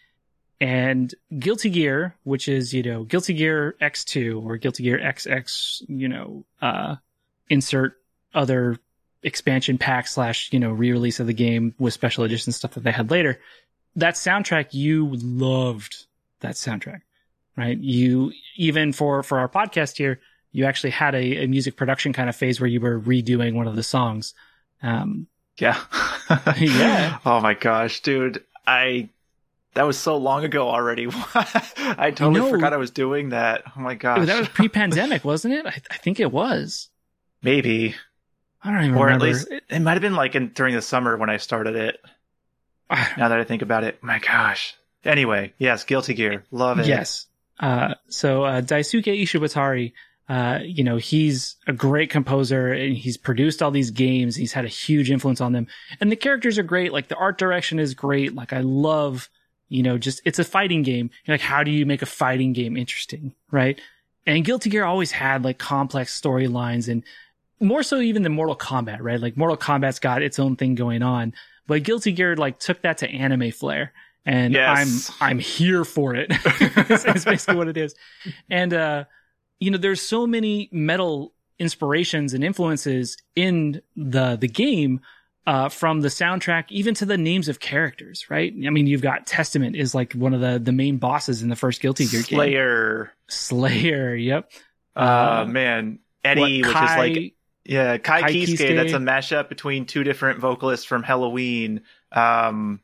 And 0.58 1.14
Guilty 1.38 1.68
Gear, 1.68 2.16
which 2.24 2.48
is 2.48 2.72
you 2.72 2.82
know 2.82 3.04
Guilty 3.04 3.34
Gear 3.34 3.76
X2 3.82 4.42
or 4.42 4.56
Guilty 4.56 4.84
Gear 4.84 4.98
XX, 4.98 5.82
you 5.88 6.08
know, 6.08 6.46
uh, 6.62 6.96
insert 7.50 8.00
other 8.32 8.78
expansion 9.26 9.76
pack 9.76 10.06
slash 10.06 10.48
you 10.52 10.58
know 10.58 10.70
re-release 10.70 11.20
of 11.20 11.26
the 11.26 11.34
game 11.34 11.74
with 11.78 11.92
special 11.92 12.24
edition 12.24 12.52
stuff 12.52 12.72
that 12.74 12.84
they 12.84 12.92
had 12.92 13.10
later 13.10 13.38
that 13.96 14.14
soundtrack 14.14 14.68
you 14.72 15.10
loved 15.16 16.06
that 16.40 16.54
soundtrack 16.54 17.00
right 17.56 17.78
you 17.78 18.32
even 18.56 18.92
for 18.92 19.22
for 19.22 19.38
our 19.38 19.48
podcast 19.48 19.96
here 19.96 20.20
you 20.52 20.64
actually 20.64 20.90
had 20.90 21.14
a, 21.14 21.44
a 21.44 21.46
music 21.46 21.76
production 21.76 22.12
kind 22.12 22.28
of 22.30 22.36
phase 22.36 22.60
where 22.60 22.68
you 22.68 22.80
were 22.80 23.00
redoing 23.00 23.54
one 23.54 23.66
of 23.66 23.74
the 23.76 23.82
songs 23.82 24.32
um 24.82 25.26
Yeah. 25.58 25.78
Yeah. 26.58 27.18
Oh 27.24 27.40
my 27.40 27.54
gosh, 27.54 28.00
dude. 28.02 28.42
I 28.66 29.08
that 29.74 29.84
was 29.86 29.98
so 29.98 30.16
long 30.16 30.42
ago 30.44 30.68
already. 30.68 31.06
I 31.34 32.10
totally 32.14 32.50
forgot 32.50 32.72
I 32.72 32.78
was 32.78 32.90
doing 32.90 33.28
that. 33.30 33.62
Oh 33.76 33.80
my 33.80 33.94
gosh. 33.94 34.26
that 34.26 34.38
was 34.38 34.48
pre-pandemic 34.58 35.24
wasn't 35.24 35.54
it 35.54 35.66
I, 35.66 35.80
I 35.90 35.96
think 35.98 36.20
it 36.20 36.30
was 36.32 36.88
Maybe. 37.42 37.94
I 38.66 38.72
don't 38.72 38.84
even 38.84 38.98
Or 38.98 39.08
at 39.08 39.20
least 39.22 39.48
it, 39.48 39.62
it 39.68 39.80
might 39.80 39.92
have 39.92 40.02
been 40.02 40.16
like 40.16 40.34
in 40.34 40.48
during 40.48 40.74
the 40.74 40.82
summer 40.82 41.16
when 41.16 41.30
I 41.30 41.36
started 41.36 41.76
it. 41.76 42.00
Now 43.16 43.28
that 43.28 43.38
I 43.38 43.44
think 43.44 43.62
about 43.62 43.84
it. 43.84 44.02
My 44.02 44.18
gosh. 44.18 44.76
Anyway, 45.04 45.54
yes, 45.58 45.84
Guilty 45.84 46.14
Gear. 46.14 46.44
Love 46.50 46.80
it. 46.80 46.86
Yes. 46.86 47.26
Uh, 47.58 47.94
so 48.08 48.44
uh, 48.44 48.60
Daisuke 48.60 49.22
Ishiwatari, 49.22 49.92
uh, 50.28 50.58
you 50.62 50.82
know, 50.84 50.96
he's 50.96 51.56
a 51.66 51.72
great 51.72 52.10
composer 52.10 52.72
and 52.72 52.96
he's 52.96 53.16
produced 53.16 53.62
all 53.62 53.70
these 53.70 53.90
games. 53.90 54.34
He's 54.36 54.52
had 54.52 54.64
a 54.64 54.68
huge 54.68 55.10
influence 55.10 55.40
on 55.40 55.52
them, 55.52 55.68
and 56.00 56.10
the 56.10 56.16
characters 56.16 56.58
are 56.58 56.64
great. 56.64 56.92
Like 56.92 57.08
the 57.08 57.16
art 57.16 57.38
direction 57.38 57.78
is 57.78 57.94
great. 57.94 58.34
Like 58.34 58.52
I 58.52 58.60
love, 58.60 59.30
you 59.68 59.82
know, 59.82 59.98
just 59.98 60.20
it's 60.24 60.40
a 60.40 60.44
fighting 60.44 60.82
game. 60.82 61.10
You're 61.24 61.34
like, 61.34 61.40
how 61.40 61.62
do 61.62 61.70
you 61.70 61.86
make 61.86 62.02
a 62.02 62.06
fighting 62.06 62.52
game 62.52 62.76
interesting, 62.76 63.32
right? 63.50 63.80
And 64.26 64.44
Guilty 64.44 64.70
Gear 64.70 64.84
always 64.84 65.12
had 65.12 65.44
like 65.44 65.58
complex 65.58 66.20
storylines 66.20 66.88
and 66.88 67.04
more 67.60 67.82
so 67.82 68.00
even 68.00 68.22
than 68.22 68.32
Mortal 68.32 68.56
Kombat, 68.56 68.98
right? 69.00 69.20
Like 69.20 69.36
Mortal 69.36 69.56
Kombat's 69.56 69.98
got 69.98 70.22
its 70.22 70.38
own 70.38 70.56
thing 70.56 70.74
going 70.74 71.02
on, 71.02 71.32
but 71.66 71.82
Guilty 71.82 72.12
Gear 72.12 72.36
like 72.36 72.58
took 72.58 72.82
that 72.82 72.98
to 72.98 73.08
anime 73.08 73.50
flair. 73.50 73.92
And 74.24 74.54
Yes. 74.54 75.10
I'm 75.20 75.30
I'm 75.30 75.38
here 75.38 75.84
for 75.84 76.14
it. 76.14 76.30
It's 76.90 77.24
basically 77.24 77.56
what 77.56 77.68
it 77.68 77.76
is. 77.76 77.94
And 78.50 78.72
uh 78.74 79.04
you 79.60 79.70
know, 79.70 79.78
there's 79.78 80.02
so 80.02 80.26
many 80.26 80.68
metal 80.70 81.32
inspirations 81.58 82.34
and 82.34 82.44
influences 82.44 83.16
in 83.34 83.80
the 83.96 84.36
the 84.36 84.48
game 84.48 85.00
uh, 85.46 85.68
from 85.68 86.00
the 86.00 86.08
soundtrack 86.08 86.64
even 86.70 86.92
to 86.92 87.06
the 87.06 87.16
names 87.16 87.48
of 87.48 87.60
characters, 87.60 88.28
right? 88.28 88.52
I 88.66 88.70
mean, 88.70 88.88
you've 88.88 89.00
got 89.00 89.26
Testament 89.28 89.76
is 89.76 89.94
like 89.94 90.12
one 90.12 90.34
of 90.34 90.40
the 90.40 90.58
the 90.58 90.72
main 90.72 90.96
bosses 90.98 91.40
in 91.42 91.48
the 91.48 91.56
first 91.56 91.80
Guilty 91.80 92.06
Gear 92.06 92.22
game. 92.22 92.36
Slayer. 92.36 93.12
Slayer, 93.28 94.14
yep. 94.16 94.50
Uh, 94.96 94.98
Uh, 94.98 95.46
man. 95.48 96.00
What, 96.22 96.30
Eddie, 96.32 96.62
which 96.62 96.68
is 96.70 96.74
like 96.74 97.34
Yeah, 97.68 97.98
Kai, 97.98 98.30
Ky 98.30 98.46
Kiske, 98.46 98.58
Kiske. 98.58 98.76
That's 98.76 98.92
a 98.92 98.98
mashup 98.98 99.48
between 99.48 99.86
two 99.86 100.04
different 100.04 100.38
vocalists 100.38 100.86
from 100.86 101.02
Helloween. 101.02 101.82
Um, 102.12 102.80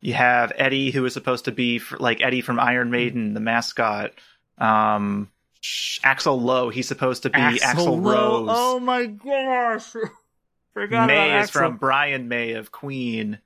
you 0.00 0.12
have 0.12 0.52
Eddie, 0.56 0.90
who 0.90 1.04
is 1.06 1.14
supposed 1.14 1.46
to 1.46 1.52
be 1.52 1.78
fr 1.78 1.96
like 1.96 2.20
Eddie 2.20 2.42
from 2.42 2.60
Iron 2.60 2.90
Maiden, 2.90 3.34
the 3.34 3.40
mascot. 3.40 4.12
Um, 4.58 5.30
Axl 5.62 6.40
Low, 6.40 6.68
he's 6.68 6.88
supposed 6.88 7.22
to 7.22 7.30
be 7.30 7.38
Axl, 7.38 8.00
Lowe. 8.00 8.44
Rose. 8.44 8.48
Oh 8.50 8.80
my 8.80 9.06
gosh. 9.06 9.92
Forgot 10.74 11.06
May 11.06 11.38
is 11.38 11.48
Axel. 11.48 11.60
from 11.60 11.76
Brian 11.78 12.28
May 12.28 12.52
of 12.52 12.70
Queen. 12.70 13.38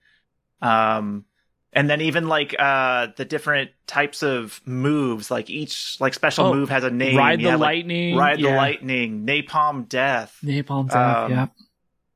Um, 0.60 1.24
and 1.74 1.90
then 1.90 2.00
even 2.00 2.28
like 2.28 2.54
uh 2.58 3.08
the 3.16 3.24
different 3.24 3.70
types 3.86 4.22
of 4.22 4.60
moves, 4.64 5.30
like 5.30 5.50
each 5.50 5.98
like 6.00 6.14
special 6.14 6.46
Oh, 6.46 6.54
move 6.54 6.68
has 6.70 6.84
a 6.84 6.90
name. 6.90 7.16
Ride 7.16 7.40
You 7.40 7.48
the 7.50 7.58
like, 7.58 7.60
Lightning. 7.76 8.16
Ride 8.16 8.38
the. 8.38 8.50
Lightning, 8.50 9.26
Napalm 9.26 9.88
Death. 9.88 10.38
Napalm 10.42 10.88
Death, 10.88 11.16
Um, 11.24 11.30
yeah. 11.30 11.46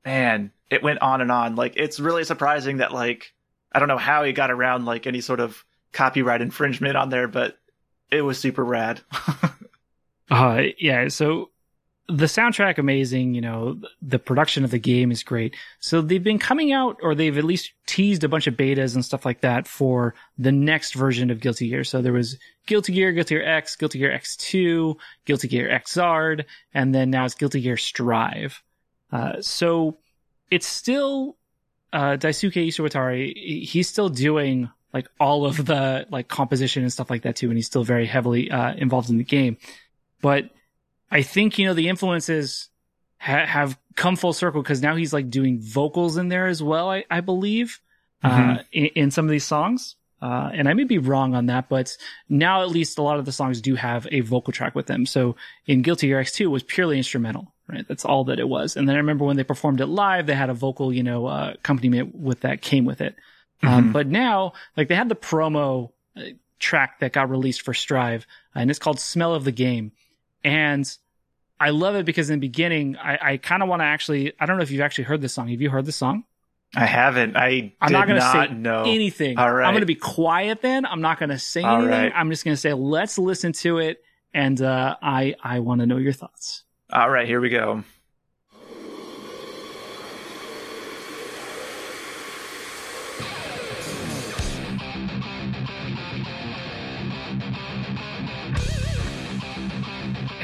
man, 0.05 0.53
it 0.71 0.83
went 0.83 1.01
on 1.03 1.21
and 1.21 1.31
on. 1.33 1.57
Like 1.57 1.75
it's 1.77 2.01
really 2.01 2.25
surprising 2.25 2.79
that 2.79 2.93
like 2.93 3.33
I 3.73 3.79
don't 3.79 3.89
know 3.89 3.99
how 3.99 4.25
he 4.25 4.33
got 4.33 4.51
around 4.51 4.85
like 4.87 5.07
any 5.07 5.21
sort 5.21 5.41
of 5.41 5.65
copyright 5.93 6.41
infringement 6.41 6.97
on 6.97 7.11
there, 7.11 7.29
but 7.29 7.59
it 8.11 8.23
was 8.23 8.39
super 8.39 8.65
rad. 8.65 9.01
Uh, 10.31 10.65
yeah. 10.79 11.09
So 11.09 11.51
the 12.09 12.25
soundtrack 12.25 12.79
amazing. 12.79 13.35
You 13.35 13.41
know, 13.41 13.81
the 14.01 14.19
production 14.19 14.65
of 14.65 14.71
the 14.71 14.79
game 14.79 15.11
is 15.11 15.23
great. 15.23 15.55
So 15.81 16.01
they've 16.01 16.23
been 16.23 16.39
coming 16.39 16.73
out, 16.73 16.99
or 17.03 17.15
they've 17.15 17.37
at 17.37 17.45
least 17.45 17.73
teased 17.87 18.25
a 18.25 18.29
bunch 18.29 18.47
of 18.47 18.55
betas 18.55 18.95
and 18.95 19.05
stuff 19.05 19.27
like 19.27 19.43
that 19.43 19.67
for 19.69 20.15
the 20.39 20.53
next 20.53 20.95
version 20.95 21.31
of 21.31 21.41
Guilty 21.41 21.69
Gear. 21.69 21.85
So 21.85 22.01
there 22.01 22.13
was 22.13 22.39
Guilty 22.67 22.95
Gear, 22.95 23.13
Guilty 23.13 23.37
Gear 23.37 23.45
X, 23.47 23.77
Guilty 23.77 23.99
Gear 23.99 24.11
X2, 24.11 24.97
Guilty 25.27 25.49
Gear 25.49 25.69
Xrd, 25.69 26.45
and 26.73 26.95
then 26.95 27.11
now 27.11 27.25
it's 27.25 27.35
Guilty 27.35 27.61
Gear 27.61 27.77
Strive. 27.77 28.63
Uh, 29.13 29.41
so 29.41 29.99
it's 30.51 30.67
still 30.67 31.37
uh, 31.93 32.17
Daisuke 32.17 32.69
Ishiwatari. 32.69 33.65
He's 33.65 33.89
still 33.89 34.09
doing 34.09 34.71
like 34.95 35.09
all 35.21 35.45
of 35.45 35.67
the 35.67 36.07
like 36.11 36.29
composition 36.29 36.83
and 36.83 36.93
stuff 36.93 37.11
like 37.11 37.23
that 37.23 37.37
too, 37.37 37.49
and 37.49 37.57
he's 37.57 37.67
still 37.67 37.85
very 37.85 38.07
heavily 38.07 38.51
uh, 38.51 38.75
involved 38.75 39.11
in 39.11 39.19
the 39.19 39.25
game. 39.25 39.59
But 40.23 40.51
I 41.11 41.23
think 41.23 41.59
you 41.59 41.67
know 41.67 41.75
the 41.75 41.89
influences 41.89 42.69
ha- 43.19 43.47
have 43.47 43.79
come 43.97 44.17
full 44.17 44.33
circle 44.33 44.63
because 44.63 44.83
now 44.83 44.95
he's 44.97 45.13
like 45.13 45.31
doing 45.31 45.59
vocals 45.61 46.17
in 46.17 46.29
there 46.29 46.47
as 46.47 46.63
well. 46.63 46.91
I, 46.91 47.05
I 47.11 47.21
believe 47.21 47.81
uh, 48.23 48.29
Mhm. 48.31 48.65
in, 48.73 48.85
in 48.87 49.11
some 49.11 49.25
of 49.27 49.31
these 49.31 49.45
songs. 49.45 49.95
Uh, 50.21 50.51
and 50.53 50.69
I 50.69 50.75
may 50.75 50.83
be 50.83 50.99
wrong 50.99 51.37
on 51.37 51.47
that, 51.47 51.69
but 51.69 51.97
now 52.29 52.63
at 52.63 52.71
least 52.71 52.99
a 52.99 53.03
lot 53.03 53.21
of 53.21 53.25
the 53.25 53.31
songs 53.31 53.61
do 53.61 53.77
have 53.77 54.09
a 54.11 54.19
vocal 54.21 54.53
track 54.53 54.75
with 54.75 54.87
them. 54.87 55.07
So 55.07 55.37
in 55.67 55.83
Guilty 55.83 56.09
Gear 56.09 56.21
X2 56.21 56.51
was 56.51 56.65
purely 56.65 56.97
instrumental, 56.97 57.55
right? 57.69 57.87
That's 57.87 58.05
all 58.05 58.25
that 58.25 58.41
it 58.41 58.49
was. 58.49 58.77
And 58.77 58.89
then 58.89 58.97
I 58.97 58.99
remember 58.99 59.25
when 59.25 59.37
they 59.37 59.45
performed 59.45 59.81
it 59.81 59.87
live, 59.87 60.27
they 60.27 60.35
had 60.35 60.51
a 60.51 60.55
vocal, 60.55 60.93
you 60.93 61.05
know, 61.05 61.27
uh, 61.27 61.53
accompaniment 61.55 62.17
with 62.17 62.41
that 62.41 62.63
came 62.63 62.85
with 62.85 63.01
it. 63.01 63.15
Um, 63.63 63.91
Mhm. 63.91 63.93
but 63.93 64.09
now, 64.09 64.55
like 64.77 64.89
they 64.89 64.97
had 64.97 65.09
the 65.09 65.15
promo 65.15 65.93
uh, 66.17 66.23
track 66.59 66.99
that 66.99 67.13
got 67.13 67.31
released 67.31 67.63
for 67.63 67.73
Strive, 67.73 68.27
and 68.57 68.71
it's 68.71 68.81
called 68.81 68.99
"Smell 68.99 69.35
of 69.37 69.45
the 69.45 69.53
Game," 69.53 69.93
and 70.45 70.91
I 71.61 71.71
love 71.71 71.97
it 71.97 72.07
because 72.07 72.31
in 72.31 72.39
the 72.39 72.47
beginning, 72.47 72.97
I, 72.97 73.19
I 73.33 73.37
kind 73.37 73.63
of 73.63 73.69
want 73.69 73.81
to 73.81 73.85
actually. 73.85 74.33
I 74.39 74.47
don't 74.47 74.57
know 74.57 74.63
if 74.63 74.71
you've 74.71 74.81
actually 74.81 75.05
heard 75.05 75.21
this 75.21 75.33
song. 75.35 75.49
Have 75.49 75.61
you 75.61 75.71
heard 75.71 75.85
this 75.87 75.97
song? 75.97 76.25
I 76.77 76.85
haven't. 76.87 77.37
I 77.37 77.73
I'm 77.81 77.89
did 77.89 77.93
not 77.95 78.07
going 78.09 78.21
to 78.21 78.31
say 78.31 78.55
know. 78.55 78.83
anything. 78.83 79.39
All 79.39 79.53
right. 79.53 79.67
I'm 79.67 79.73
going 79.73 79.81
to 79.81 79.87
be 79.87 79.95
quiet. 79.95 80.61
Then 80.61 80.85
I'm 80.85 81.01
not 81.01 81.19
going 81.19 81.31
to 81.31 81.39
say 81.39 81.63
All 81.63 81.77
anything. 81.83 81.91
right. 81.91 82.13
I'm 82.15 82.31
just 82.31 82.45
going 82.45 82.53
to 82.55 82.61
say, 82.61 82.75
let's 82.75 83.19
listen 83.19 83.53
to 83.55 83.79
it, 83.79 84.03
and 84.35 84.61
uh, 84.61 84.97
I 85.03 85.35
I 85.43 85.61
want 85.61 85.81
to 85.81 85.87
know 85.87 85.97
your 85.97 86.13
thoughts. 86.13 86.65
All 86.93 87.11
right, 87.11 87.27
here 87.27 87.41
we 87.41 87.49
go. 87.49 87.85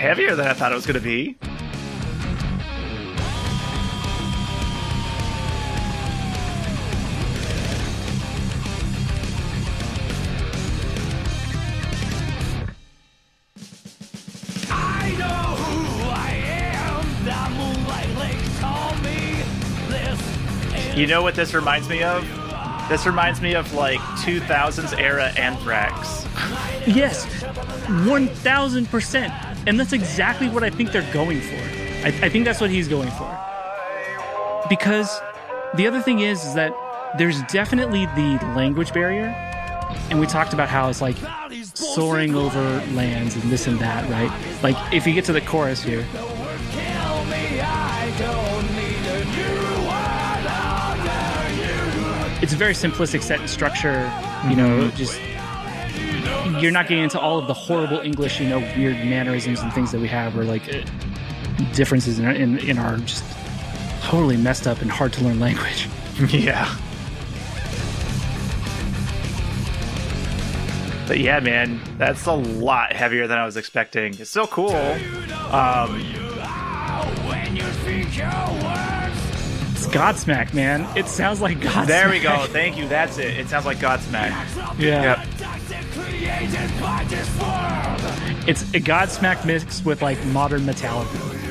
heavier 0.05 0.37
than 0.37 0.47
I 0.47 0.53
thought 0.53 0.71
it 0.71 0.75
was 0.75 0.85
going 0.85 0.95
to 0.95 1.01
be. 1.01 1.39
You 20.95 21.09
know 21.09 21.23
what 21.23 21.35
this 21.35 21.55
reminds 21.55 21.89
me 21.89 22.03
of? 22.03 22.23
This 22.91 23.07
reminds 23.07 23.41
me 23.41 23.55
of 23.55 23.73
like 23.73 24.01
2000s 24.21 24.99
era 24.99 25.33
Anthrax. 25.37 26.27
Yes, 26.87 27.25
1000%. 27.87 29.54
And 29.67 29.81
that's 29.81 29.93
exactly 29.93 30.49
what 30.49 30.63
I 30.63 30.71
think 30.71 30.93
they're 30.93 31.11
going 31.13 31.41
for. 31.41 31.57
I, 32.07 32.09
I 32.23 32.29
think 32.29 32.45
that's 32.45 32.61
what 32.61 32.71
he's 32.71 32.89
going 32.89 33.11
for. 33.13 33.39
Because 34.69 35.21
the 35.75 35.87
other 35.87 36.01
thing 36.01 36.21
is, 36.21 36.45
is 36.45 36.55
that 36.55 36.73
there's 37.17 37.43
definitely 37.45 38.07
the 38.15 38.39
language 38.55 38.93
barrier. 38.93 39.27
And 40.11 40.21
we 40.21 40.27
talked 40.27 40.53
about 40.53 40.69
how 40.69 40.89
it's 40.89 41.01
like 41.01 41.17
soaring 41.75 42.35
over 42.35 42.61
lands 42.93 43.37
and 43.37 43.45
this 43.45 43.67
and 43.67 43.79
that, 43.79 44.09
right? 44.11 44.31
Like 44.63 44.77
if 44.93 45.07
you 45.07 45.15
get 45.15 45.25
to 45.27 45.33
the 45.33 45.41
chorus 45.41 45.83
here. 45.83 46.07
It's 52.43 52.53
a 52.53 52.57
very 52.57 52.75
simplistic 52.75 53.23
set 53.23 53.41
and 53.41 53.49
structure, 53.49 54.13
you 54.51 54.57
know, 54.57 54.83
mm-hmm. 54.83 54.97
just 54.97 55.19
you're 56.65 56.73
not 56.73 56.89
getting 56.89 57.05
into 57.05 57.21
all 57.21 57.39
of 57.39 57.47
the 57.47 57.55
horrible 57.55 58.01
English, 58.01 58.41
you 58.41 58.49
know, 58.49 58.59
weird 58.59 58.97
mannerisms 58.97 59.61
and 59.61 59.73
things 59.73 59.93
that 59.93 60.01
we 60.01 60.09
have, 60.09 60.37
or 60.37 60.45
like 60.45 60.63
differences 61.75 62.19
in, 62.19 62.27
in, 62.31 62.59
in 62.59 62.79
our 62.79 62.97
just 62.99 63.23
totally 64.03 64.37
messed 64.37 64.67
up 64.67 64.81
and 64.83 64.91
hard 64.91 65.13
to 65.13 65.25
learn 65.25 65.39
language. 65.39 65.89
yeah. 66.29 66.75
But 71.07 71.19
yeah, 71.21 71.39
man, 71.41 71.81
that's 71.99 72.25
a 72.27 72.33
lot 72.33 72.93
heavier 72.93 73.27
than 73.27 73.37
I 73.39 73.45
was 73.45 73.57
expecting. 73.59 74.15
It's 74.19 74.31
still 74.31 74.47
cool. 74.47 74.75
Um, 74.75 76.01
It's 79.73 79.87
Godsmack, 79.87 80.55
man. 80.55 80.87
It 80.97 81.07
sounds 81.09 81.43
like 81.43 81.59
Godsmack. 81.59 81.87
there 81.87 82.09
we 82.09 82.21
go. 82.21 82.47
Thank 82.47 82.79
you. 82.79 82.89
That's 82.89 83.19
it. 83.19 83.37
It 83.39 83.49
sounds 83.49 83.67
like 83.67 83.79
Godsmack. 83.79 84.79
Yeah. 84.79 85.03
Yep. 85.03 85.29
It's 88.47 88.63
a 88.75 88.81
Godsmack 88.81 89.45
mixed 89.45 89.85
with 89.85 90.03
like 90.03 90.23
modern 90.27 90.63
Metallica. 90.63 91.45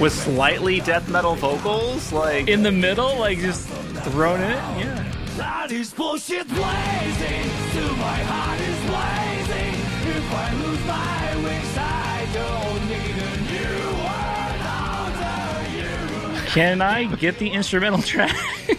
With 0.00 0.12
slightly 0.12 0.80
death 0.80 1.08
metal 1.08 1.34
vocals, 1.34 2.12
like 2.12 2.48
In 2.48 2.62
the 2.62 2.72
middle, 2.72 3.18
like 3.18 3.38
just 3.38 3.68
thrown 3.68 4.40
in. 4.40 4.50
Yeah. 4.50 5.12
That 5.36 5.70
is 5.72 5.92
bullshit 5.92 6.48
blazing. 6.48 7.50
Still 7.70 7.96
my 7.96 8.20
heart 8.28 8.60
is 8.60 8.80
blazing. 8.90 9.74
If 10.16 10.34
I 10.34 10.52
lose 10.54 10.84
my 10.86 11.36
wings, 11.44 11.76
I 11.76 12.09
Can 16.52 16.82
I 16.82 17.04
get 17.16 17.38
the 17.38 17.48
instrumental 17.50 18.02
track? 18.02 18.34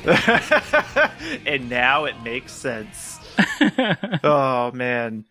and 1.46 1.70
now 1.70 2.06
it 2.06 2.22
makes 2.22 2.52
sense. 2.52 3.20
oh 4.24 4.72
man. 4.74 5.26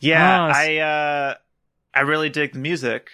Yeah, 0.00 0.42
Ah, 0.42 0.48
s- 0.50 0.56
I 0.56 0.76
uh 0.78 1.34
I 1.94 2.00
really 2.00 2.30
dig 2.30 2.52
the 2.52 2.58
music. 2.58 3.10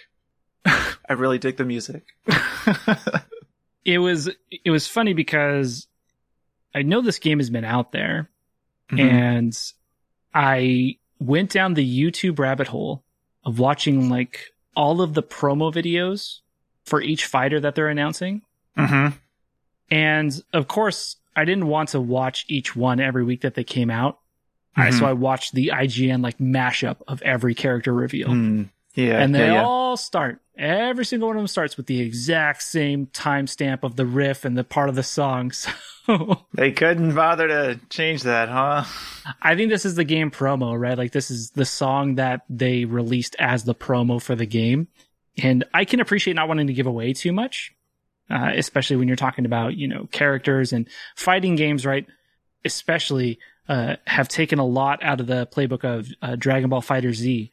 I 0.65 1.13
really 1.15 1.39
dig 1.39 1.57
the 1.59 1.65
music. 1.65 2.05
it 3.85 3.99
was 3.99 4.31
it 4.51 4.71
was 4.71 4.87
funny 4.87 5.13
because 5.13 5.87
I 6.75 6.83
know 6.83 7.01
this 7.03 7.19
game 7.19 7.39
has 7.39 7.51
been 7.51 7.65
out 7.65 7.93
there, 7.93 8.31
Mm-hmm. 8.91 9.01
and 9.01 9.73
I 10.33 10.97
went 11.19 11.51
down 11.51 11.75
the 11.75 11.85
YouTube 11.87 12.39
rabbit 12.39 12.69
hole 12.69 13.05
of 13.45 13.59
watching 13.59 14.09
like 14.09 14.41
all 14.75 15.03
of 15.03 15.13
the 15.13 15.23
promo 15.23 15.71
videos 15.73 16.39
for 16.89 17.01
each 17.01 17.27
fighter 17.27 17.61
that 17.61 17.75
they're 17.75 17.89
announcing. 17.89 18.43
mm-hmm. 18.77 19.17
And 19.91 20.43
of 20.53 20.69
course, 20.69 21.17
I 21.35 21.45
didn't 21.45 21.67
want 21.67 21.91
to 21.91 22.01
watch 22.01 22.45
each 22.49 22.77
one 22.77 23.01
every 23.01 23.25
week 23.25 23.43
that 23.43 23.55
they 23.55 23.65
came 23.65 23.91
out. 23.91 24.19
Mhm. 24.77 24.99
so 24.99 25.07
I 25.07 25.13
watched 25.13 25.55
the 25.55 25.73
IGN 25.75 26.23
like 26.23 26.39
mashup 26.39 26.99
of 27.09 27.21
every 27.23 27.55
character 27.55 27.93
reveal. 27.93 28.29
Mm, 28.29 28.69
yeah, 28.95 29.19
and 29.21 29.35
they 29.35 29.47
yeah, 29.47 29.55
yeah. 29.55 29.65
all 29.65 29.97
start, 29.97 30.41
every 30.57 31.05
single 31.05 31.29
one 31.29 31.37
of 31.37 31.41
them 31.41 31.49
starts 31.49 31.77
with 31.77 31.87
the 31.87 32.01
exact 32.01 32.63
same 32.63 33.07
timestamp 33.07 33.83
of 33.83 33.97
the 33.97 34.07
riff 34.07 34.45
and 34.45 34.57
the 34.57 34.65
part 34.65 34.89
of 34.89 34.95
the 34.95 35.03
song. 35.03 35.53
So 36.09 36.47
They 36.55 36.73
couldn't 36.73 37.15
bother 37.15 37.49
to 37.49 37.79
change 37.91 38.23
that, 38.23 38.49
huh? 38.49 38.85
I 39.43 39.55
think 39.55 39.69
this 39.69 39.85
is 39.85 39.95
the 39.95 40.05
game 40.05 40.31
promo, 40.31 40.81
right? 40.81 40.97
Like 40.97 41.13
this 41.13 41.31
is 41.31 41.51
the 41.51 41.67
song 41.67 42.15
that 42.15 42.47
they 42.49 42.87
released 42.87 43.37
as 43.39 43.65
the 43.65 43.75
promo 43.75 44.23
for 44.23 44.35
the 44.35 44.47
game. 44.47 44.89
And 45.43 45.65
I 45.73 45.85
can 45.85 46.01
appreciate 46.01 46.35
not 46.35 46.49
wanting 46.49 46.67
to 46.67 46.73
give 46.73 46.87
away 46.87 47.13
too 47.13 47.33
much, 47.33 47.73
uh, 48.31 48.51
especially 48.55 48.97
when 48.97 49.09
you're 49.09 49.17
talking 49.17 49.47
about, 49.47 49.77
you 49.77 49.89
know, 49.89 50.09
characters 50.11 50.73
and 50.73 50.89
fighting 51.15 51.55
games, 51.55 51.87
right? 51.87 52.07
Especially, 52.65 53.39
uh, 53.69 53.97
have 54.07 54.29
taken 54.29 54.59
a 54.59 54.67
lot 54.67 55.03
out 55.03 55.21
of 55.21 55.27
the 55.27 55.47
playbook 55.47 55.85
of 55.85 56.09
uh, 56.23 56.37
Dragon 56.37 56.71
Ball 56.71 56.83
FighterZ, 56.83 57.51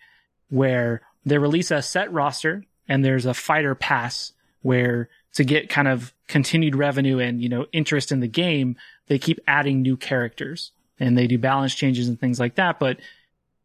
where 0.49 1.01
they 1.25 1.37
release 1.37 1.71
a 1.71 1.81
set 1.81 2.11
roster 2.11 2.63
and 2.87 3.03
there's 3.03 3.25
a 3.25 3.33
fighter 3.33 3.75
pass 3.75 4.31
where 4.61 5.09
to 5.33 5.43
get 5.43 5.69
kind 5.69 5.87
of 5.87 6.13
continued 6.27 6.75
revenue 6.75 7.19
and, 7.19 7.41
you 7.41 7.49
know, 7.49 7.65
interest 7.71 8.11
in 8.11 8.21
the 8.21 8.27
game, 8.27 8.77
they 9.07 9.19
keep 9.19 9.39
adding 9.47 9.81
new 9.81 9.97
characters 9.97 10.71
and 10.99 11.17
they 11.17 11.27
do 11.27 11.37
balance 11.37 11.75
changes 11.75 12.07
and 12.07 12.19
things 12.19 12.39
like 12.39 12.55
that. 12.55 12.79
But 12.79 12.97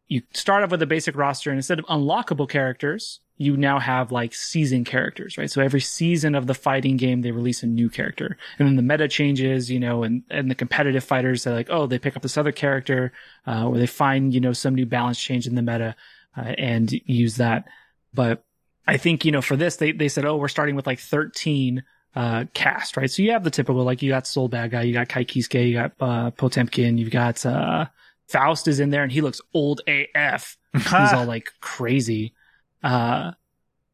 you 0.08 0.22
start 0.34 0.64
off 0.64 0.70
with 0.72 0.82
a 0.82 0.86
basic 0.86 1.16
roster 1.16 1.50
and 1.50 1.58
instead 1.58 1.78
of 1.78 1.86
unlockable 1.86 2.48
characters, 2.48 3.20
you 3.40 3.56
now 3.56 3.78
have 3.78 4.12
like 4.12 4.34
season 4.34 4.84
characters, 4.84 5.38
right? 5.38 5.50
So 5.50 5.62
every 5.62 5.80
season 5.80 6.34
of 6.34 6.46
the 6.46 6.52
fighting 6.52 6.98
game, 6.98 7.22
they 7.22 7.30
release 7.30 7.62
a 7.62 7.66
new 7.66 7.88
character 7.88 8.36
and 8.58 8.68
then 8.68 8.76
the 8.76 8.82
meta 8.82 9.08
changes, 9.08 9.70
you 9.70 9.80
know, 9.80 10.02
and, 10.02 10.22
and 10.28 10.50
the 10.50 10.54
competitive 10.54 11.02
fighters 11.02 11.44
they're 11.44 11.54
like, 11.54 11.70
oh, 11.70 11.86
they 11.86 11.98
pick 11.98 12.16
up 12.16 12.22
this 12.22 12.36
other 12.36 12.52
character, 12.52 13.14
uh, 13.46 13.66
or 13.66 13.78
they 13.78 13.86
find, 13.86 14.34
you 14.34 14.40
know, 14.40 14.52
some 14.52 14.74
new 14.74 14.84
balance 14.84 15.18
change 15.18 15.46
in 15.46 15.54
the 15.54 15.62
meta, 15.62 15.96
uh, 16.36 16.52
and 16.58 16.92
use 17.06 17.36
that. 17.36 17.64
But 18.12 18.44
I 18.86 18.98
think, 18.98 19.24
you 19.24 19.32
know, 19.32 19.40
for 19.40 19.56
this, 19.56 19.76
they, 19.76 19.92
they 19.92 20.08
said, 20.08 20.26
oh, 20.26 20.36
we're 20.36 20.48
starting 20.48 20.76
with 20.76 20.86
like 20.86 21.00
13, 21.00 21.82
uh, 22.14 22.44
cast, 22.52 22.98
right? 22.98 23.10
So 23.10 23.22
you 23.22 23.30
have 23.32 23.44
the 23.44 23.50
typical, 23.50 23.84
like 23.84 24.02
you 24.02 24.10
got 24.10 24.26
Sol 24.26 24.50
Badguy, 24.50 24.86
you 24.86 24.92
got 24.92 25.08
Ky 25.08 25.24
Kiske, 25.24 25.66
you 25.66 25.72
got, 25.72 25.92
uh, 25.98 26.30
Potemkin, 26.32 26.98
you've 26.98 27.10
got, 27.10 27.46
uh, 27.46 27.86
Faust 28.28 28.68
is 28.68 28.80
in 28.80 28.90
there 28.90 29.02
and 29.02 29.10
he 29.10 29.22
looks 29.22 29.40
old 29.54 29.80
AF. 29.86 30.58
He's 30.74 30.92
all 30.92 31.24
like 31.24 31.48
crazy. 31.62 32.34
Uh, 32.82 33.32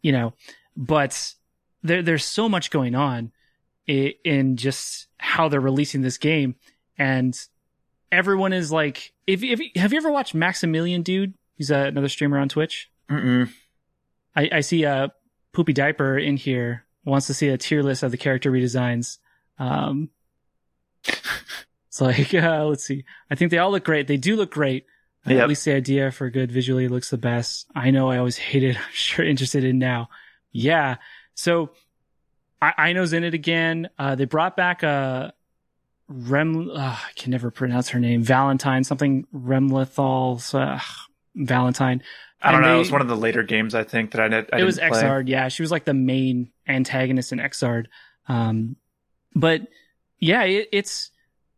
you 0.02 0.12
know, 0.12 0.34
but 0.76 1.34
there, 1.82 2.02
there's 2.02 2.24
so 2.24 2.48
much 2.48 2.70
going 2.70 2.94
on 2.94 3.32
in, 3.86 4.12
in 4.24 4.56
just 4.56 5.08
how 5.18 5.48
they're 5.48 5.60
releasing 5.60 6.02
this 6.02 6.18
game. 6.18 6.54
And 6.98 7.38
everyone 8.12 8.52
is 8.52 8.70
like, 8.70 9.12
if, 9.26 9.42
if, 9.42 9.60
have 9.76 9.92
you 9.92 9.98
ever 9.98 10.10
watched 10.10 10.34
Maximilian 10.34 11.02
Dood? 11.02 11.34
He's 11.56 11.70
uh, 11.70 11.86
another 11.86 12.08
streamer 12.08 12.38
on 12.38 12.48
Twitch. 12.48 12.90
Mm-mm. 13.10 13.50
I, 14.34 14.50
I 14.52 14.60
see 14.60 14.84
a 14.84 15.12
poopy 15.52 15.72
diaper 15.72 16.18
in 16.18 16.36
here 16.36 16.84
wants 17.04 17.28
to 17.28 17.34
see 17.34 17.48
a 17.48 17.56
tier 17.56 17.82
list 17.82 18.02
of 18.02 18.10
the 18.10 18.16
character 18.16 18.50
redesigns. 18.50 19.18
Um, 19.58 20.10
it's 21.04 22.00
like, 22.00 22.34
uh, 22.34 22.64
let's 22.66 22.84
see. 22.84 23.04
I 23.30 23.34
think 23.34 23.50
they 23.50 23.58
all 23.58 23.70
look 23.70 23.84
great. 23.84 24.06
They 24.06 24.16
do 24.16 24.36
look 24.36 24.50
great. 24.50 24.86
Uh, 25.26 25.30
Yep. 25.34 25.42
At 25.42 25.48
least 25.48 25.64
the 25.64 25.72
idea 25.74 26.10
for 26.12 26.30
good 26.30 26.52
visually 26.52 26.88
looks 26.88 27.10
the 27.10 27.18
best. 27.18 27.66
I 27.74 27.90
know 27.90 28.10
I 28.10 28.18
always 28.18 28.36
hated, 28.50 28.76
I'm 28.76 28.82
sure 28.92 29.24
interested 29.24 29.64
in 29.64 29.78
now. 29.78 30.08
Yeah. 30.52 30.96
So 31.34 31.70
I, 32.62 32.72
I 32.78 32.92
know's 32.92 33.12
in 33.12 33.24
it 33.24 33.34
again. 33.34 33.88
Uh, 33.98 34.14
they 34.14 34.24
brought 34.24 34.56
back 34.56 34.82
a 34.82 35.32
Rem, 36.08 36.70
uh, 36.70 36.78
I 36.78 37.10
can 37.16 37.32
never 37.32 37.50
pronounce 37.50 37.88
her 37.88 37.98
name. 37.98 38.22
Valentine, 38.22 38.84
something 38.84 39.26
Ramlethal, 39.34 40.54
uh, 40.54 40.78
Valentine. 41.34 42.02
I 42.40 42.52
don't 42.52 42.60
And 42.60 42.66
know. 42.66 42.72
they- 42.72 42.76
it 42.76 42.78
was 42.78 42.92
one 42.92 43.00
of 43.00 43.08
the 43.08 43.16
later 43.16 43.42
games, 43.42 43.74
I 43.74 43.82
think, 43.82 44.12
that 44.12 44.20
I, 44.20 44.28
did, 44.28 44.48
I 44.52 44.60
it 44.60 44.64
was 44.64 44.78
play. 44.78 44.88
Xrd, 44.90 45.28
yeah. 45.28 45.48
She 45.48 45.62
was 45.62 45.70
like 45.72 45.84
the 45.84 45.94
main 45.94 46.52
antagonist 46.68 47.32
in 47.32 47.38
Xrd. 47.40 47.86
Um, 48.28 48.76
but 49.34 49.62
yeah, 50.20 50.44
it, 50.44 50.68
it's 50.72 51.10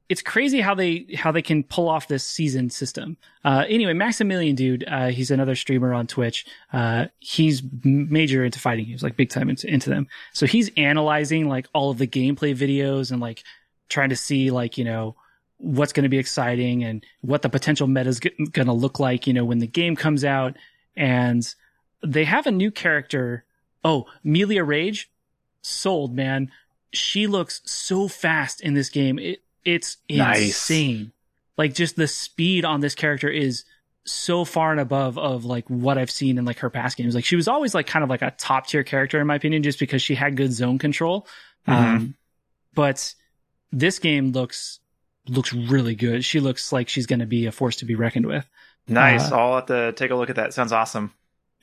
it's 0.09 0.22
crazy 0.22 0.61
how 0.61 0.74
they 0.74 1.06
how 1.16 1.30
they 1.30 1.42
can 1.42 1.62
pull 1.62 1.88
off 1.88 2.09
this 2.09 2.24
season 2.24 2.70
system. 2.70 3.16
Uh, 3.44 3.64
anyway, 3.68 3.92
Maximilian 3.92 4.56
Dood, 4.56 4.84
uh, 4.88 5.09
he's 5.09 5.30
another 5.30 5.54
streamer 5.54 5.92
on 5.92 6.06
Twitch. 6.06 6.46
Uh, 6.72 7.06
he's 7.18 7.62
major 7.84 8.44
into 8.44 8.59
fighting 8.59 8.86
games, 8.86 9.02
like 9.02 9.16
big 9.16 9.28
time 9.28 9.50
into, 9.50 9.68
into 9.68 9.90
them. 9.90 10.09
So 10.32 10.46
he's 10.46 10.70
analyzing 10.76 11.48
like 11.48 11.66
all 11.74 11.90
of 11.90 11.98
the 11.98 12.06
gameplay 12.06 12.56
videos 12.56 13.11
and 13.12 13.20
like 13.20 13.44
trying 13.88 14.09
to 14.09 14.16
see 14.16 14.50
like 14.50 14.78
you 14.78 14.84
know 14.84 15.16
what's 15.59 15.92
going 15.92 16.04
to 16.04 16.09
be 16.09 16.18
exciting 16.18 16.84
and 16.84 17.04
what 17.20 17.42
the 17.42 17.48
potential 17.48 17.86
meta 17.86 18.09
is 18.09 18.20
going 18.20 18.66
to 18.66 18.72
look 18.72 18.98
like, 18.98 19.26
you 19.26 19.32
know, 19.32 19.44
when 19.44 19.59
the 19.59 19.66
game 19.66 19.96
comes 19.96 20.24
out. 20.24 20.56
And 20.96 21.46
they 22.02 22.24
have 22.24 22.46
a 22.46 22.52
new 22.52 22.70
character. 22.70 23.44
Oh, 23.84 24.06
Millia 24.24 24.64
Rage, 24.64 25.11
sold, 25.62 26.14
man. 26.14 26.50
She 26.92 27.26
looks 27.26 27.61
so 27.64 28.09
fast 28.09 28.61
in 28.61 28.74
this 28.74 28.88
game. 28.88 29.18
It, 29.18 29.42
it's 29.74 29.96
Nice. 30.10 30.46
insane. 30.48 31.12
Like 31.56 31.74
just 31.74 31.96
the 31.96 32.06
speed 32.08 32.64
on 32.64 32.80
this 32.80 32.94
character 32.94 33.28
is 33.28 33.64
so 34.04 34.44
far 34.44 34.70
and 34.70 34.80
above 34.80 35.18
of 35.18 35.44
like 35.44 35.68
what 35.68 35.98
I've 35.98 36.10
seen 36.10 36.38
in 36.38 36.44
like 36.44 36.58
her 36.60 36.70
past 36.70 36.96
games. 36.96 37.14
Like 37.14 37.24
she 37.24 37.36
was 37.36 37.48
always 37.48 37.74
like 37.74 37.86
kind 37.86 38.02
of 38.02 38.08
like 38.08 38.22
a 38.22 38.30
top 38.30 38.66
tier 38.66 38.82
character 38.84 39.20
in 39.20 39.26
my 39.26 39.34
opinion, 39.34 39.62
just 39.62 39.78
because 39.78 40.00
she 40.02 40.14
had 40.14 40.36
good 40.36 40.52
zone 40.52 40.78
control. 40.78 41.26
Um, 41.66 42.14
but 42.74 43.14
this 43.72 43.98
game 43.98 44.32
looks 44.32 44.80
looks 45.28 45.52
really 45.52 45.94
good. 45.94 46.24
She 46.24 46.40
looks 46.40 46.72
like 46.72 46.88
she's 46.88 47.06
going 47.06 47.18
to 47.20 47.26
be 47.26 47.44
a 47.46 47.52
force 47.52 47.76
to 47.76 47.84
be 47.84 47.94
reckoned 47.94 48.24
with. 48.26 48.46
Nice. 48.86 49.30
Uh, 49.30 49.36
I'll 49.36 49.54
have 49.56 49.66
to 49.66 49.92
take 49.92 50.10
a 50.10 50.14
look 50.14 50.30
at 50.30 50.36
that. 50.36 50.54
Sounds 50.54 50.72
awesome. 50.72 51.12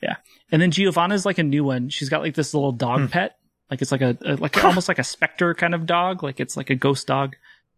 Yeah. 0.00 0.16
And 0.52 0.62
then 0.62 0.70
Giovanna's 0.70 1.26
like 1.26 1.38
a 1.38 1.42
new 1.42 1.64
one. 1.64 1.88
She's 1.88 2.08
got 2.08 2.20
like 2.20 2.34
this 2.36 2.54
little 2.54 2.70
dog 2.70 3.00
Hmm. 3.00 3.06
pet, 3.06 3.38
like 3.70 3.82
it's 3.82 3.90
like 3.90 4.02
a, 4.02 4.16
a 4.24 4.36
like 4.36 4.62
almost 4.64 4.86
like 4.86 5.00
a 5.00 5.04
specter 5.04 5.54
kind 5.54 5.74
of 5.74 5.86
dog, 5.86 6.22
like 6.22 6.38
it's 6.38 6.56
like 6.56 6.70
a 6.70 6.76
ghost 6.76 7.08
dog. 7.08 7.34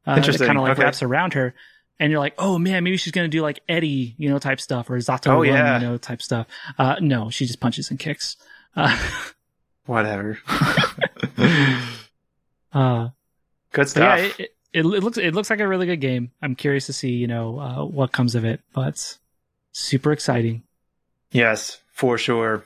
Uh, 0.07 0.17
Interesting. 0.17 0.47
Kind 0.47 0.59
of 0.59 0.63
like 0.65 0.73
Okay. 0.73 0.85
wraps 0.85 1.03
around 1.03 1.35
her, 1.35 1.55
and 2.01 2.11
you're 2.11 2.21
like, 2.21 2.35
oh 2.39 2.59
man, 2.59 2.85
maybe 2.85 2.97
she's 2.97 3.13
gonna 3.13 3.29
do 3.29 3.43
like 3.43 3.61
Eddie, 3.69 4.15
you 4.19 4.29
know, 4.31 4.39
type 4.39 4.61
stuff, 4.61 4.89
or 4.91 4.97
Zato, 4.99 5.27
Oh, 5.33 5.43
yeah. 5.43 5.79
you 5.81 5.87
know, 5.87 5.97
type 5.99 6.23
stuff. 6.23 6.47
Uh, 6.79 6.97
no, 7.01 7.31
she 7.31 7.45
just 7.47 7.61
punches 7.61 7.91
and 7.91 7.99
kicks. 7.99 8.37
Uh, 8.77 8.97
Whatever. 9.87 10.39
uh, 12.73 13.09
Good 13.73 13.89
stuff. 13.89 14.19
yeah, 14.19 14.25
it, 14.27 14.41
it, 14.41 14.51
it 14.73 14.83
looks 14.85 15.19
it 15.19 15.35
looks 15.35 15.51
like 15.51 15.61
a 15.61 15.69
really 15.69 15.87
good 15.87 16.01
game. 16.01 16.31
I'm 16.43 16.55
curious 16.55 16.87
to 16.87 16.93
see, 16.93 17.11
you 17.11 17.27
know, 17.27 17.59
uh, 17.59 17.85
what 17.85 18.13
comes 18.13 18.35
of 18.35 18.45
it, 18.45 18.61
but 18.73 19.19
super 19.73 20.13
exciting. 20.13 20.63
yes, 21.33 21.81
for 21.93 22.17
sure. 22.19 22.65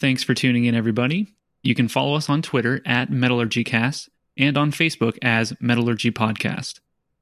Thanks 0.00 0.22
for 0.22 0.32
tuning 0.32 0.64
in, 0.64 0.74
everybody. 0.74 1.34
You 1.62 1.74
can 1.74 1.86
follow 1.86 2.14
us 2.14 2.30
on 2.30 2.40
Twitter 2.40 2.80
at 2.86 3.10
MetallurgyCast 3.10 4.08
and 4.38 4.56
on 4.56 4.72
Facebook 4.72 5.18
as 5.20 5.52
Metallurgy 5.60 6.10
Podcast. 6.10 6.80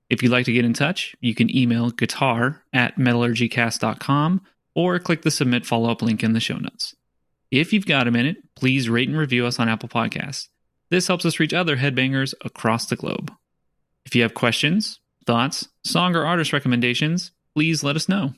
If 0.09 0.22
you'd 0.22 0.31
like 0.31 0.45
to 0.45 0.53
get 0.53 0.64
in 0.64 0.74
touch, 0.74 1.16
you 1.20 1.35
can 1.35 1.55
email 1.55 1.91
guitar 1.91 2.62
at 2.72 2.97
metallurgycast.com 2.97 4.43
or 4.76 4.99
click 5.01 5.22
the 5.22 5.31
submit 5.33 5.66
follow 5.66 5.91
up 5.91 6.03
link 6.03 6.22
in 6.22 6.35
the 6.35 6.41
show 6.41 6.57
notes. 6.57 6.95
If 7.51 7.72
you've 7.72 7.85
got 7.85 8.07
a 8.07 8.12
minute, 8.12 8.37
please 8.55 8.89
rate 8.89 9.09
and 9.09 9.18
review 9.18 9.45
us 9.45 9.59
on 9.59 9.68
Apple 9.68 9.89
Podcasts. 9.89 10.47
This 10.89 11.09
helps 11.09 11.24
us 11.26 11.41
reach 11.41 11.53
other 11.53 11.79
headbangers 11.79 12.33
across 12.45 12.87
the 12.87 12.97
globe. 12.97 13.33
If 14.07 14.14
you 14.14 14.22
have 14.22 14.35
questions, 14.35 15.01
thoughts, 15.26 15.68
song 15.83 16.14
or 16.14 16.24
artist 16.24 16.53
recommendations, 16.53 17.33
please 17.57 17.83
let 17.83 17.97
us 17.97 18.09
know. 18.09 18.35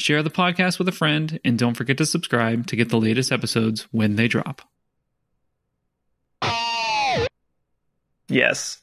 Share 0.00 0.22
the 0.22 0.30
podcast 0.30 0.78
with 0.78 0.88
a 0.88 0.92
friend, 0.92 1.38
and 1.44 1.58
don't 1.58 1.74
forget 1.74 1.98
to 1.98 2.06
subscribe 2.06 2.66
to 2.68 2.76
get 2.76 2.88
the 2.88 2.98
latest 2.98 3.30
episodes 3.30 3.86
when 3.90 4.16
they 4.16 4.28
drop. 4.28 4.62
Yes. 8.26 8.78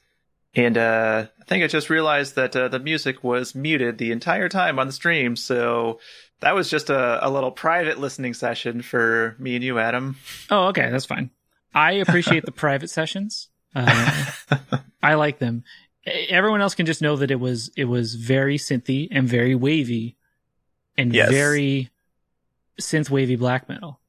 And 0.53 0.77
uh, 0.77 1.25
I 1.41 1.43
think 1.45 1.63
I 1.63 1.67
just 1.67 1.89
realized 1.89 2.35
that 2.35 2.55
uh, 2.55 2.67
the 2.67 2.77
music 2.77 3.23
was 3.23 3.55
muted 3.55 3.97
the 3.97 4.11
entire 4.11 4.47
time 4.47 4.77
on 4.77 4.85
the 4.85 4.93
stream. 4.93 5.35
So 5.35 5.99
that 6.41 6.53
was 6.53 6.69
just 6.69 6.91
a, 6.91 7.25
a 7.25 7.31
little 7.31 7.51
private 7.51 7.99
listening 7.99 8.35
session 8.35 8.83
for 8.83 9.35
me 9.39 9.55
and 9.55 9.63
you, 9.63 9.79
Adam. 9.79 10.17
Oh, 10.51 10.67
okay, 10.67 10.91
that's 10.91 11.05
fine. 11.05 11.31
I 11.73 11.93
appreciate 11.93 12.45
the 12.45 12.51
private 12.51 12.91
sessions. 12.91 13.49
Uh, 13.73 14.25
I 15.01 15.15
like 15.15 15.39
them. 15.39 15.63
Everyone 16.05 16.61
else 16.61 16.75
can 16.75 16.85
just 16.85 17.01
know 17.01 17.15
that 17.15 17.31
it 17.31 17.39
was 17.39 17.71
it 17.75 17.85
was 17.85 18.15
very 18.15 18.57
synthy 18.57 19.07
and 19.11 19.27
very 19.27 19.55
wavy, 19.55 20.16
and 20.97 21.13
Yes. 21.13 21.29
very 21.29 21.89
synth 22.81 23.09
wavy 23.09 23.35
black 23.35 23.67
metal. 23.69 23.99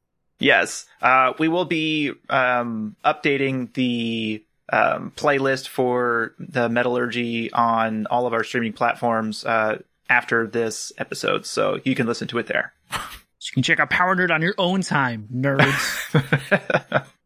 Yes. 0.40 0.86
Uh, 1.02 1.32
we 1.38 1.48
will 1.48 1.64
be 1.64 2.12
um, 2.28 2.94
updating 3.04 3.72
the 3.74 4.44
um, 4.72 5.12
playlist 5.16 5.68
for 5.68 6.34
the 6.38 6.68
metallurgy 6.68 7.50
on 7.52 8.06
all 8.06 8.26
of 8.26 8.32
our 8.32 8.44
streaming 8.44 8.72
platforms 8.72 9.44
uh, 9.44 9.78
after 10.08 10.46
this 10.46 10.92
episode. 10.98 11.44
So 11.46 11.80
you 11.84 11.94
can 11.94 12.06
listen 12.06 12.28
to 12.28 12.38
it 12.38 12.46
there. 12.46 12.72
So 12.90 13.50
you 13.50 13.54
can 13.54 13.62
check 13.62 13.80
out 13.80 13.88
Power 13.90 14.14
Nerd 14.16 14.30
on 14.30 14.42
your 14.42 14.54
own 14.58 14.82
time, 14.82 15.28
nerds. 15.32 17.06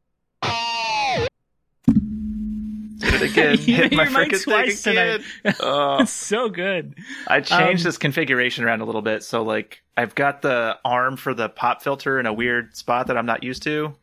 it 3.23 3.31
again. 3.31 3.59
You 3.61 3.77
Hit 3.77 3.93
my 3.97 4.07
freaking 4.07 4.43
twice 4.43 4.83
thing 4.83 4.97
again. 4.97 5.25
Oh. 5.61 5.99
it's 6.03 6.11
so 6.13 6.49
good. 6.49 6.95
I 7.27 7.41
changed 7.41 7.83
Um, 7.83 7.89
this 7.89 7.99
configuration 7.99 8.65
around 8.65 8.81
a 8.81 8.85
little 8.85 9.03
bit. 9.03 9.23
So 9.23 9.43
like 9.43 9.83
I've 9.97 10.15
got 10.15 10.43
the 10.43 10.79
arm 10.85 11.17
for 11.17 11.35
the 11.35 11.49
pop 11.49 11.83
filter 11.83 12.19
in 12.21 12.27
a 12.27 12.33
weird 12.33 12.77
spot 12.77 13.07
that 13.09 13.17
I'm 13.17 13.27
not 13.27 13.43
used 13.43 13.63
to. 13.65 13.95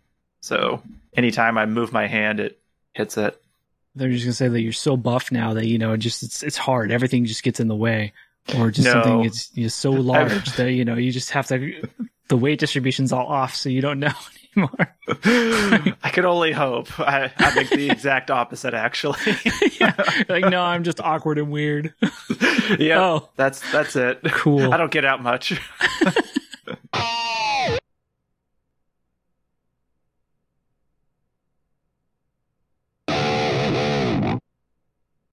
So 0.42 0.82
anytime 1.16 1.58
I 1.58 1.66
move 1.66 1.92
my 1.92 2.08
hand, 2.08 2.40
it 2.40 2.60
hits 2.94 3.18
it. 3.18 3.42
They're 3.96 4.10
just 4.10 4.24
gonna 4.24 4.34
say 4.34 4.48
that 4.48 4.62
you're 4.62 4.72
so 4.72 4.96
buff 4.96 5.32
now 5.32 5.54
that 5.56 5.66
you 5.66 5.78
know 5.78 5.94
it 5.94 5.98
just 5.98 6.24
it's 6.24 6.44
it's 6.44 6.58
hard. 6.58 6.92
Everything 6.92 7.26
just 7.26 7.44
gets 7.44 7.60
in 7.60 7.68
the 7.68 7.76
way, 7.76 8.14
or 8.58 8.72
just 8.72 8.86
No. 8.86 8.94
something 8.94 9.26
it's 9.26 9.48
just 9.50 9.80
so 9.80 9.92
large 9.92 10.46
that 10.56 10.72
you 10.72 10.86
know 10.86 10.96
you 10.96 11.12
just 11.12 11.32
have 11.32 11.48
to. 11.48 11.88
The 12.30 12.38
weight 12.38 12.60
distribution's 12.60 13.12
all 13.12 13.26
off, 13.26 13.56
so 13.56 13.68
you 13.70 13.82
don't 13.82 14.00
know 14.00 14.14
anymore. 14.56 14.96
I 16.04 16.10
could 16.14 16.26
only 16.26 16.52
hope. 16.52 17.00
I, 17.00 17.32
I 17.38 17.52
think 17.52 17.70
the 17.70 17.90
exact 17.90 18.32
opposite, 18.32 18.74
actually. 18.74 19.20
yeah, 19.80 19.94
like 20.28 20.46
no, 20.46 20.62
I'm 20.62 20.84
just 20.84 21.00
awkward 21.02 21.38
and 21.38 21.52
weird. 21.52 21.94
yeah, 22.80 23.00
Oh. 23.02 23.30
that's 23.36 23.60
that's 23.72 23.96
it. 23.96 24.20
Cool. 24.26 24.74
I 24.74 24.78
don't 24.78 24.92
get 24.92 25.06
out 25.06 25.22
much. 25.24 25.60